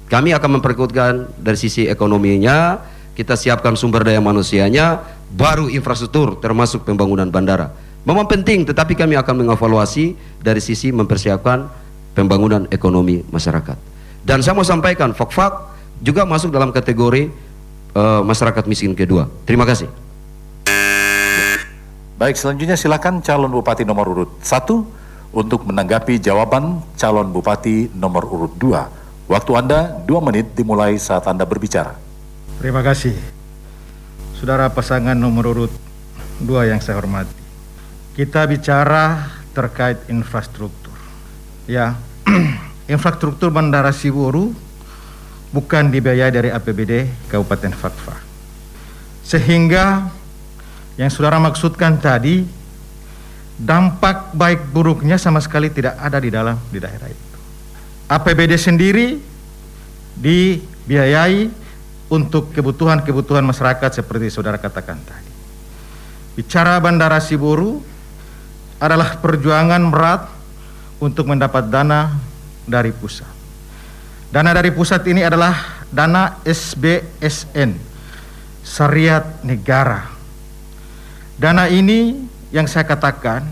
kami 0.07 0.31
akan 0.33 0.61
memperkuatkan 0.61 1.13
dari 1.41 1.57
sisi 1.59 1.85
ekonominya, 1.89 2.79
kita 3.17 3.35
siapkan 3.35 3.75
sumber 3.75 4.05
daya 4.05 4.21
manusianya, 4.21 5.01
baru 5.33 5.67
infrastruktur 5.67 6.37
termasuk 6.39 6.85
pembangunan 6.87 7.27
bandara. 7.27 7.73
Memang 8.07 8.23
penting 8.23 8.63
tetapi 8.63 8.95
kami 8.95 9.19
akan 9.19 9.43
mengevaluasi 9.43 10.15
dari 10.39 10.63
sisi 10.63 10.95
mempersiapkan 10.95 11.67
pembangunan 12.17 12.65
ekonomi 12.73 13.21
masyarakat. 13.29 13.77
Dan 14.25 14.41
saya 14.41 14.57
mau 14.57 14.65
sampaikan 14.65 15.13
Fok-Fak 15.13 15.77
juga 16.01 16.25
masuk 16.25 16.49
dalam 16.49 16.73
kategori 16.73 17.29
uh, 17.93 18.25
masyarakat 18.25 18.65
miskin 18.65 18.97
kedua. 18.97 19.29
Terima 19.45 19.69
kasih. 19.69 19.85
Baik, 22.17 22.33
selanjutnya 22.33 22.73
silakan 22.73 23.21
calon 23.21 23.53
bupati 23.53 23.85
nomor 23.85 24.09
urut 24.09 24.31
1 24.41 25.37
untuk 25.37 25.69
menanggapi 25.69 26.17
jawaban 26.17 26.81
calon 26.97 27.29
bupati 27.29 27.93
nomor 27.93 28.25
urut 28.25 28.57
2. 28.57 29.29
Waktu 29.29 29.51
Anda 29.53 30.01
2 30.01 30.09
menit 30.25 30.57
dimulai 30.57 30.97
saat 30.97 31.29
Anda 31.29 31.45
berbicara. 31.45 31.93
Terima 32.57 32.81
kasih. 32.81 33.13
Saudara 34.33 34.65
pasangan 34.73 35.13
nomor 35.13 35.53
urut 35.53 35.73
dua 36.41 36.69
yang 36.69 36.81
saya 36.81 36.97
hormati. 37.01 37.33
Kita 38.13 38.45
bicara 38.45 39.29
terkait 39.53 39.97
infrastruktur. 40.09 40.93
Ya, 41.65 41.97
infrastruktur 42.87 43.51
Bandara 43.51 43.91
Siwuru 43.91 44.51
bukan 45.51 45.91
dibiayai 45.91 46.31
dari 46.31 46.49
APBD 46.51 47.07
Kabupaten 47.31 47.71
Fakfa. 47.75 48.15
Sehingga 49.23 50.07
yang 50.95 51.11
saudara 51.11 51.37
maksudkan 51.37 51.99
tadi 51.99 52.47
dampak 53.59 54.31
baik 54.31 54.71
buruknya 54.71 55.19
sama 55.19 55.43
sekali 55.43 55.67
tidak 55.67 55.99
ada 55.99 56.17
di 56.17 56.29
dalam 56.31 56.55
di 56.71 56.79
daerah 56.79 57.11
itu. 57.11 57.37
APBD 58.07 58.55
sendiri 58.55 59.19
dibiayai 60.15 61.51
untuk 62.07 62.55
kebutuhan-kebutuhan 62.55 63.43
masyarakat 63.43 63.99
seperti 63.99 64.31
saudara 64.31 64.55
katakan 64.55 64.95
tadi. 65.03 65.31
Bicara 66.39 66.79
Bandara 66.79 67.19
Siburu 67.19 67.83
adalah 68.77 69.17
perjuangan 69.19 69.81
berat 69.89 70.29
untuk 71.01 71.27
mendapat 71.27 71.67
dana 71.67 72.13
dari 72.67 72.91
pusat. 72.91 73.31
Dana 74.27 74.51
dari 74.51 74.75
pusat 74.75 75.07
ini 75.07 75.23
adalah 75.23 75.87
dana 75.87 76.43
SBSN, 76.43 77.71
Syariat 78.59 79.23
Negara. 79.47 80.03
Dana 81.39 81.71
ini 81.71 82.27
yang 82.51 82.67
saya 82.67 82.83
katakan 82.83 83.47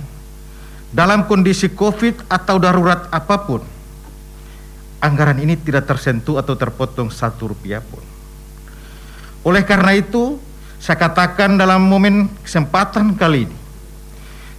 dalam 0.91 1.24
kondisi 1.32 1.72
COVID 1.72 2.28
atau 2.28 2.59
darurat 2.59 3.07
apa 3.07 3.36
pun, 3.39 3.63
anggaran 4.99 5.39
ini 5.39 5.55
tidak 5.55 5.88
tersentuh 5.88 6.43
atau 6.43 6.59
terpotong 6.59 7.07
satu 7.07 7.55
rupiah 7.55 7.80
pun. 7.80 8.03
Oleh 9.47 9.63
karena 9.63 9.95
itu, 9.95 10.36
saya 10.82 10.99
katakan 10.99 11.55
dalam 11.55 11.88
momen 11.88 12.28
kesempatan 12.43 13.16
kali 13.16 13.47
ini, 13.47 13.57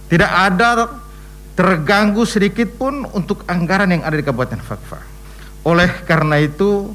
tidak 0.09 0.31
ada 0.31 0.97
terganggu 1.57 2.21
sedikit 2.29 2.69
pun 2.77 3.01
untuk 3.17 3.41
anggaran 3.49 3.89
yang 3.89 4.05
ada 4.05 4.13
di 4.13 4.21
Kabupaten 4.21 4.61
Fakfa. 4.61 5.01
Oleh 5.65 5.89
karena 6.05 6.37
itu, 6.37 6.93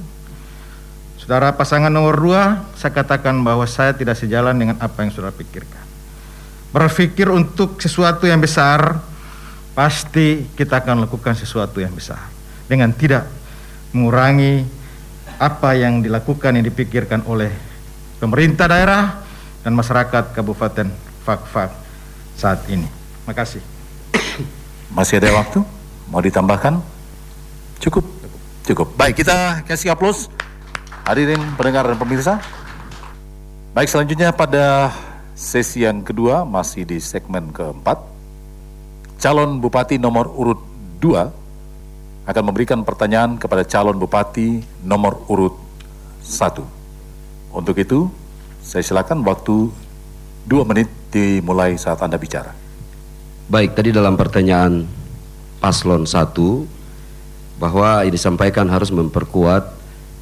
saudara 1.18 1.50
pasangan 1.50 1.90
nomor 1.90 2.14
dua, 2.14 2.62
saya 2.78 2.94
katakan 2.94 3.42
bahwa 3.42 3.66
saya 3.66 3.90
tidak 3.90 4.14
sejalan 4.14 4.54
dengan 4.54 4.78
apa 4.78 5.02
yang 5.02 5.10
saudara 5.10 5.34
pikirkan. 5.34 5.82
Berpikir 6.70 7.26
untuk 7.26 7.82
sesuatu 7.82 8.30
yang 8.30 8.38
besar, 8.38 9.02
pasti 9.74 10.46
kita 10.54 10.78
akan 10.78 11.10
lakukan 11.10 11.34
sesuatu 11.34 11.82
yang 11.82 11.92
besar. 11.92 12.22
Dengan 12.70 12.94
tidak 12.94 13.26
mengurangi 13.90 14.62
apa 15.42 15.74
yang 15.74 16.06
dilakukan, 16.06 16.54
yang 16.54 16.64
dipikirkan 16.64 17.26
oleh 17.26 17.50
pemerintah 18.22 18.70
daerah 18.70 19.26
dan 19.66 19.74
masyarakat 19.74 20.38
Kabupaten 20.38 20.86
Fakfak 21.26 21.74
saat 22.38 22.62
ini. 22.70 22.86
Terima 22.86 23.34
kasih. 23.34 23.71
Masih 24.92 25.24
ada 25.24 25.32
waktu? 25.40 25.64
Mau 26.12 26.20
ditambahkan? 26.20 26.76
Cukup. 27.80 28.04
Cukup. 28.68 28.92
Baik, 28.92 29.24
kita 29.24 29.64
kasih 29.64 29.96
aplaus. 29.96 30.28
Hadirin 31.08 31.40
pendengar 31.56 31.88
dan 31.88 31.96
pemirsa. 31.96 32.38
Baik, 33.72 33.88
selanjutnya 33.88 34.36
pada 34.36 34.92
sesi 35.32 35.88
yang 35.88 36.04
kedua 36.04 36.44
masih 36.44 36.84
di 36.84 37.00
segmen 37.00 37.50
keempat. 37.56 38.04
Calon 39.16 39.64
Bupati 39.64 39.96
nomor 39.96 40.28
urut 40.28 40.60
2 41.00 42.28
akan 42.28 42.42
memberikan 42.44 42.84
pertanyaan 42.84 43.40
kepada 43.40 43.64
calon 43.64 43.96
Bupati 43.96 44.60
nomor 44.84 45.24
urut 45.32 45.56
1. 46.20 46.62
Untuk 47.56 47.80
itu, 47.80 48.12
saya 48.60 48.84
silakan 48.84 49.26
waktu 49.26 49.72
dua 50.46 50.62
menit 50.62 50.86
dimulai 51.10 51.74
saat 51.74 51.98
Anda 51.98 52.16
bicara. 52.16 52.61
Baik, 53.50 53.74
tadi 53.74 53.90
dalam 53.90 54.14
pertanyaan 54.14 54.86
paslon 55.58 56.06
satu 56.06 56.62
bahwa 57.58 58.06
ini 58.06 58.14
disampaikan 58.14 58.70
harus 58.70 58.94
memperkuat 58.94 59.66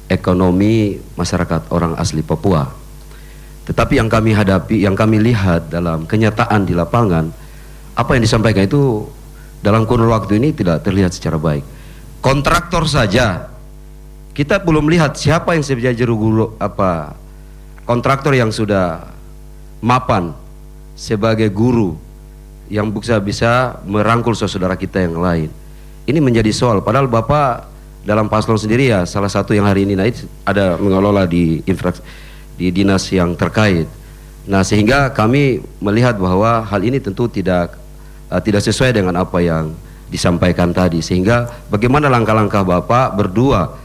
ekonomi 0.09 0.97
masyarakat 1.13 1.69
orang 1.69 1.93
asli 2.01 2.25
Papua. 2.25 2.69
Tetapi 3.69 4.01
yang 4.01 4.09
kami 4.09 4.33
hadapi, 4.33 4.81
yang 4.81 4.97
kami 4.97 5.21
lihat 5.21 5.69
dalam 5.69 6.09
kenyataan 6.09 6.65
di 6.65 6.73
lapangan, 6.73 7.29
apa 7.93 8.09
yang 8.17 8.25
disampaikan 8.25 8.65
itu 8.65 9.05
dalam 9.61 9.85
kurun 9.85 10.09
waktu 10.09 10.41
ini 10.41 10.49
tidak 10.57 10.81
terlihat 10.81 11.13
secara 11.13 11.37
baik. 11.37 11.61
Kontraktor 12.25 12.89
saja 12.89 13.53
kita 14.33 14.57
belum 14.65 14.89
lihat 14.89 15.13
siapa 15.13 15.53
yang 15.53 15.61
sebenarnya 15.61 16.09
guru 16.09 16.57
apa 16.57 17.13
kontraktor 17.85 18.33
yang 18.33 18.49
sudah 18.49 19.11
mapan 19.83 20.33
sebagai 20.95 21.51
guru 21.51 22.10
yang 22.71 22.87
bisa 22.87 23.19
bisa 23.19 23.83
merangkul 23.83 24.31
saudara 24.31 24.79
kita 24.79 25.03
yang 25.03 25.19
lain. 25.19 25.51
Ini 26.07 26.23
menjadi 26.23 26.55
soal. 26.55 26.79
Padahal 26.79 27.11
Bapak 27.11 27.67
dalam 28.07 28.31
paslon 28.31 28.57
sendiri 28.57 28.89
ya 28.89 29.03
salah 29.03 29.27
satu 29.27 29.51
yang 29.51 29.67
hari 29.67 29.83
ini 29.83 29.93
naik 29.93 30.23
ada 30.47 30.79
mengelola 30.79 31.27
di 31.27 31.59
infra 31.67 31.91
di 32.55 32.71
dinas 32.71 33.11
yang 33.11 33.35
terkait. 33.35 33.91
Nah 34.47 34.63
sehingga 34.63 35.11
kami 35.11 35.59
melihat 35.83 36.15
bahwa 36.15 36.63
hal 36.63 36.81
ini 36.81 36.97
tentu 37.03 37.27
tidak 37.27 37.75
uh, 38.31 38.39
tidak 38.39 38.63
sesuai 38.63 38.95
dengan 38.95 39.19
apa 39.19 39.43
yang 39.43 39.75
disampaikan 40.07 40.71
tadi. 40.71 41.03
Sehingga 41.03 41.51
bagaimana 41.67 42.07
langkah-langkah 42.07 42.63
Bapak 42.63 43.19
berdua 43.19 43.75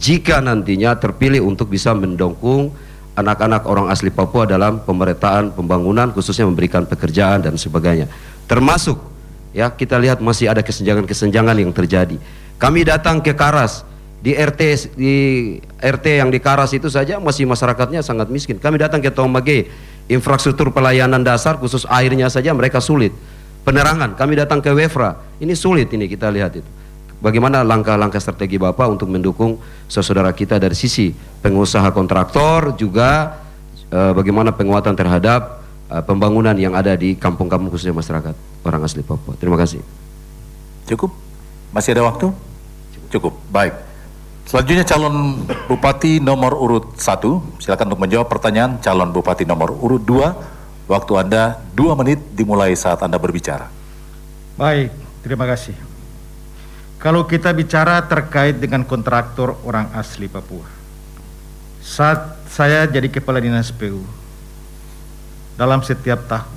jika 0.00 0.40
nantinya 0.40 0.96
terpilih 0.96 1.44
untuk 1.44 1.68
bisa 1.68 1.92
mendukung 1.92 2.72
anak-anak 3.20 3.68
orang 3.68 3.92
asli 3.92 4.08
Papua 4.08 4.48
dalam 4.48 4.80
pemerintahan 4.80 5.52
pembangunan 5.52 6.08
khususnya 6.08 6.48
memberikan 6.48 6.88
pekerjaan 6.88 7.44
dan 7.44 7.60
sebagainya 7.60 8.08
termasuk 8.50 8.98
ya 9.54 9.70
kita 9.70 9.94
lihat 10.02 10.18
masih 10.18 10.50
ada 10.50 10.66
kesenjangan-kesenjangan 10.66 11.54
yang 11.54 11.70
terjadi. 11.70 12.18
Kami 12.58 12.82
datang 12.82 13.22
ke 13.22 13.30
Karas 13.30 13.86
di 14.18 14.34
RT 14.34 14.90
di 14.98 15.14
RT 15.78 16.06
yang 16.18 16.34
di 16.34 16.42
Karas 16.42 16.74
itu 16.74 16.90
saja 16.90 17.22
masih 17.22 17.46
masyarakatnya 17.46 18.02
sangat 18.02 18.26
miskin. 18.26 18.58
Kami 18.58 18.82
datang 18.82 18.98
ke 18.98 19.14
Tomage, 19.14 19.70
infrastruktur 20.10 20.74
pelayanan 20.74 21.22
dasar 21.22 21.62
khusus 21.62 21.86
airnya 21.86 22.26
saja 22.26 22.50
mereka 22.50 22.82
sulit. 22.82 23.14
Penerangan, 23.60 24.16
kami 24.16 24.40
datang 24.40 24.64
ke 24.64 24.72
Wefra, 24.72 25.20
ini 25.36 25.52
sulit 25.52 25.92
ini 25.92 26.08
kita 26.08 26.32
lihat 26.32 26.56
itu. 26.56 26.70
Bagaimana 27.20 27.60
langkah-langkah 27.60 28.16
strategi 28.16 28.56
Bapak 28.56 28.88
untuk 28.88 29.12
mendukung 29.12 29.60
saudara 29.84 30.32
kita 30.32 30.56
dari 30.56 30.72
sisi 30.72 31.12
pengusaha 31.44 31.92
kontraktor 31.92 32.72
juga 32.80 33.36
eh, 33.92 34.12
bagaimana 34.16 34.56
penguatan 34.56 34.96
terhadap 34.96 35.60
eh, 35.90 36.02
pembangunan 36.06 36.54
yang 36.54 36.78
ada 36.78 36.94
di 36.94 37.18
kampung-kampung 37.18 37.74
khususnya 37.74 37.92
masyarakat 37.92 38.34
orang 38.62 38.82
asli 38.86 39.02
Papua. 39.02 39.34
Terima 39.36 39.58
kasih. 39.58 39.82
Cukup? 40.86 41.10
Masih 41.74 41.98
ada 41.98 42.06
waktu? 42.06 42.30
Cukup. 43.10 43.34
Baik. 43.50 43.74
Selanjutnya 44.46 44.82
calon 44.82 45.46
bupati 45.70 46.18
nomor 46.18 46.58
urut 46.58 46.98
1. 46.98 47.62
Silakan 47.62 47.94
untuk 47.94 48.02
menjawab 48.02 48.26
pertanyaan 48.26 48.82
calon 48.82 49.14
bupati 49.14 49.46
nomor 49.46 49.70
urut 49.70 50.02
2. 50.02 50.90
Waktu 50.90 51.12
Anda 51.14 51.62
2 51.78 52.00
menit 52.02 52.18
dimulai 52.34 52.74
saat 52.74 52.98
Anda 53.06 53.14
berbicara. 53.14 53.70
Baik, 54.58 54.90
terima 55.22 55.46
kasih. 55.46 55.78
Kalau 56.98 57.24
kita 57.24 57.54
bicara 57.54 58.02
terkait 58.04 58.58
dengan 58.58 58.82
kontraktor 58.82 59.54
orang 59.62 59.88
asli 59.94 60.26
Papua, 60.26 60.66
saat 61.78 62.42
saya 62.50 62.84
jadi 62.90 63.06
kepala 63.06 63.38
dinas 63.38 63.70
PU, 63.70 64.02
dalam 65.60 65.84
setiap 65.84 66.24
tahun, 66.24 66.48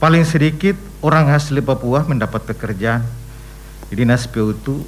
paling 0.00 0.24
sedikit 0.24 0.80
orang 1.04 1.28
asli 1.36 1.60
Papua 1.60 2.08
mendapat 2.08 2.48
pekerjaan 2.48 3.04
di 3.92 4.00
dinas 4.00 4.24
PU 4.24 4.56
itu 4.56 4.80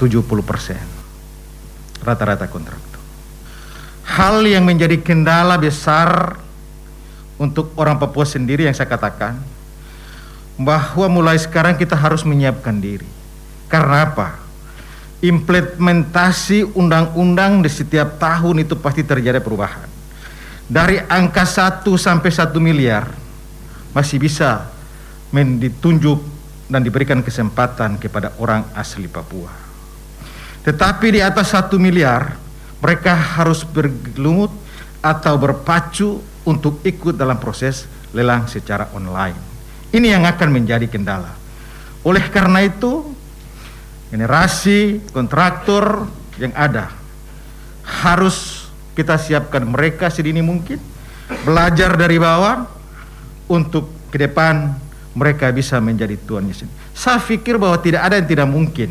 70 0.00 0.24
persen, 0.40 0.80
rata-rata 2.00 2.48
kontraktor. 2.48 2.96
Hal 4.08 4.40
yang 4.48 4.64
menjadi 4.64 4.96
kendala 4.96 5.60
besar 5.60 6.40
untuk 7.36 7.76
orang 7.76 8.00
Papua 8.00 8.24
sendiri 8.24 8.64
yang 8.64 8.72
saya 8.72 8.88
katakan, 8.88 9.36
bahwa 10.56 11.08
mulai 11.08 11.36
sekarang 11.36 11.76
kita 11.76 11.96
harus 11.96 12.24
menyiapkan 12.24 12.80
diri 12.80 13.08
karena 13.68 14.08
apa? 14.08 14.40
Implementasi 15.20 16.64
undang-undang 16.72 17.60
di 17.60 17.68
setiap 17.68 18.16
tahun 18.16 18.64
itu 18.64 18.72
pasti 18.80 19.04
terjadi 19.04 19.36
perubahan. 19.36 19.89
Dari 20.70 21.02
angka 21.02 21.42
1 21.42 21.82
sampai 21.98 22.30
1 22.30 22.54
miliar 22.62 23.10
masih 23.90 24.22
bisa 24.22 24.70
ditunjuk 25.34 26.22
dan 26.70 26.86
diberikan 26.86 27.18
kesempatan 27.26 27.98
kepada 27.98 28.30
orang 28.38 28.62
asli 28.78 29.10
Papua. 29.10 29.50
Tetapi 30.62 31.06
di 31.10 31.20
atas 31.26 31.50
1 31.58 31.74
miliar 31.74 32.38
mereka 32.78 33.18
harus 33.18 33.66
bergelumut 33.66 34.54
atau 35.02 35.34
berpacu 35.34 36.22
untuk 36.46 36.78
ikut 36.86 37.18
dalam 37.18 37.42
proses 37.42 37.90
lelang 38.14 38.46
secara 38.46 38.94
online. 38.94 39.36
Ini 39.90 40.14
yang 40.14 40.22
akan 40.22 40.48
menjadi 40.54 40.86
kendala. 40.86 41.34
Oleh 42.06 42.30
karena 42.30 42.62
itu, 42.62 43.10
generasi 44.08 45.02
kontraktor 45.10 46.06
yang 46.38 46.54
ada 46.54 46.94
harus 47.82 48.59
kita 48.94 49.16
siapkan 49.16 49.62
mereka 49.64 50.10
sedini 50.10 50.42
mungkin 50.42 50.78
belajar 51.46 51.94
dari 51.94 52.18
bawah 52.18 52.66
untuk 53.46 53.90
ke 54.10 54.18
depan 54.26 54.74
mereka 55.14 55.50
bisa 55.50 55.78
menjadi 55.82 56.14
tuan 56.18 56.46
Yesus. 56.46 56.70
Saya 56.94 57.18
pikir 57.18 57.58
bahwa 57.58 57.78
tidak 57.78 58.06
ada 58.06 58.14
yang 58.18 58.28
tidak 58.28 58.48
mungkin. 58.50 58.90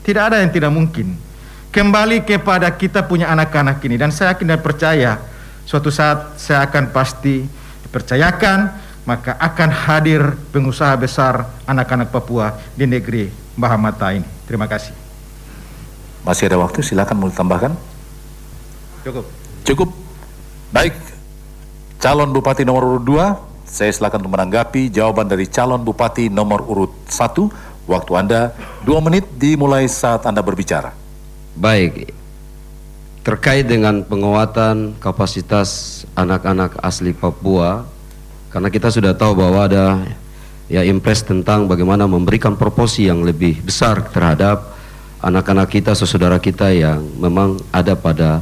Tidak 0.00 0.22
ada 0.22 0.36
yang 0.42 0.50
tidak 0.50 0.72
mungkin. 0.74 1.18
Kembali 1.70 2.26
kepada 2.26 2.66
kita 2.74 3.06
punya 3.06 3.30
anak-anak 3.30 3.78
ini 3.86 3.94
dan 3.94 4.10
saya 4.10 4.34
yakin 4.34 4.54
dan 4.54 4.60
percaya 4.62 5.22
suatu 5.62 5.86
saat 5.86 6.34
saya 6.34 6.66
akan 6.66 6.90
pasti 6.90 7.46
dipercayakan 7.86 8.90
maka 9.06 9.38
akan 9.38 9.70
hadir 9.70 10.22
pengusaha 10.50 10.94
besar 10.98 11.46
anak-anak 11.66 12.10
Papua 12.10 12.58
di 12.74 12.90
negeri 12.90 13.30
Bahamata 13.54 14.10
ini. 14.14 14.26
Terima 14.46 14.66
kasih. 14.66 14.94
Masih 16.26 16.52
ada 16.52 16.58
waktu, 16.60 16.84
silakan 16.84 17.16
mau 17.16 17.28
ditambahkan. 17.30 17.72
Cukup. 19.10 19.26
Cukup. 19.66 19.90
Baik, 20.70 20.94
calon 21.98 22.30
bupati 22.30 22.62
nomor 22.62 22.86
urut 22.86 23.02
2, 23.02 23.66
saya 23.66 23.90
silakan 23.90 24.22
untuk 24.22 24.38
menanggapi 24.38 24.86
jawaban 24.86 25.26
dari 25.26 25.50
calon 25.50 25.82
bupati 25.82 26.30
nomor 26.30 26.62
urut 26.62 26.94
1. 27.10 27.90
Waktu 27.90 28.12
Anda 28.14 28.54
2 28.86 29.02
menit 29.02 29.26
dimulai 29.34 29.90
saat 29.90 30.22
Anda 30.30 30.46
berbicara. 30.46 30.94
Baik, 31.58 32.14
terkait 33.26 33.66
dengan 33.66 34.06
penguatan 34.06 34.94
kapasitas 35.02 36.02
anak-anak 36.14 36.78
asli 36.78 37.10
Papua, 37.10 37.82
karena 38.54 38.70
kita 38.70 38.94
sudah 38.94 39.10
tahu 39.10 39.34
bahwa 39.42 39.66
ada 39.66 40.06
ya 40.70 40.86
impres 40.86 41.26
tentang 41.26 41.66
bagaimana 41.66 42.06
memberikan 42.06 42.54
proporsi 42.54 43.10
yang 43.10 43.26
lebih 43.26 43.58
besar 43.58 44.06
terhadap 44.14 44.70
anak-anak 45.18 45.66
kita, 45.66 45.98
saudara 45.98 46.38
kita 46.38 46.70
yang 46.70 47.02
memang 47.18 47.58
ada 47.74 47.98
pada 47.98 48.38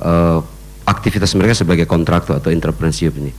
uh, 0.00 0.40
aktivitas 0.88 1.32
mereka 1.38 1.54
sebagai 1.54 1.86
kontraktor 1.86 2.40
atau 2.40 2.50
entrepreneurship 2.50 3.14
ini. 3.20 3.30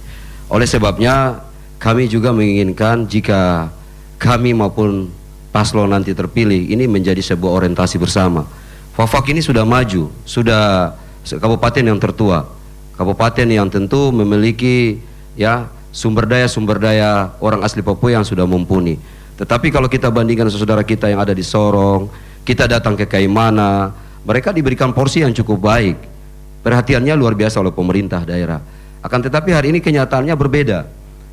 Oleh 0.47 0.67
sebabnya 0.69 1.43
kami 1.81 2.07
juga 2.07 2.31
menginginkan 2.31 3.09
jika 3.09 3.73
kami 4.21 4.53
maupun 4.53 5.09
paslon 5.51 5.91
nanti 5.91 6.15
terpilih 6.15 6.71
ini 6.71 6.87
menjadi 6.87 7.19
sebuah 7.19 7.63
orientasi 7.63 7.99
bersama. 7.99 8.47
Fafak 8.95 9.31
ini 9.31 9.41
sudah 9.43 9.65
maju, 9.65 10.11
sudah 10.23 10.93
kabupaten 11.25 11.83
yang 11.83 11.99
tertua, 11.99 12.47
kabupaten 12.95 13.47
yang 13.47 13.67
tentu 13.67 14.11
memiliki 14.11 14.99
ya 15.35 15.67
sumber 15.91 16.27
daya 16.27 16.47
sumber 16.47 16.79
daya 16.79 17.35
orang 17.43 17.63
asli 17.63 17.83
Papua 17.83 18.19
yang 18.19 18.25
sudah 18.27 18.47
mumpuni. 18.47 18.99
Tetapi 19.39 19.73
kalau 19.73 19.89
kita 19.89 20.11
bandingkan 20.11 20.47
saudara 20.53 20.85
kita 20.85 21.09
yang 21.09 21.17
ada 21.17 21.33
di 21.33 21.41
Sorong, 21.41 22.11
kita 22.45 22.69
datang 22.69 22.93
ke 22.93 23.09
Kaimana, 23.09 23.89
mereka 24.21 24.53
diberikan 24.53 24.93
porsi 24.93 25.25
yang 25.25 25.33
cukup 25.33 25.65
baik. 25.65 25.97
Perhatiannya 26.61 27.17
luar 27.17 27.33
biasa 27.33 27.57
oleh 27.57 27.73
pemerintah 27.73 28.21
daerah. 28.21 28.61
Akan 29.01 29.21
tetapi 29.21 29.49
hari 29.49 29.73
ini 29.73 29.81
kenyataannya 29.81 30.33
berbeda. 30.37 30.85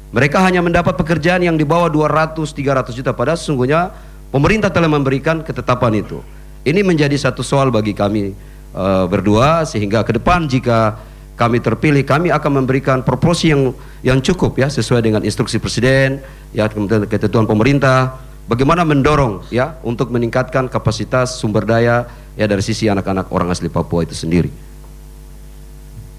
Mereka 0.09 0.41
hanya 0.41 0.65
mendapat 0.65 0.97
pekerjaan 0.97 1.45
yang 1.45 1.61
di 1.61 1.69
bawah 1.69 1.93
200-300 1.93 2.97
juta 2.97 3.13
padahal 3.13 3.37
sesungguhnya 3.37 3.93
pemerintah 4.33 4.73
telah 4.73 4.89
memberikan 4.89 5.45
ketetapan 5.45 6.01
itu. 6.01 6.25
Ini 6.65 6.81
menjadi 6.81 7.13
satu 7.21 7.45
soal 7.45 7.69
bagi 7.69 7.93
kami 7.93 8.33
uh, 8.73 9.05
berdua 9.05 9.69
sehingga 9.69 10.01
ke 10.09 10.17
depan 10.17 10.49
jika 10.49 10.97
kami 11.39 11.63
terpilih, 11.63 12.03
kami 12.03 12.35
akan 12.35 12.65
memberikan 12.65 13.05
proporsi 13.07 13.55
yang 13.55 13.71
yang 14.03 14.19
cukup 14.19 14.59
ya 14.59 14.67
sesuai 14.67 15.07
dengan 15.07 15.23
instruksi 15.23 15.63
presiden, 15.63 16.19
ya 16.51 16.67
kemudian 16.67 17.07
ketentuan 17.07 17.47
pemerintah, 17.47 18.19
bagaimana 18.51 18.83
mendorong 18.83 19.47
ya 19.53 19.79
untuk 19.87 20.11
meningkatkan 20.11 20.67
kapasitas 20.67 21.39
sumber 21.39 21.63
daya 21.63 22.11
ya 22.35 22.49
dari 22.51 22.65
sisi 22.65 22.91
anak-anak 22.91 23.31
orang 23.31 23.55
asli 23.55 23.71
Papua 23.71 24.03
itu 24.03 24.19
sendiri. 24.19 24.68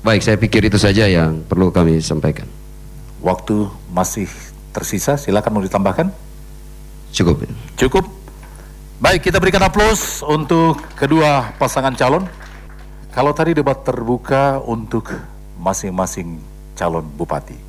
Baik, 0.09 0.25
saya 0.25 0.41
pikir 0.41 0.65
itu 0.65 0.81
saja 0.81 1.05
yang 1.05 1.45
perlu 1.45 1.69
kami 1.69 2.01
sampaikan. 2.01 2.49
Waktu 3.21 3.69
masih 3.93 4.25
tersisa, 4.73 5.21
silakan 5.21 5.53
mau 5.53 5.61
ditambahkan. 5.61 6.09
Cukup. 7.13 7.45
Cukup. 7.77 8.09
Baik, 8.97 9.29
kita 9.29 9.37
berikan 9.37 9.61
aplaus 9.61 10.25
untuk 10.25 10.81
kedua 10.97 11.53
pasangan 11.61 11.93
calon. 11.93 12.25
Kalau 13.13 13.37
tadi 13.37 13.53
debat 13.53 13.77
terbuka 13.85 14.57
untuk 14.65 15.13
masing-masing 15.61 16.41
calon 16.73 17.05
bupati. 17.13 17.61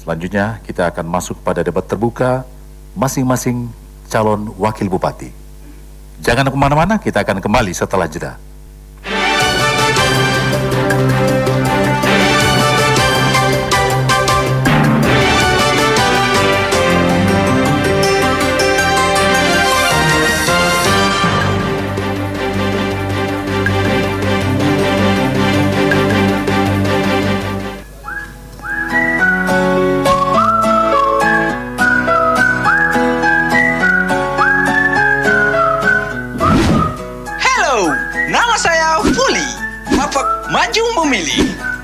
Selanjutnya 0.00 0.64
kita 0.64 0.88
akan 0.88 1.04
masuk 1.04 1.44
pada 1.44 1.60
debat 1.60 1.84
terbuka 1.84 2.48
masing-masing 2.96 3.68
calon 4.08 4.48
wakil 4.56 4.88
bupati. 4.88 5.28
Jangan 6.24 6.48
ke 6.48 6.56
mana-mana, 6.56 6.96
kita 6.96 7.20
akan 7.20 7.36
kembali 7.36 7.76
setelah 7.76 8.08
jeda. 8.08 8.45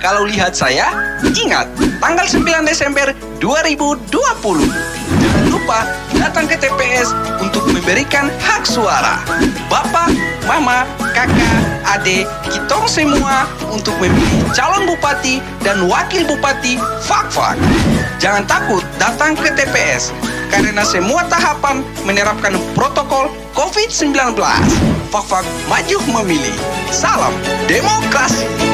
Kalau 0.02 0.26
lihat 0.26 0.50
saya, 0.50 0.90
ingat 1.22 1.70
tanggal 2.02 2.26
9 2.26 2.66
Desember 2.66 3.14
2020. 3.38 4.10
Jangan 5.22 5.46
lupa 5.46 5.86
datang 6.18 6.50
ke 6.50 6.58
TPS 6.58 7.14
untuk 7.38 7.62
memberikan 7.70 8.26
hak 8.42 8.66
suara. 8.66 9.22
Bapak, 9.70 10.10
Mama, 10.50 10.82
Kakak, 11.14 11.54
Adik, 11.86 12.26
kitong 12.50 12.90
semua 12.90 13.46
untuk 13.70 13.94
memilih 14.02 14.42
calon 14.50 14.90
bupati 14.90 15.38
dan 15.62 15.86
wakil 15.86 16.26
bupati 16.26 16.82
Fakfak. 17.06 17.54
Jangan 18.18 18.42
takut 18.50 18.82
datang 18.98 19.38
ke 19.38 19.54
TPS 19.54 20.10
karena 20.50 20.82
semua 20.82 21.22
tahapan 21.30 21.86
menerapkan 22.02 22.58
protokol 22.74 23.30
COVID-19. 23.54 24.34
Fakfak 25.14 25.46
maju 25.70 25.98
memilih. 26.10 26.58
Salam 26.90 27.30
demokrasi. 27.70 28.71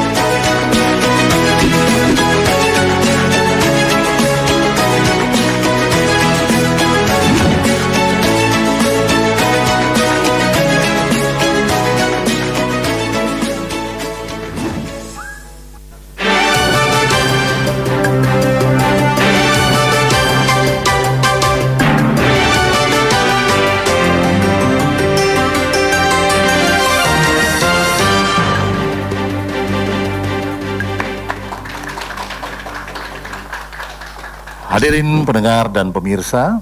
Hadirin 34.69 35.25
pendengar 35.25 35.65
dan 35.73 35.89
pemirsa, 35.89 36.61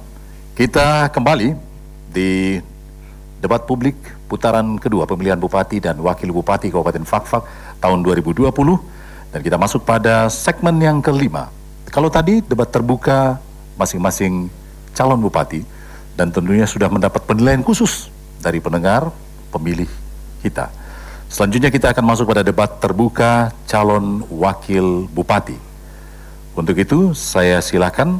kita 0.56 1.12
kembali 1.12 1.60
di 2.08 2.56
debat 3.44 3.68
publik 3.68 4.00
putaran 4.32 4.80
kedua 4.80 5.04
pemilihan 5.04 5.36
Bupati 5.36 5.84
dan 5.84 6.00
Wakil 6.00 6.32
Bupati 6.32 6.72
Kabupaten 6.72 7.04
Fakfak 7.04 7.44
tahun 7.84 8.08
2020 8.08 8.48
dan 9.36 9.40
kita 9.44 9.60
masuk 9.60 9.84
pada 9.84 10.32
segmen 10.32 10.80
yang 10.80 11.04
kelima. 11.04 11.52
Kalau 11.92 12.08
tadi 12.08 12.40
debat 12.40 12.72
terbuka 12.72 13.44
masing-masing 13.76 14.48
calon 14.96 15.20
bupati 15.20 15.68
dan 16.16 16.32
tentunya 16.32 16.64
sudah 16.64 16.88
mendapat 16.88 17.28
penilaian 17.28 17.60
khusus 17.60 18.08
dari 18.40 18.64
pendengar 18.64 19.12
pemilih 19.52 19.92
kita. 20.40 20.72
Selanjutnya 21.28 21.68
kita 21.68 21.92
akan 21.92 22.08
masuk 22.08 22.32
pada 22.32 22.40
debat 22.40 22.72
terbuka 22.80 23.52
calon 23.68 24.24
wakil 24.32 25.12
bupati. 25.12 25.67
Untuk 26.58 26.74
itu 26.74 27.14
saya 27.14 27.62
silakan 27.62 28.18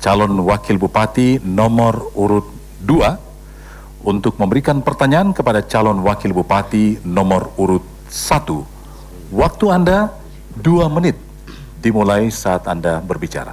calon 0.00 0.32
wakil 0.48 0.80
bupati 0.80 1.44
nomor 1.44 2.08
urut 2.16 2.48
2 2.80 4.00
untuk 4.00 4.40
memberikan 4.40 4.80
pertanyaan 4.80 5.36
kepada 5.36 5.60
calon 5.60 6.00
wakil 6.00 6.32
bupati 6.32 7.04
nomor 7.04 7.52
urut 7.60 7.84
1. 8.08 9.28
Waktu 9.28 9.66
Anda 9.68 10.08
2 10.56 10.88
menit 10.88 11.20
dimulai 11.84 12.32
saat 12.32 12.64
Anda 12.64 12.96
berbicara. 13.04 13.52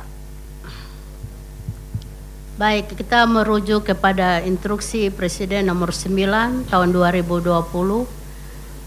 Baik, 2.55 2.95
kita 2.95 3.27
merujuk 3.27 3.91
kepada 3.91 4.39
instruksi 4.39 5.11
Presiden 5.11 5.67
nomor 5.67 5.91
9 5.91 6.71
tahun 6.71 6.89
2020 6.95 7.43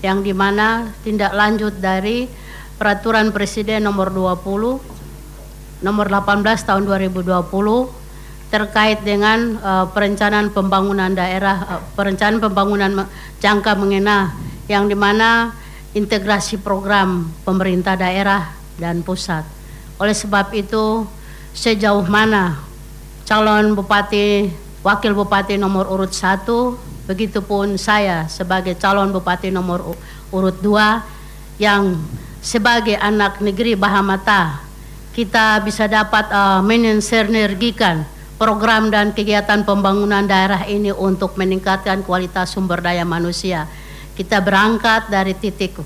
yang 0.01 0.25
di 0.25 0.33
mana 0.33 0.97
tindak 1.05 1.37
lanjut 1.37 1.77
dari 1.77 2.25
Peraturan 2.81 3.37
Presiden 3.37 3.85
nomor 3.85 4.09
20 4.09 4.97
nomor 5.85 6.09
18 6.09 6.45
tahun 6.65 6.83
2020 6.89 7.27
terkait 8.47 9.03
dengan 9.03 9.59
uh, 9.59 9.87
perencanaan 9.91 10.55
pembangunan 10.55 11.11
daerah 11.11 11.57
uh, 11.67 11.83
perencanaan 11.99 12.39
pembangunan 12.39 13.05
jangka 13.43 13.75
mengenai 13.75 14.33
yang 14.71 14.87
di 14.87 14.95
mana 14.99 15.55
integrasi 15.95 16.59
program 16.63 17.31
pemerintah 17.43 17.97
daerah 17.99 18.53
dan 18.77 19.01
pusat. 19.01 19.43
Oleh 19.97 20.13
sebab 20.13 20.53
itu 20.53 21.09
sejauh 21.57 22.05
mana 22.05 22.61
calon 23.25 23.73
bupati 23.73 24.53
wakil 24.85 25.17
bupati 25.17 25.57
nomor 25.57 25.89
urut 25.89 26.13
satu 26.13 26.77
begitupun 27.09 27.81
saya 27.81 28.29
sebagai 28.29 28.77
calon 28.77 29.11
bupati 29.11 29.49
nomor 29.49 29.97
urut 30.31 30.59
dua 30.61 31.01
yang 31.57 31.97
sebagai 32.45 32.95
anak 33.01 33.41
negeri 33.41 33.73
Bahamata 33.75 34.66
kita 35.17 35.65
bisa 35.65 35.89
dapat 35.89 36.29
uh, 36.29 36.61
mensinergikan 36.61 38.05
program 38.37 38.93
dan 38.93 39.17
kegiatan 39.17 39.65
pembangunan 39.65 40.29
daerah 40.29 40.69
ini 40.69 40.93
untuk 40.93 41.41
meningkatkan 41.41 42.05
kualitas 42.05 42.53
sumber 42.53 42.85
daya 42.85 43.01
manusia. 43.09 43.65
Kita 44.13 44.45
berangkat 44.45 45.09
dari 45.09 45.33
titik 45.33 45.81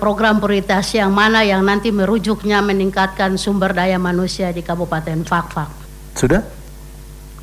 program 0.00 0.40
prioritas 0.40 0.96
yang 0.96 1.12
mana 1.12 1.44
yang 1.44 1.60
nanti 1.60 1.92
merujuknya 1.92 2.64
meningkatkan 2.64 3.36
sumber 3.36 3.76
daya 3.76 4.00
manusia 4.00 4.48
di 4.48 4.64
Kabupaten 4.64 5.28
Fakfak. 5.28 5.68
Sudah? 6.16 6.40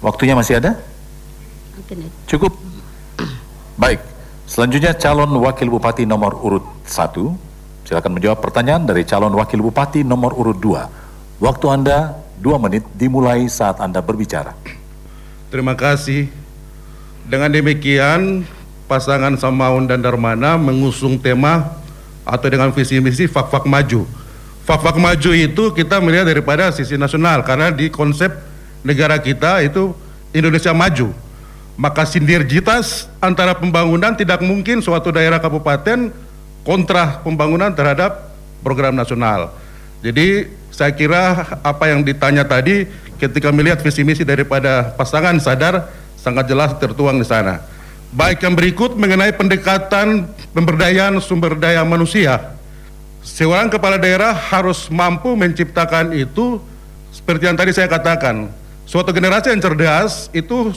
Waktunya 0.01 0.33
masih 0.33 0.57
ada? 0.57 0.73
Cukup. 2.25 2.57
Baik. 3.77 4.01
Selanjutnya 4.49 4.97
calon 4.97 5.29
wakil 5.37 5.69
bupati 5.69 6.09
nomor 6.09 6.41
urut 6.41 6.65
1. 6.89 7.85
Silakan 7.85 8.17
menjawab 8.17 8.41
pertanyaan 8.41 8.89
dari 8.89 9.05
calon 9.05 9.37
wakil 9.37 9.61
bupati 9.61 10.01
nomor 10.01 10.33
urut 10.33 10.57
2. 10.57 11.00
Waktu 11.41 11.65
Anda 11.73 12.21
dua 12.37 12.61
menit 12.61 12.85
dimulai 12.93 13.49
saat 13.49 13.81
Anda 13.81 13.97
berbicara. 13.97 14.53
Terima 15.49 15.73
kasih. 15.73 16.29
Dengan 17.25 17.49
demikian, 17.49 18.45
pasangan 18.85 19.33
Samaun 19.41 19.89
dan 19.89 20.05
Darmana 20.05 20.53
mengusung 20.61 21.17
tema 21.17 21.81
atau 22.21 22.45
dengan 22.45 22.69
visi 22.69 23.01
misi 23.01 23.25
fak-fak 23.25 23.65
maju. 23.65 24.05
Fak-fak 24.69 25.01
maju 25.01 25.31
itu 25.33 25.73
kita 25.73 25.97
melihat 25.97 26.29
daripada 26.29 26.69
sisi 26.69 26.93
nasional 26.93 27.41
karena 27.41 27.73
di 27.73 27.89
konsep 27.89 28.29
negara 28.85 29.17
kita 29.17 29.65
itu 29.65 29.97
Indonesia 30.37 30.69
maju. 30.77 31.09
Maka 31.73 32.05
sinergitas 32.05 33.09
antara 33.17 33.57
pembangunan 33.57 34.13
tidak 34.13 34.45
mungkin 34.45 34.77
suatu 34.85 35.09
daerah 35.09 35.41
kabupaten 35.41 36.13
kontra 36.61 37.17
pembangunan 37.25 37.73
terhadap 37.73 38.29
program 38.61 38.93
nasional. 38.93 39.49
Jadi 40.01 40.49
saya 40.73 40.91
kira 40.97 41.45
apa 41.61 41.93
yang 41.93 42.01
ditanya 42.01 42.41
tadi 42.41 42.89
ketika 43.21 43.53
melihat 43.53 43.77
visi 43.85 44.01
misi 44.01 44.25
daripada 44.25 44.97
pasangan 44.97 45.37
sadar 45.37 45.85
sangat 46.17 46.49
jelas 46.49 46.73
tertuang 46.81 47.21
di 47.21 47.27
sana. 47.27 47.61
Baik 48.11 48.43
yang 48.43 48.57
berikut 48.57 48.97
mengenai 48.97 49.31
pendekatan 49.31 50.25
pemberdayaan 50.51 51.21
sumber 51.21 51.53
daya 51.55 51.85
manusia. 51.85 52.57
Seorang 53.21 53.69
kepala 53.69 54.01
daerah 54.01 54.33
harus 54.33 54.89
mampu 54.89 55.37
menciptakan 55.37 56.11
itu 56.17 56.57
seperti 57.13 57.45
yang 57.45 57.55
tadi 57.55 57.71
saya 57.71 57.85
katakan. 57.85 58.49
Suatu 58.89 59.13
generasi 59.13 59.53
yang 59.53 59.61
cerdas 59.61 60.27
itu 60.33 60.73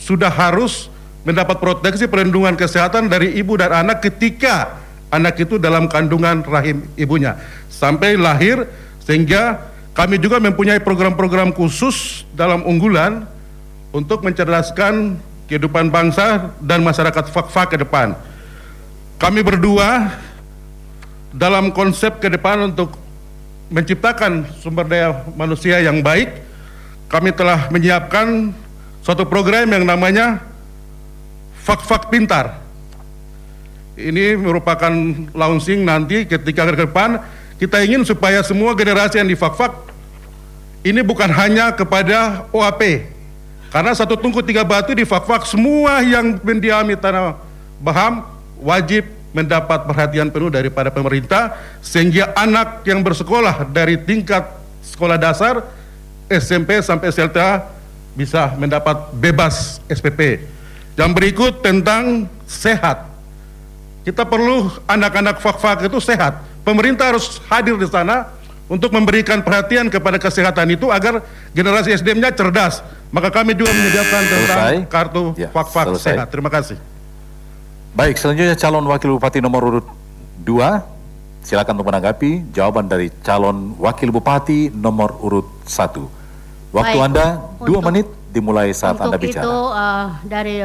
sudah 0.00 0.32
harus 0.32 0.88
mendapat 1.28 1.60
proteksi 1.60 2.08
perlindungan 2.08 2.56
kesehatan 2.56 3.12
dari 3.12 3.36
ibu 3.36 3.54
dan 3.60 3.84
anak 3.84 4.00
ketika 4.00 4.85
anak 5.10 5.38
itu 5.42 5.56
dalam 5.56 5.86
kandungan 5.86 6.42
rahim 6.42 6.86
ibunya 6.98 7.38
sampai 7.70 8.18
lahir 8.18 8.66
sehingga 9.02 9.62
kami 9.96 10.20
juga 10.20 10.36
mempunyai 10.42 10.82
program-program 10.82 11.56
khusus 11.56 12.28
dalam 12.36 12.60
unggulan 12.68 13.24
untuk 13.96 14.20
mencerdaskan 14.20 15.16
kehidupan 15.48 15.88
bangsa 15.88 16.52
dan 16.60 16.84
masyarakat 16.84 17.32
fakfa 17.32 17.64
ke 17.70 17.76
depan. 17.80 18.12
Kami 19.16 19.40
berdua 19.40 20.12
dalam 21.32 21.72
konsep 21.72 22.20
ke 22.20 22.28
depan 22.28 22.68
untuk 22.68 22.92
menciptakan 23.72 24.44
sumber 24.60 24.84
daya 24.84 25.24
manusia 25.32 25.80
yang 25.80 26.04
baik, 26.04 26.28
kami 27.08 27.32
telah 27.32 27.72
menyiapkan 27.72 28.52
suatu 29.00 29.24
program 29.24 29.70
yang 29.70 29.86
namanya 29.86 30.42
Fak-Fak 31.64 32.12
Pintar. 32.12 32.65
Ini 33.96 34.36
merupakan 34.36 34.92
launching 35.32 35.80
nanti 35.80 36.28
ketika 36.28 36.68
ke 36.68 36.84
depan 36.84 37.16
kita 37.56 37.80
ingin 37.80 38.04
supaya 38.04 38.44
semua 38.44 38.76
generasi 38.76 39.16
yang 39.16 39.32
di 39.32 39.32
Fakfak 39.32 39.72
ini 40.84 41.00
bukan 41.00 41.32
hanya 41.32 41.72
kepada 41.72 42.44
OAP. 42.52 43.08
Karena 43.72 43.96
satu 43.96 44.14
tungku 44.14 44.44
tiga 44.44 44.62
batu 44.62 44.92
di 44.92 45.08
Fakfak 45.08 45.48
semua 45.48 46.04
yang 46.04 46.36
mendiami 46.44 46.94
tanah 46.94 47.40
Baham 47.80 48.24
wajib 48.60 49.08
mendapat 49.32 49.88
perhatian 49.88 50.28
penuh 50.28 50.48
daripada 50.48 50.88
pemerintah 50.92 51.56
sehingga 51.80 52.32
anak 52.36 52.84
yang 52.88 53.00
bersekolah 53.00 53.68
dari 53.68 54.00
tingkat 54.00 54.44
sekolah 54.80 55.16
dasar 55.20 55.60
SMP 56.28 56.80
sampai 56.84 57.12
SLTA 57.12 57.64
bisa 58.12 58.52
mendapat 58.60 59.12
bebas 59.16 59.80
SPP. 59.88 60.44
Yang 60.96 61.10
berikut 61.16 61.52
tentang 61.64 62.28
sehat. 62.44 63.15
Kita 64.06 64.22
perlu 64.22 64.70
anak-anak 64.86 65.42
fak-fak 65.42 65.82
itu 65.84 65.98
sehat 65.98 66.38
Pemerintah 66.62 67.14
harus 67.14 67.38
hadir 67.46 67.74
di 67.74 67.86
sana 67.86 68.26
untuk 68.66 68.90
memberikan 68.90 69.38
perhatian 69.38 69.86
kepada 69.86 70.18
kesehatan 70.18 70.74
itu 70.74 70.90
agar 70.90 71.22
generasi 71.54 71.94
SDM-nya 71.94 72.34
cerdas. 72.34 72.82
Maka 73.14 73.30
kami 73.30 73.54
juga 73.54 73.70
menyediakan 73.70 74.22
tentang 74.26 74.42
Selesai. 74.42 74.74
kartu 74.90 75.24
Ya, 75.38 75.46
fak-fak 75.54 75.94
selesai. 75.94 76.06
sehat. 76.18 76.26
Terima 76.26 76.50
kasih. 76.50 76.74
Baik, 77.94 78.18
selanjutnya 78.18 78.58
calon 78.58 78.82
wakil 78.82 79.14
bupati 79.14 79.38
nomor 79.38 79.62
urut 79.64 79.86
2. 80.42 80.82
Silakan 81.40 81.78
untuk 81.78 81.86
menanggapi 81.86 82.50
jawaban 82.50 82.90
dari 82.90 83.14
calon 83.22 83.78
wakil 83.78 84.10
bupati 84.10 84.66
nomor 84.68 85.14
urut 85.22 85.46
1. 85.62 86.10
Waktu 86.74 86.98
Baik, 86.98 87.06
Anda 87.06 87.26
dua 87.62 87.78
untuk- 87.78 87.86
menit 87.86 88.06
dimulai 88.34 88.74
saat 88.74 88.98
Untuk 88.98 89.06
Anda 89.06 89.18
bicara. 89.22 89.44
itu 89.46 89.54
eh, 89.70 90.06
dari 90.26 90.56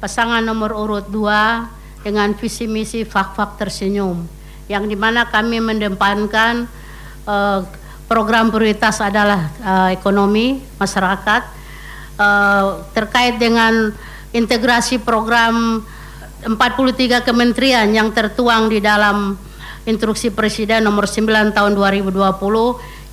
pasangan 0.00 0.40
nomor 0.40 0.72
urut 0.72 1.04
2 1.06 1.83
dengan 2.04 2.36
visi 2.36 2.68
misi 2.68 3.02
fak-fak 3.08 3.56
tersenyum 3.56 4.28
yang 4.68 4.84
di 4.84 4.92
mana 4.92 5.24
kami 5.32 5.64
mendepankan 5.64 6.68
eh, 7.24 7.60
program 8.04 8.52
prioritas 8.52 9.00
adalah 9.00 9.48
eh, 9.56 9.96
ekonomi 9.96 10.60
masyarakat 10.76 11.42
eh, 12.20 12.64
terkait 12.92 13.40
dengan 13.40 13.88
integrasi 14.36 15.00
program 15.00 15.80
43 16.44 17.24
kementerian 17.24 17.88
yang 17.88 18.12
tertuang 18.12 18.68
di 18.68 18.84
dalam 18.84 19.40
instruksi 19.88 20.28
Presiden 20.28 20.84
nomor 20.84 21.08
9 21.08 21.56
tahun 21.56 21.72
2020 21.72 22.12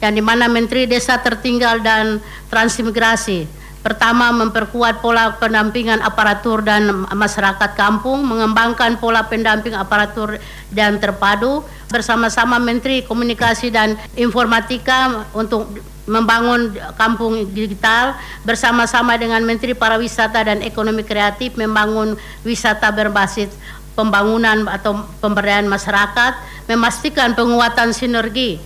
yang 0.04 0.12
di 0.12 0.24
mana 0.24 0.52
Menteri 0.52 0.84
Desa 0.84 1.16
Tertinggal 1.24 1.80
dan 1.80 2.20
Transmigrasi 2.52 3.61
Pertama, 3.82 4.30
memperkuat 4.30 5.02
pola 5.02 5.42
pendampingan 5.42 6.06
aparatur 6.06 6.62
dan 6.62 7.06
masyarakat 7.10 7.74
kampung, 7.74 8.22
mengembangkan 8.22 9.02
pola 9.02 9.26
pendamping 9.26 9.74
aparatur 9.74 10.38
dan 10.70 11.02
terpadu 11.02 11.66
bersama-sama 11.90 12.62
Menteri 12.62 13.02
Komunikasi 13.02 13.74
dan 13.74 13.98
Informatika 14.14 15.26
untuk 15.34 15.66
membangun 16.06 16.78
kampung 16.94 17.50
digital 17.58 18.14
bersama-sama 18.46 19.18
dengan 19.18 19.42
Menteri 19.42 19.74
Pariwisata 19.74 20.46
dan 20.46 20.62
Ekonomi 20.62 21.02
Kreatif 21.02 21.58
membangun 21.58 22.14
wisata 22.46 22.94
berbasis 22.94 23.50
pembangunan 23.98 24.66
atau 24.70 25.10
pemberdayaan 25.20 25.68
masyarakat, 25.68 26.38
memastikan 26.70 27.34
penguatan 27.34 27.98
sinergi 27.98 28.62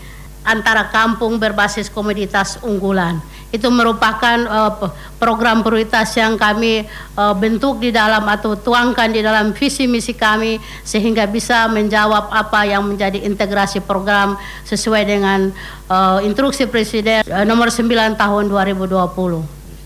antara 0.45 0.93
kampung 0.93 1.41
berbasis 1.41 1.89
komoditas 1.89 2.61
unggulan. 2.61 3.17
Itu 3.55 3.71
merupakan 3.71 4.37
uh, 4.51 4.91
program 5.15 5.63
prioritas 5.63 6.11
yang 6.19 6.35
kami 6.35 6.83
uh, 7.15 7.31
bentuk 7.31 7.79
di 7.79 7.95
dalam 7.95 8.27
atau 8.27 8.59
tuangkan 8.59 9.07
di 9.07 9.23
dalam 9.23 9.55
visi 9.55 9.87
misi 9.87 10.11
kami 10.11 10.59
sehingga 10.83 11.23
bisa 11.23 11.71
menjawab 11.71 12.35
apa 12.35 12.67
yang 12.67 12.83
menjadi 12.83 13.23
integrasi 13.23 13.79
program 13.79 14.35
sesuai 14.67 15.07
dengan 15.07 15.55
uh, 15.87 16.19
instruksi 16.19 16.67
Presiden 16.67 17.23
uh, 17.31 17.47
nomor 17.47 17.71
9 17.71 17.87
tahun 18.19 18.43
2020. 18.51 18.91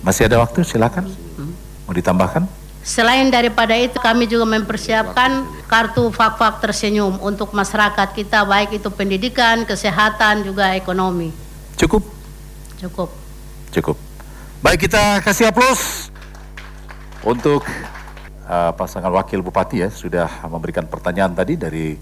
Masih 0.02 0.26
ada 0.26 0.42
waktu, 0.42 0.66
silakan. 0.66 1.06
Mau 1.86 1.94
ditambahkan? 1.94 2.60
Selain 2.90 3.28
daripada 3.30 3.78
itu 3.78 4.02
kami 4.02 4.26
juga 4.26 4.50
mempersiapkan 4.50 5.46
kartu 5.70 6.10
fak-fak 6.10 6.64
tersenyum 6.64 7.22
untuk 7.22 7.54
masyarakat 7.54 8.18
kita 8.18 8.42
baik 8.48 8.82
itu 8.82 8.90
pendidikan, 8.90 9.62
kesehatan 9.62 10.42
juga 10.42 10.74
ekonomi. 10.74 11.30
Cukup? 11.78 12.02
Cukup. 12.80 13.29
Cukup. 13.70 13.98
Baik, 14.60 14.90
kita 14.90 15.22
kasih 15.24 15.54
aplaus 15.54 16.12
untuk 17.24 17.64
uh, 18.50 18.72
pasangan 18.74 19.14
wakil 19.14 19.40
bupati 19.46 19.86
ya. 19.86 19.90
Sudah 19.94 20.28
memberikan 20.50 20.90
pertanyaan 20.90 21.32
tadi 21.38 21.54
dari 21.56 21.96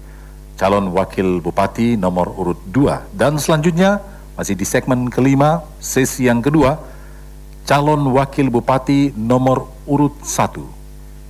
calon 0.58 0.90
wakil 0.90 1.38
bupati 1.38 1.94
nomor 1.94 2.34
urut 2.34 2.58
2 2.74 3.14
dan 3.14 3.38
selanjutnya 3.38 4.02
masih 4.34 4.58
di 4.58 4.66
segmen 4.66 5.06
kelima 5.06 5.62
sesi 5.78 6.26
yang 6.26 6.42
kedua 6.42 6.74
calon 7.62 8.02
wakil 8.10 8.50
bupati 8.50 9.14
nomor 9.14 9.70
urut 9.86 10.18
1 10.26 10.78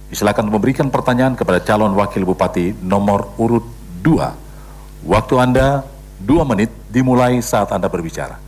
Silakan 0.08 0.48
memberikan 0.48 0.88
pertanyaan 0.88 1.36
kepada 1.36 1.60
calon 1.60 1.92
wakil 1.92 2.24
bupati 2.24 2.72
nomor 2.80 3.36
urut 3.36 3.68
2 4.00 5.04
waktu 5.04 5.34
Anda 5.36 5.84
2 6.24 6.48
menit 6.48 6.72
dimulai 6.88 7.36
saat 7.44 7.68
Anda 7.68 7.92
berbicara 7.92 8.47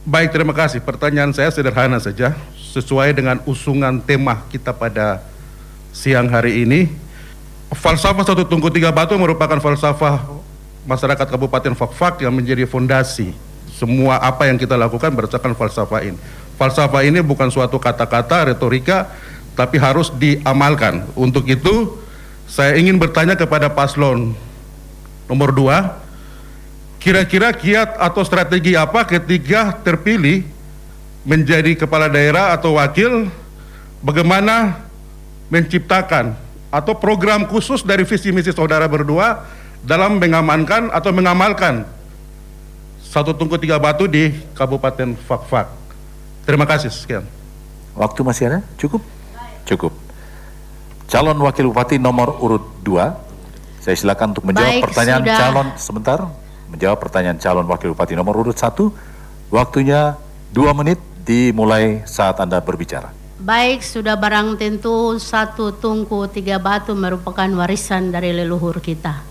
Baik, 0.00 0.32
terima 0.32 0.56
kasih. 0.56 0.80
Pertanyaan 0.80 1.28
saya 1.36 1.52
sederhana 1.52 2.00
saja, 2.00 2.32
sesuai 2.56 3.12
dengan 3.12 3.36
usungan 3.44 4.00
tema 4.00 4.48
kita 4.48 4.72
pada 4.72 5.20
siang 5.92 6.24
hari 6.24 6.64
ini. 6.64 6.88
Falsafah 7.68 8.24
satu 8.24 8.48
tungku 8.48 8.72
tiga 8.72 8.88
batu 8.88 9.12
merupakan 9.20 9.60
falsafah 9.60 10.24
masyarakat 10.88 11.26
Kabupaten 11.28 11.76
Fakfak 11.76 12.24
yang 12.24 12.32
menjadi 12.32 12.64
fondasi 12.64 13.36
semua 13.68 14.16
apa 14.24 14.48
yang 14.48 14.56
kita 14.56 14.72
lakukan 14.72 15.12
berdasarkan 15.12 15.52
falsafah 15.52 16.00
ini. 16.00 16.16
Falsafah 16.56 17.04
ini 17.04 17.20
bukan 17.20 17.52
suatu 17.52 17.76
kata-kata 17.76 18.56
retorika, 18.56 19.04
tapi 19.52 19.76
harus 19.76 20.08
diamalkan. 20.16 21.12
Untuk 21.12 21.44
itu, 21.44 22.00
saya 22.48 22.72
ingin 22.80 22.96
bertanya 22.96 23.36
kepada 23.36 23.68
paslon 23.68 24.32
nomor 25.28 25.52
dua, 25.52 25.99
Kira-kira 27.00 27.48
kiat 27.56 27.96
atau 27.96 28.20
strategi 28.20 28.76
apa 28.76 29.08
ketika 29.08 29.72
terpilih 29.80 30.44
menjadi 31.24 31.72
kepala 31.72 32.12
daerah 32.12 32.52
atau 32.52 32.76
wakil, 32.76 33.32
bagaimana 34.04 34.84
menciptakan 35.48 36.36
atau 36.68 36.92
program 36.94 37.48
khusus 37.48 37.80
dari 37.80 38.04
visi 38.04 38.30
misi 38.30 38.52
saudara 38.52 38.84
berdua 38.84 39.48
dalam 39.80 40.20
mengamankan 40.20 40.92
atau 40.92 41.10
mengamalkan 41.10 41.88
satu 43.00 43.32
tungku 43.32 43.56
tiga 43.56 43.80
batu 43.80 44.04
di 44.04 44.30
Kabupaten 44.54 45.16
Fakfak. 45.24 45.66
Terima 46.44 46.68
kasih 46.68 46.92
sekian. 46.92 47.24
Waktu 47.96 48.20
masih 48.22 48.44
ada? 48.52 48.60
Cukup? 48.78 49.02
Cukup. 49.66 49.92
Calon 51.10 51.34
wakil 51.42 51.66
bupati 51.74 51.98
nomor 51.98 52.38
urut 52.38 52.62
2, 52.86 53.82
saya 53.82 53.96
silakan 53.98 54.30
untuk 54.30 54.46
menjawab 54.46 54.78
Baik, 54.78 54.82
pertanyaan 54.86 55.22
sudah. 55.26 55.38
calon 55.42 55.68
sebentar. 55.74 56.20
Menjawab 56.70 57.02
pertanyaan 57.02 57.38
calon 57.42 57.66
wakil 57.66 57.90
bupati 57.92 58.14
nomor 58.14 58.38
urut 58.38 58.54
1. 58.54 59.50
Waktunya 59.50 60.14
2 60.54 60.70
menit 60.78 61.02
dimulai 61.26 62.06
saat 62.06 62.38
Anda 62.38 62.62
berbicara. 62.62 63.10
Baik, 63.40 63.80
sudah 63.80 64.14
barang 64.20 64.60
tentu 64.60 65.16
satu 65.16 65.72
tungku 65.72 66.28
tiga 66.28 66.60
batu 66.60 66.92
merupakan 66.92 67.48
warisan 67.56 68.12
dari 68.12 68.36
leluhur 68.36 68.78
kita. 68.84 69.24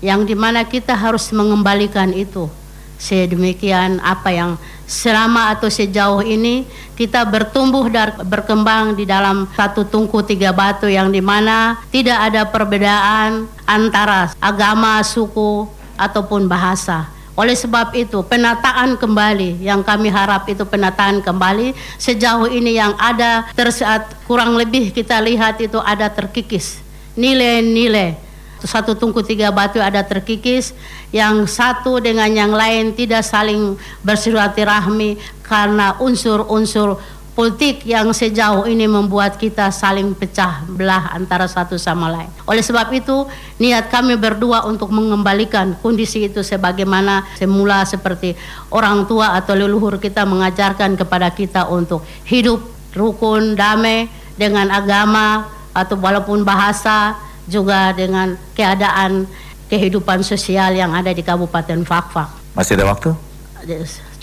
Yang 0.00 0.32
di 0.32 0.36
mana 0.36 0.64
kita 0.64 0.96
harus 0.96 1.28
mengembalikan 1.30 2.10
itu. 2.10 2.48
Sedemikian 2.96 4.00
apa 4.00 4.32
yang 4.32 4.56
selama 4.88 5.52
atau 5.52 5.68
sejauh 5.68 6.24
ini 6.24 6.64
kita 6.96 7.26
bertumbuh 7.28 7.84
dan 7.92 8.16
berkembang 8.24 8.96
di 8.96 9.04
dalam 9.04 9.44
satu 9.52 9.84
tungku 9.84 10.24
tiga 10.24 10.54
batu 10.54 10.88
yang 10.88 11.12
di 11.12 11.20
mana 11.20 11.84
tidak 11.92 12.16
ada 12.32 12.48
perbedaan 12.48 13.44
antara 13.68 14.32
agama, 14.40 15.04
suku, 15.04 15.68
ataupun 15.98 16.46
bahasa. 16.46 17.10
Oleh 17.34 17.58
sebab 17.58 17.90
itu, 17.98 18.22
penataan 18.22 18.94
kembali 18.94 19.58
yang 19.58 19.82
kami 19.82 20.06
harap 20.06 20.46
itu 20.46 20.62
penataan 20.62 21.18
kembali 21.18 21.74
sejauh 21.98 22.46
ini 22.46 22.78
yang 22.78 22.94
ada 22.94 23.50
tersaat 23.58 24.06
kurang 24.30 24.54
lebih 24.54 24.94
kita 24.94 25.18
lihat 25.18 25.58
itu 25.58 25.82
ada 25.82 26.06
terkikis 26.06 26.78
nilai-nilai 27.18 28.18
satu 28.64 28.96
tungku 28.96 29.20
tiga 29.20 29.52
batu 29.52 29.76
ada 29.78 30.00
terkikis 30.00 30.72
yang 31.12 31.44
satu 31.44 32.00
dengan 32.00 32.26
yang 32.32 32.50
lain 32.50 32.96
tidak 32.96 33.22
saling 33.22 33.76
bersilaturahmi 34.00 35.20
karena 35.44 36.00
unsur-unsur 36.00 36.96
politik 37.34 37.82
yang 37.82 38.14
sejauh 38.14 38.64
ini 38.70 38.86
membuat 38.86 39.34
kita 39.36 39.68
saling 39.74 40.14
pecah 40.14 40.62
belah 40.70 41.10
antara 41.10 41.50
satu 41.50 41.74
sama 41.74 42.06
lain. 42.06 42.30
Oleh 42.46 42.62
sebab 42.62 42.86
itu, 42.94 43.26
niat 43.58 43.90
kami 43.90 44.14
berdua 44.14 44.62
untuk 44.70 44.94
mengembalikan 44.94 45.74
kondisi 45.82 46.30
itu 46.30 46.46
sebagaimana 46.46 47.26
semula 47.34 47.82
seperti 47.82 48.38
orang 48.70 49.04
tua 49.10 49.34
atau 49.34 49.58
leluhur 49.58 49.98
kita 49.98 50.22
mengajarkan 50.22 50.94
kepada 50.94 51.34
kita 51.34 51.66
untuk 51.66 52.06
hidup 52.22 52.62
rukun, 52.94 53.58
damai 53.58 54.06
dengan 54.38 54.70
agama 54.70 55.50
atau 55.74 55.98
walaupun 55.98 56.46
bahasa 56.46 57.18
juga 57.50 57.90
dengan 57.92 58.38
keadaan 58.54 59.26
kehidupan 59.66 60.22
sosial 60.22 60.70
yang 60.78 60.94
ada 60.94 61.10
di 61.10 61.20
Kabupaten 61.20 61.82
Fakfak. 61.82 62.30
Masih 62.54 62.78
ada 62.78 62.94
waktu? 62.94 63.10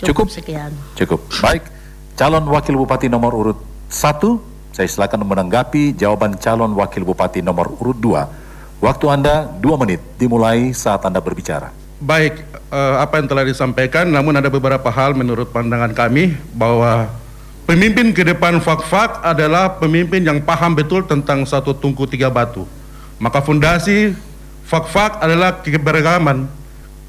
Cukup. 0.00 0.26
sekian. 0.32 0.72
Cukup. 0.96 1.20
Baik. 1.44 1.81
Calon 2.22 2.46
wakil 2.54 2.78
bupati 2.78 3.10
nomor 3.10 3.34
urut 3.34 3.58
1, 3.90 3.98
saya 4.70 4.86
silakan 4.86 5.26
menanggapi 5.26 5.90
jawaban 5.90 6.38
calon 6.38 6.70
wakil 6.70 7.02
bupati 7.02 7.42
nomor 7.42 7.74
urut 7.82 7.98
2. 7.98 8.78
Waktu 8.78 9.06
Anda 9.10 9.50
2 9.58 9.82
menit 9.82 9.98
dimulai 10.22 10.70
saat 10.70 11.02
Anda 11.02 11.18
berbicara. 11.18 11.74
Baik, 11.98 12.46
eh, 12.70 12.94
apa 13.02 13.18
yang 13.18 13.26
telah 13.26 13.42
disampaikan, 13.42 14.06
namun 14.06 14.38
ada 14.38 14.46
beberapa 14.46 14.86
hal 14.86 15.18
menurut 15.18 15.50
pandangan 15.50 15.90
kami 15.90 16.38
bahwa 16.54 17.10
pemimpin 17.66 18.14
ke 18.14 18.22
depan 18.22 18.62
Fakfak 18.62 19.18
adalah 19.26 19.82
pemimpin 19.82 20.22
yang 20.22 20.38
paham 20.38 20.78
betul 20.78 21.02
tentang 21.02 21.42
satu 21.42 21.74
tungku 21.74 22.06
tiga 22.06 22.30
batu. 22.30 22.70
Maka 23.18 23.42
fondasi 23.42 24.14
Fakfak 24.70 25.18
adalah 25.18 25.58
keberagaman, 25.58 26.46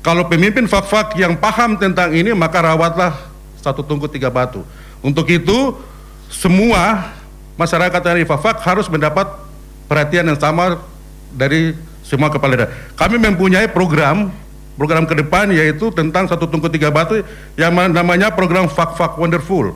Kalau 0.01 0.25
pemimpin 0.25 0.65
fak-fak 0.65 1.15
yang 1.21 1.37
paham 1.37 1.77
tentang 1.77 2.11
ini 2.17 2.33
maka 2.33 2.65
rawatlah 2.65 3.13
satu 3.61 3.85
tungku 3.85 4.09
tiga 4.09 4.33
batu. 4.33 4.65
Untuk 5.03 5.27
itu 5.29 5.75
semua 6.31 7.13
masyarakat 7.59 8.01
dari 8.01 8.23
fak-fak 8.23 8.63
harus 8.63 8.87
mendapat 8.87 9.27
perhatian 9.85 10.25
yang 10.31 10.39
sama 10.39 10.81
dari 11.29 11.75
semua 12.01 12.31
kepala 12.31 12.55
daerah. 12.55 12.71
Kami 12.95 13.19
mempunyai 13.19 13.67
program 13.69 14.31
program 14.73 15.05
ke 15.05 15.13
depan 15.13 15.53
yaitu 15.53 15.93
tentang 15.93 16.25
satu 16.25 16.49
tungku 16.49 16.65
tiga 16.71 16.89
batu 16.89 17.21
yang 17.53 17.75
namanya 17.93 18.33
program 18.33 18.65
Fak-Fak 18.65 19.21
Wonderful. 19.21 19.75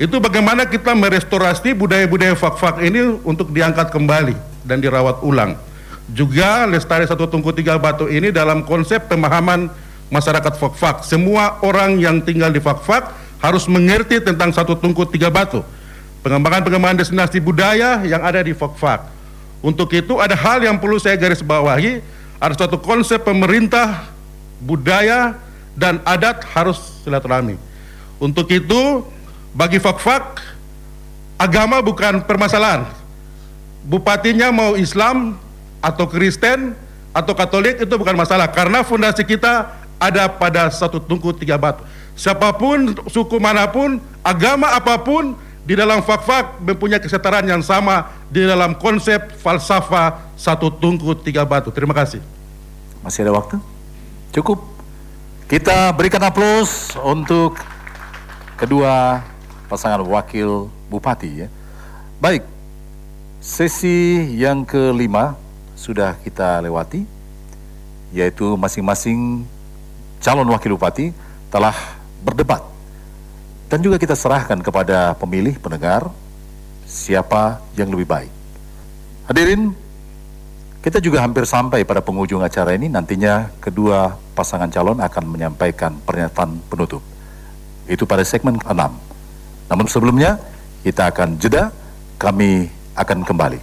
Itu 0.00 0.18
bagaimana 0.18 0.66
kita 0.66 0.94
merestorasi 0.94 1.74
budaya-budaya 1.74 2.34
fak-fak 2.38 2.82
ini 2.82 3.18
untuk 3.26 3.50
diangkat 3.50 3.90
kembali 3.90 4.34
dan 4.62 4.78
dirawat 4.78 5.22
ulang 5.26 5.58
juga 6.08 6.64
lestari 6.64 7.04
satu 7.04 7.28
tungku 7.28 7.52
tiga 7.52 7.76
batu 7.76 8.08
ini 8.08 8.32
dalam 8.32 8.64
konsep 8.64 9.12
pemahaman 9.12 9.68
masyarakat 10.08 10.56
Fakfak. 10.56 11.04
Semua 11.04 11.60
orang 11.60 12.00
yang 12.00 12.24
tinggal 12.24 12.48
di 12.48 12.60
Fakfak 12.64 13.12
harus 13.38 13.64
mengerti 13.70 14.22
tentang 14.22 14.50
satu 14.54 14.74
tungku 14.74 15.06
tiga 15.08 15.30
batu. 15.30 15.62
Pengembangan-pengembangan 16.26 16.98
destinasi 16.98 17.38
budaya 17.38 18.02
yang 18.02 18.22
ada 18.22 18.42
di 18.42 18.52
Fakfak. 18.52 19.06
Untuk 19.62 19.90
itu 19.94 20.18
ada 20.18 20.34
hal 20.34 20.62
yang 20.62 20.78
perlu 20.78 20.98
saya 20.98 21.14
garis 21.18 21.42
bawahi, 21.42 22.02
ada 22.38 22.54
suatu 22.54 22.78
konsep 22.78 23.22
pemerintah, 23.22 24.06
budaya, 24.62 25.38
dan 25.78 26.02
adat 26.02 26.42
harus 26.54 26.78
silaturahmi. 27.06 27.58
Untuk 28.18 28.50
itu, 28.50 29.06
bagi 29.54 29.78
Fakfak, 29.78 30.42
agama 31.38 31.78
bukan 31.82 32.22
permasalahan. 32.26 32.86
Bupatinya 33.86 34.50
mau 34.50 34.74
Islam, 34.74 35.38
atau 35.78 36.10
Kristen 36.10 36.74
atau 37.14 37.32
Katolik 37.34 37.78
itu 37.78 37.94
bukan 37.94 38.14
masalah 38.14 38.50
karena 38.50 38.82
fondasi 38.82 39.22
kita 39.22 39.74
ada 39.98 40.30
pada 40.30 40.70
satu 40.70 41.02
tungku 41.02 41.34
tiga 41.34 41.58
batu. 41.58 41.82
Siapa 42.18 42.50
pun, 42.58 42.98
suku 43.06 43.38
mana 43.38 43.70
pun, 43.70 44.02
agama 44.26 44.74
apa 44.74 44.98
pun 44.98 45.38
di 45.62 45.78
dalam 45.78 46.02
fak-fak 46.02 46.58
mempunyai 46.58 46.98
kesetaraan 46.98 47.46
yang 47.46 47.62
sama 47.62 48.10
di 48.26 48.42
dalam 48.42 48.74
konsep 48.74 49.38
falsafah 49.38 50.34
satu 50.34 50.66
tungku 50.66 51.14
tiga 51.14 51.46
batu. 51.46 51.70
Terima 51.70 51.94
kasih. 51.94 52.18
Masih 53.06 53.22
ada 53.22 53.38
waktu? 53.38 53.62
Cukup. 54.34 54.66
Kita 55.46 55.94
berikan 55.94 56.20
aplaus 56.26 56.98
untuk 57.06 57.54
kedua 58.58 59.22
pasangan 59.70 60.02
wakil 60.02 60.66
bupati 60.90 61.46
ya. 61.46 61.48
Baik, 62.18 62.42
sesi 63.38 64.26
yang 64.34 64.66
kelima 64.66 65.38
sudah 65.78 66.18
kita 66.26 66.58
lewati, 66.66 67.06
yaitu 68.10 68.58
masing-masing 68.58 69.46
calon 70.18 70.50
wakil 70.50 70.74
bupati 70.74 71.14
telah 71.48 71.97
berdebat. 72.28 72.60
Dan 73.68 73.80
juga 73.80 73.96
kita 73.96 74.12
serahkan 74.12 74.60
kepada 74.60 75.16
pemilih 75.16 75.56
pendengar 75.60 76.08
siapa 76.88 77.60
yang 77.76 77.92
lebih 77.92 78.08
baik. 78.08 78.32
Hadirin, 79.28 79.76
kita 80.80 81.04
juga 81.04 81.20
hampir 81.20 81.44
sampai 81.44 81.84
pada 81.84 82.00
penghujung 82.00 82.40
acara 82.40 82.72
ini. 82.72 82.88
Nantinya 82.88 83.52
kedua 83.60 84.16
pasangan 84.32 84.72
calon 84.72 85.04
akan 85.04 85.24
menyampaikan 85.28 86.00
pernyataan 86.00 86.64
penutup. 86.70 87.04
Itu 87.84 88.08
pada 88.08 88.24
segmen 88.24 88.56
ke-6. 88.56 88.88
Namun 89.68 89.86
sebelumnya, 89.88 90.40
kita 90.80 91.12
akan 91.12 91.36
jeda, 91.36 91.68
kami 92.16 92.72
akan 92.96 93.20
kembali. 93.20 93.60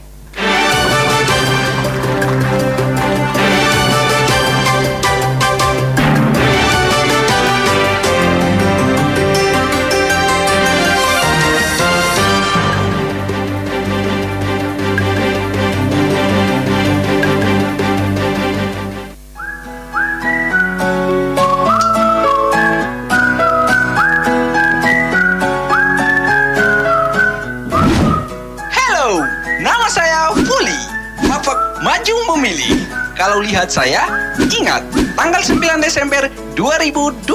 Kalau 33.26 33.42
lihat 33.42 33.74
saya, 33.74 34.06
ingat 34.38 34.86
tanggal 35.18 35.42
9 35.42 35.82
Desember 35.82 36.30
2020. 36.54 37.26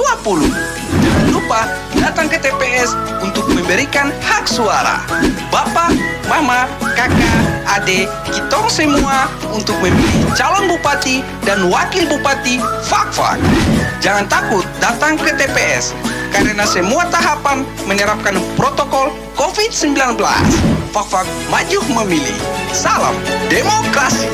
Jangan 1.03 1.25
lupa 1.35 1.67
datang 1.99 2.31
ke 2.31 2.39
TPS 2.39 2.95
untuk 3.19 3.43
memberikan 3.51 4.07
hak 4.23 4.47
suara. 4.47 5.03
Bapak, 5.51 5.91
Mama, 6.31 6.63
Kakak, 6.95 7.43
Adik, 7.75 8.07
kita 8.31 8.71
semua 8.71 9.27
untuk 9.51 9.75
memilih 9.83 10.31
calon 10.31 10.71
bupati 10.71 11.27
dan 11.43 11.67
wakil 11.67 12.07
bupati 12.07 12.63
Fakfak. 12.87 13.35
Jangan 13.99 14.31
takut 14.31 14.63
datang 14.79 15.19
ke 15.19 15.35
TPS 15.35 15.91
karena 16.31 16.63
semua 16.63 17.03
tahapan 17.11 17.67
menerapkan 17.83 18.39
protokol 18.55 19.11
COVID-19. 19.35 19.99
Fakfak 20.95 21.27
maju 21.51 21.79
memilih. 21.99 22.39
Salam 22.71 23.11
demokrasi. 23.51 24.31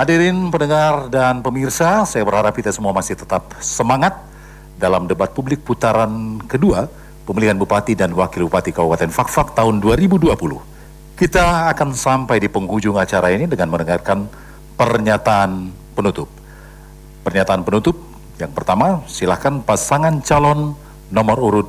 Hadirin 0.00 0.48
pendengar 0.48 1.12
dan 1.12 1.44
pemirsa, 1.44 2.08
saya 2.08 2.24
berharap 2.24 2.56
kita 2.56 2.72
semua 2.72 2.88
masih 2.88 3.20
tetap 3.20 3.52
semangat 3.60 4.16
dalam 4.80 5.04
debat 5.04 5.28
publik 5.28 5.60
putaran 5.60 6.40
kedua 6.48 6.88
pemilihan 7.28 7.52
Bupati 7.52 7.92
dan 7.92 8.16
Wakil 8.16 8.48
Bupati 8.48 8.72
Kabupaten 8.72 9.12
Fakfak 9.12 9.52
tahun 9.52 9.76
2020. 9.76 10.32
Kita 11.20 11.68
akan 11.68 11.92
sampai 11.92 12.40
di 12.40 12.48
penghujung 12.48 12.96
acara 12.96 13.28
ini 13.28 13.44
dengan 13.44 13.76
mendengarkan 13.76 14.24
pernyataan 14.80 15.68
penutup. 15.92 16.32
Pernyataan 17.20 17.60
penutup 17.60 18.00
yang 18.40 18.56
pertama, 18.56 19.04
silahkan 19.04 19.60
pasangan 19.60 20.24
calon 20.24 20.80
nomor 21.12 21.36
urut 21.36 21.68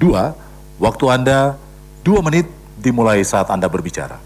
2, 0.00 0.80
waktu 0.80 1.04
Anda 1.12 1.60
2 2.08 2.24
menit 2.24 2.48
dimulai 2.80 3.20
saat 3.20 3.52
Anda 3.52 3.68
berbicara 3.68 4.25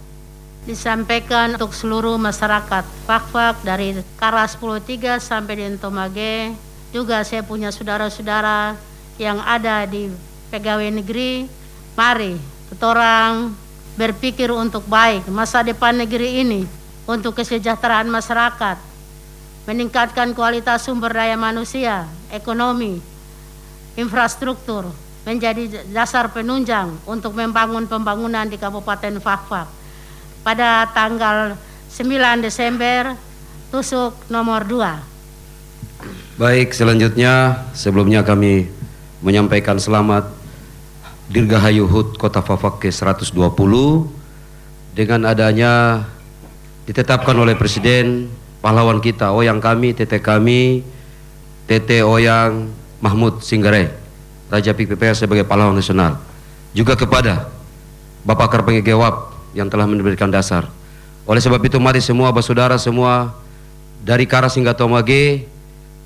disampaikan 0.69 1.57
untuk 1.57 1.73
seluruh 1.73 2.20
masyarakat. 2.20 2.85
Fakfak 3.09 3.65
dari 3.65 3.97
Karas 4.20 4.57
103 4.61 5.16
sampai 5.20 5.55
di 5.57 5.65
Entomage 5.65 6.53
juga 6.91 7.23
saya 7.24 7.41
punya 7.41 7.73
saudara-saudara 7.73 8.77
yang 9.16 9.41
ada 9.41 9.87
di 9.89 10.12
pegawai 10.53 10.91
negeri. 10.93 11.49
Mari 11.97 12.37
orang 12.81 13.53
berpikir 13.99 14.49
untuk 14.55 14.87
baik 14.89 15.28
masa 15.28 15.61
depan 15.61 15.93
negeri 15.93 16.41
ini 16.41 16.62
untuk 17.05 17.37
kesejahteraan 17.37 18.09
masyarakat 18.09 18.78
meningkatkan 19.69 20.32
kualitas 20.32 20.87
sumber 20.89 21.12
daya 21.12 21.37
manusia 21.37 22.09
ekonomi 22.32 23.03
infrastruktur 23.99 24.89
menjadi 25.28 25.85
dasar 25.93 26.32
penunjang 26.32 26.97
untuk 27.05 27.37
membangun 27.37 27.85
pembangunan 27.85 28.49
di 28.49 28.57
Kabupaten 28.57 29.20
Fakfak 29.20 29.80
pada 30.41 30.89
tanggal 30.91 31.57
9 31.93 32.45
Desember 32.45 33.15
tusuk 33.71 34.17
nomor 34.33 34.65
2. 34.65 36.39
Baik, 36.41 36.73
selanjutnya 36.73 37.67
sebelumnya 37.77 38.25
kami 38.25 38.73
menyampaikan 39.21 39.77
selamat 39.77 40.33
Dirgahayu 41.31 41.87
HUT 41.87 42.17
Kota 42.17 42.41
Fafak 42.43 42.83
ke 42.83 42.91
120 42.91 43.37
dengan 44.97 45.21
adanya 45.29 46.03
ditetapkan 46.89 47.37
oleh 47.39 47.55
Presiden 47.55 48.27
pahlawan 48.59 48.99
kita, 48.99 49.31
oyang 49.31 49.62
kami, 49.62 49.95
tete 49.95 50.19
kami, 50.19 50.83
tete 51.71 52.03
oyang 52.03 52.73
Mahmud 52.99 53.45
Singgare, 53.47 53.95
Raja 54.51 54.75
Pik 54.75 54.97
PPS 54.97 55.23
sebagai 55.23 55.47
pahlawan 55.47 55.77
nasional. 55.77 56.19
Juga 56.75 56.99
kepada 56.99 57.47
Bapak 58.27 58.51
Karpenge 58.51 58.83
Gewap 58.83 59.40
yang 59.57 59.67
telah 59.67 59.87
memberikan 59.87 60.31
dasar 60.31 60.69
Oleh 61.31 61.39
sebab 61.39 61.63
itu 61.63 61.79
mari 61.79 62.03
semua 62.03 62.35
bersaudara 62.35 62.75
semua 62.81 63.31
dari 64.03 64.25
Karas 64.25 64.59
hingga 64.59 64.75
Tomage 64.75 65.47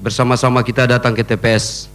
bersama-sama 0.02 0.60
kita 0.60 0.84
datang 0.84 1.16
ke 1.16 1.24
TPS. 1.24 1.88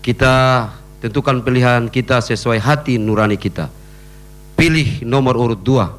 Kita 0.00 0.64
tentukan 1.02 1.44
pilihan 1.44 1.90
kita 1.92 2.24
sesuai 2.24 2.56
hati 2.56 2.96
nurani 2.96 3.36
kita. 3.36 3.68
Pilih 4.56 5.04
nomor 5.04 5.36
urut 5.36 5.60
dua. 5.60 5.92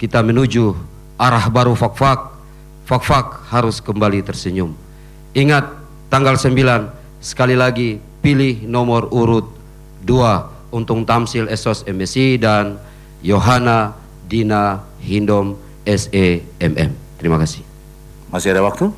Kita 0.00 0.24
menuju 0.24 0.72
arah 1.20 1.52
baru 1.52 1.76
Fakfak. 1.76 2.32
Fakfak 2.88 3.52
harus 3.52 3.84
kembali 3.84 4.24
tersenyum. 4.24 4.72
Ingat 5.36 5.68
tanggal 6.08 6.40
9 6.40 7.20
sekali 7.20 7.60
lagi 7.60 8.00
pilih 8.24 8.64
nomor 8.64 9.12
urut 9.12 9.52
dua 10.00 10.48
untuk 10.72 11.04
Tamsil 11.04 11.44
Esos 11.52 11.84
MSI 11.84 12.40
dan 12.40 12.80
Yohana 13.24 13.96
Dina 14.28 14.84
Hindom 15.00 15.56
SEMM. 15.88 16.92
Terima 17.16 17.40
kasih. 17.40 17.64
Masih 18.28 18.52
ada 18.52 18.60
waktu? 18.60 18.92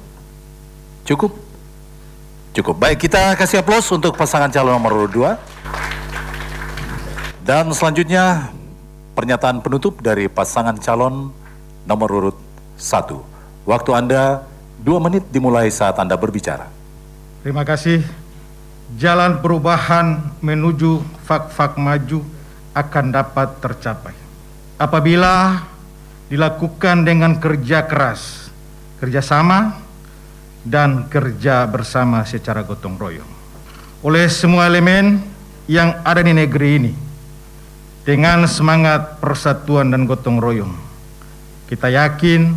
Cukup? 1.07 1.39
Cukup. 2.51 2.74
Baik, 2.74 3.07
kita 3.07 3.39
kasih 3.39 3.62
aplaus 3.62 3.86
untuk 3.94 4.19
pasangan 4.19 4.51
calon 4.51 4.74
nomor 4.74 5.07
urut 5.07 5.15
2. 5.15 5.39
Dan 7.47 7.70
selanjutnya 7.70 8.51
pernyataan 9.15 9.62
penutup 9.62 10.03
dari 10.03 10.27
pasangan 10.27 10.74
calon 10.82 11.31
nomor 11.86 12.11
urut 12.11 12.35
1. 12.74 13.23
Waktu 13.62 13.90
Anda 13.94 14.43
dua 14.82 14.98
menit 14.98 15.23
dimulai 15.31 15.70
saat 15.70 15.94
Anda 16.03 16.19
berbicara. 16.19 16.66
Terima 17.47 17.62
kasih. 17.62 18.03
Jalan 18.98 19.39
perubahan 19.39 20.35
menuju 20.43 21.03
fak-fak 21.27 21.78
maju 21.78 22.35
akan 22.77 23.05
dapat 23.09 23.57
tercapai. 23.65 24.12
Apabila 24.77 25.65
dilakukan 26.28 27.09
dengan 27.09 27.40
kerja 27.40 27.89
keras, 27.89 28.53
kerjasama, 29.01 29.81
dan 30.66 31.07
kerja 31.07 31.65
bersama 31.65 32.27
secara 32.27 32.66
gotong 32.66 32.98
royong. 32.98 33.32
Oleh 34.05 34.27
semua 34.28 34.69
elemen 34.69 35.23
yang 35.70 35.97
ada 36.05 36.20
di 36.20 36.36
negeri 36.36 36.70
ini, 36.82 36.93
dengan 38.05 38.44
semangat 38.51 39.23
persatuan 39.23 39.89
dan 39.94 40.05
gotong 40.05 40.36
royong, 40.43 40.74
kita 41.70 41.89
yakin 41.89 42.53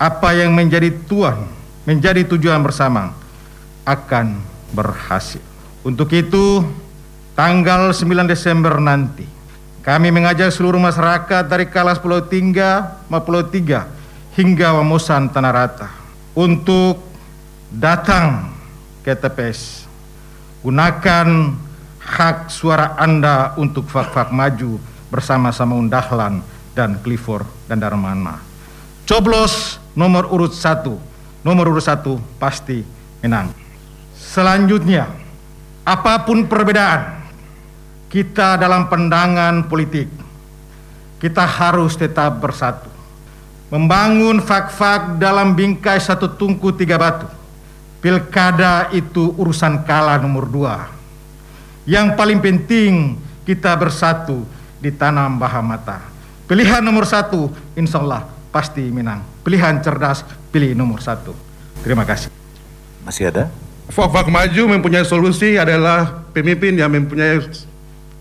apa 0.00 0.34
yang 0.34 0.56
menjadi 0.56 0.90
tuan, 1.06 1.46
menjadi 1.86 2.24
tujuan 2.26 2.64
bersama 2.64 3.12
akan 3.84 4.40
berhasil. 4.72 5.44
Untuk 5.84 6.08
itu, 6.16 6.64
tanggal 7.36 7.92
9 7.92 8.24
Desember 8.24 8.80
nanti, 8.80 9.33
kami 9.84 10.08
mengajak 10.08 10.48
seluruh 10.48 10.80
masyarakat 10.80 11.44
dari 11.44 11.68
Kalas 11.68 12.00
Pulau 12.00 12.24
Tingga, 12.24 13.04
Pulau 13.04 13.44
Tiga, 13.44 13.84
hingga 14.32 14.80
Wamusan 14.80 15.28
Tanah 15.28 15.52
Rata 15.52 15.88
untuk 16.32 17.04
datang 17.68 18.48
ke 19.04 19.12
TPS. 19.12 19.84
Gunakan 20.64 21.28
hak 22.00 22.48
suara 22.48 22.96
Anda 22.96 23.52
untuk 23.60 23.84
fak-fak 23.92 24.32
maju 24.32 24.80
bersama-sama 25.12 25.76
Undahlan 25.76 26.40
dan 26.72 26.96
Clifford 27.04 27.44
dan 27.68 27.76
Darmana. 27.76 28.40
Coblos 29.04 29.76
nomor 29.92 30.32
urut 30.32 30.56
satu, 30.56 30.96
nomor 31.44 31.68
urut 31.68 31.84
satu 31.84 32.16
pasti 32.40 32.80
menang. 33.20 33.52
Selanjutnya, 34.16 35.12
apa 35.84 36.24
pun 36.24 36.48
perbedaan 36.48 37.23
kita 38.14 38.54
dalam 38.54 38.86
pandangan 38.86 39.66
politik, 39.66 40.06
kita 41.18 41.42
harus 41.42 41.98
tetap 41.98 42.38
bersatu. 42.38 42.86
Membangun 43.74 44.38
fak-fak 44.38 45.18
dalam 45.18 45.58
bingkai 45.58 45.98
satu 45.98 46.30
tungku 46.30 46.70
tiga 46.70 46.94
batu. 46.94 47.26
Pilkada 47.98 48.86
itu 48.94 49.34
urusan 49.34 49.82
kala 49.82 50.22
nomor 50.22 50.46
dua. 50.46 50.86
Yang 51.82 52.14
paling 52.14 52.38
penting 52.38 53.18
kita 53.42 53.74
bersatu 53.74 54.46
di 54.78 54.94
tanah 54.94 55.26
Bahamata. 55.34 55.98
Pilihan 56.46 56.86
nomor 56.86 57.10
satu, 57.10 57.50
insya 57.74 57.98
Allah 57.98 58.30
pasti 58.54 58.94
menang. 58.94 59.26
Pilihan 59.42 59.82
cerdas, 59.82 60.22
pilih 60.54 60.70
nomor 60.78 61.02
satu. 61.02 61.34
Terima 61.82 62.06
kasih. 62.06 62.30
Masih 63.02 63.34
ada? 63.34 63.50
Fak-fak 63.90 64.30
maju 64.30 64.62
mempunyai 64.78 65.02
solusi 65.02 65.58
adalah 65.58 66.22
pemimpin 66.30 66.78
yang 66.78 66.94
mempunyai 66.94 67.42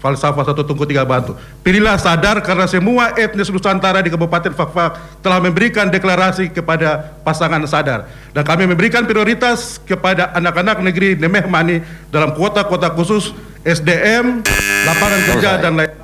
falsafah 0.04 0.44
satu 0.44 0.68
tungku 0.68 0.84
tiga 0.84 1.08
batu. 1.08 1.32
Pilihlah 1.64 1.96
sadar 1.96 2.44
karena 2.44 2.68
semua 2.68 3.16
etnis 3.16 3.48
Nusantara 3.48 4.04
di 4.04 4.12
Kabupaten 4.12 4.52
Fakfak 4.52 5.24
telah 5.24 5.40
memberikan 5.40 5.88
deklarasi 5.88 6.52
kepada 6.52 7.16
pasangan 7.24 7.64
sadar. 7.64 8.12
Dan 8.36 8.44
kami 8.44 8.68
memberikan 8.68 9.08
prioritas 9.08 9.80
kepada 9.88 10.36
anak-anak 10.36 10.84
negeri 10.84 11.16
Nemeh 11.16 11.48
Mani 11.48 11.80
dalam 12.12 12.36
kuota-kuota 12.36 12.92
khusus 12.92 13.32
SDM, 13.64 14.44
lapangan 14.84 15.22
kerja 15.32 15.52
dan 15.64 15.80
lain. 15.80 15.96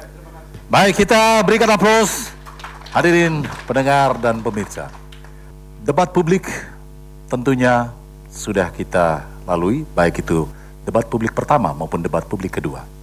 Baik, 0.71 1.03
kita 1.03 1.43
berikan 1.43 1.67
aplaus 1.67 2.31
hadirin 2.95 3.43
pendengar 3.67 4.15
dan 4.23 4.39
pemirsa. 4.39 4.87
Debat 5.83 6.07
publik 6.07 6.47
tentunya 7.27 7.91
sudah 8.31 8.71
kita 8.71 9.27
lalui, 9.43 9.83
baik 9.91 10.23
itu 10.23 10.47
debat 10.87 11.03
publik 11.03 11.35
pertama 11.35 11.75
maupun 11.75 11.99
debat 11.99 12.23
publik 12.23 12.61
kedua. 12.61 12.98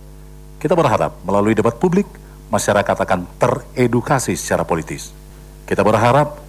Kita 0.67 0.75
berharap 0.75 1.23
melalui 1.23 1.55
debat 1.55 1.79
publik, 1.79 2.11
masyarakat 2.51 2.99
akan 2.99 3.23
teredukasi 3.39 4.35
secara 4.35 4.67
politis. 4.67 5.15
Kita 5.63 5.87
berharap 5.87 6.43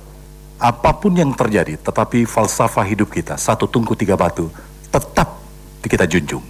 apa 0.57 0.91
pun 0.97 1.13
yang 1.13 1.37
terjadi, 1.37 1.77
tetapi 1.77 2.25
falsafah 2.25 2.81
hidup 2.81 3.13
kita, 3.13 3.37
satu 3.37 3.69
tungku 3.69 3.93
tiga 3.93 4.17
batu, 4.17 4.49
tetap 4.89 5.37
kita 5.85 6.09
junjung. 6.09 6.41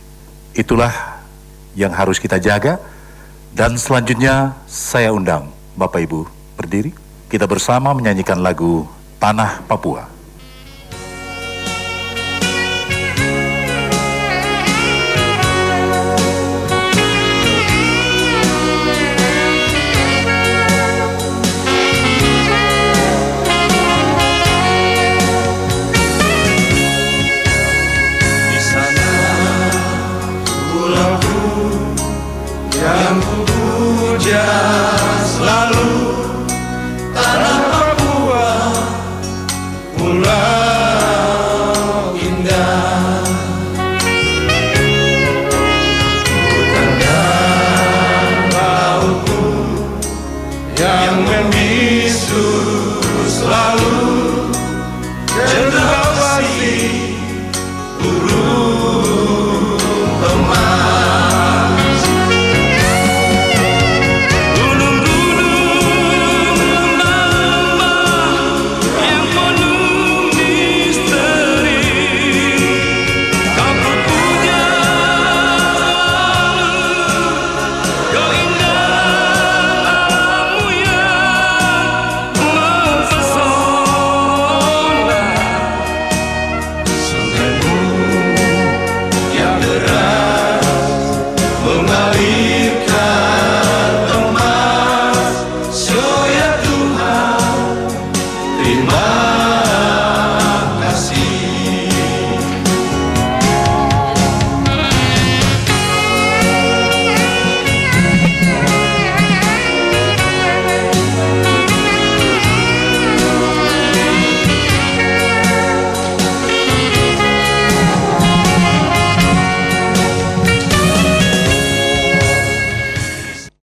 Itulah 0.55 1.19
yang 1.75 1.91
harus 1.91 2.23
kita 2.23 2.39
jaga. 2.39 2.79
Dan 3.51 3.75
selanjutnya 3.75 4.55
saya 4.63 5.11
undang 5.11 5.51
Bapak 5.75 6.07
Ibu 6.07 6.23
berdiri. 6.55 6.95
Kita 7.27 7.51
bersama 7.51 7.91
menyanyikan 7.91 8.39
lagu 8.39 8.87
Tanah 9.19 9.59
Papua. 9.67 10.16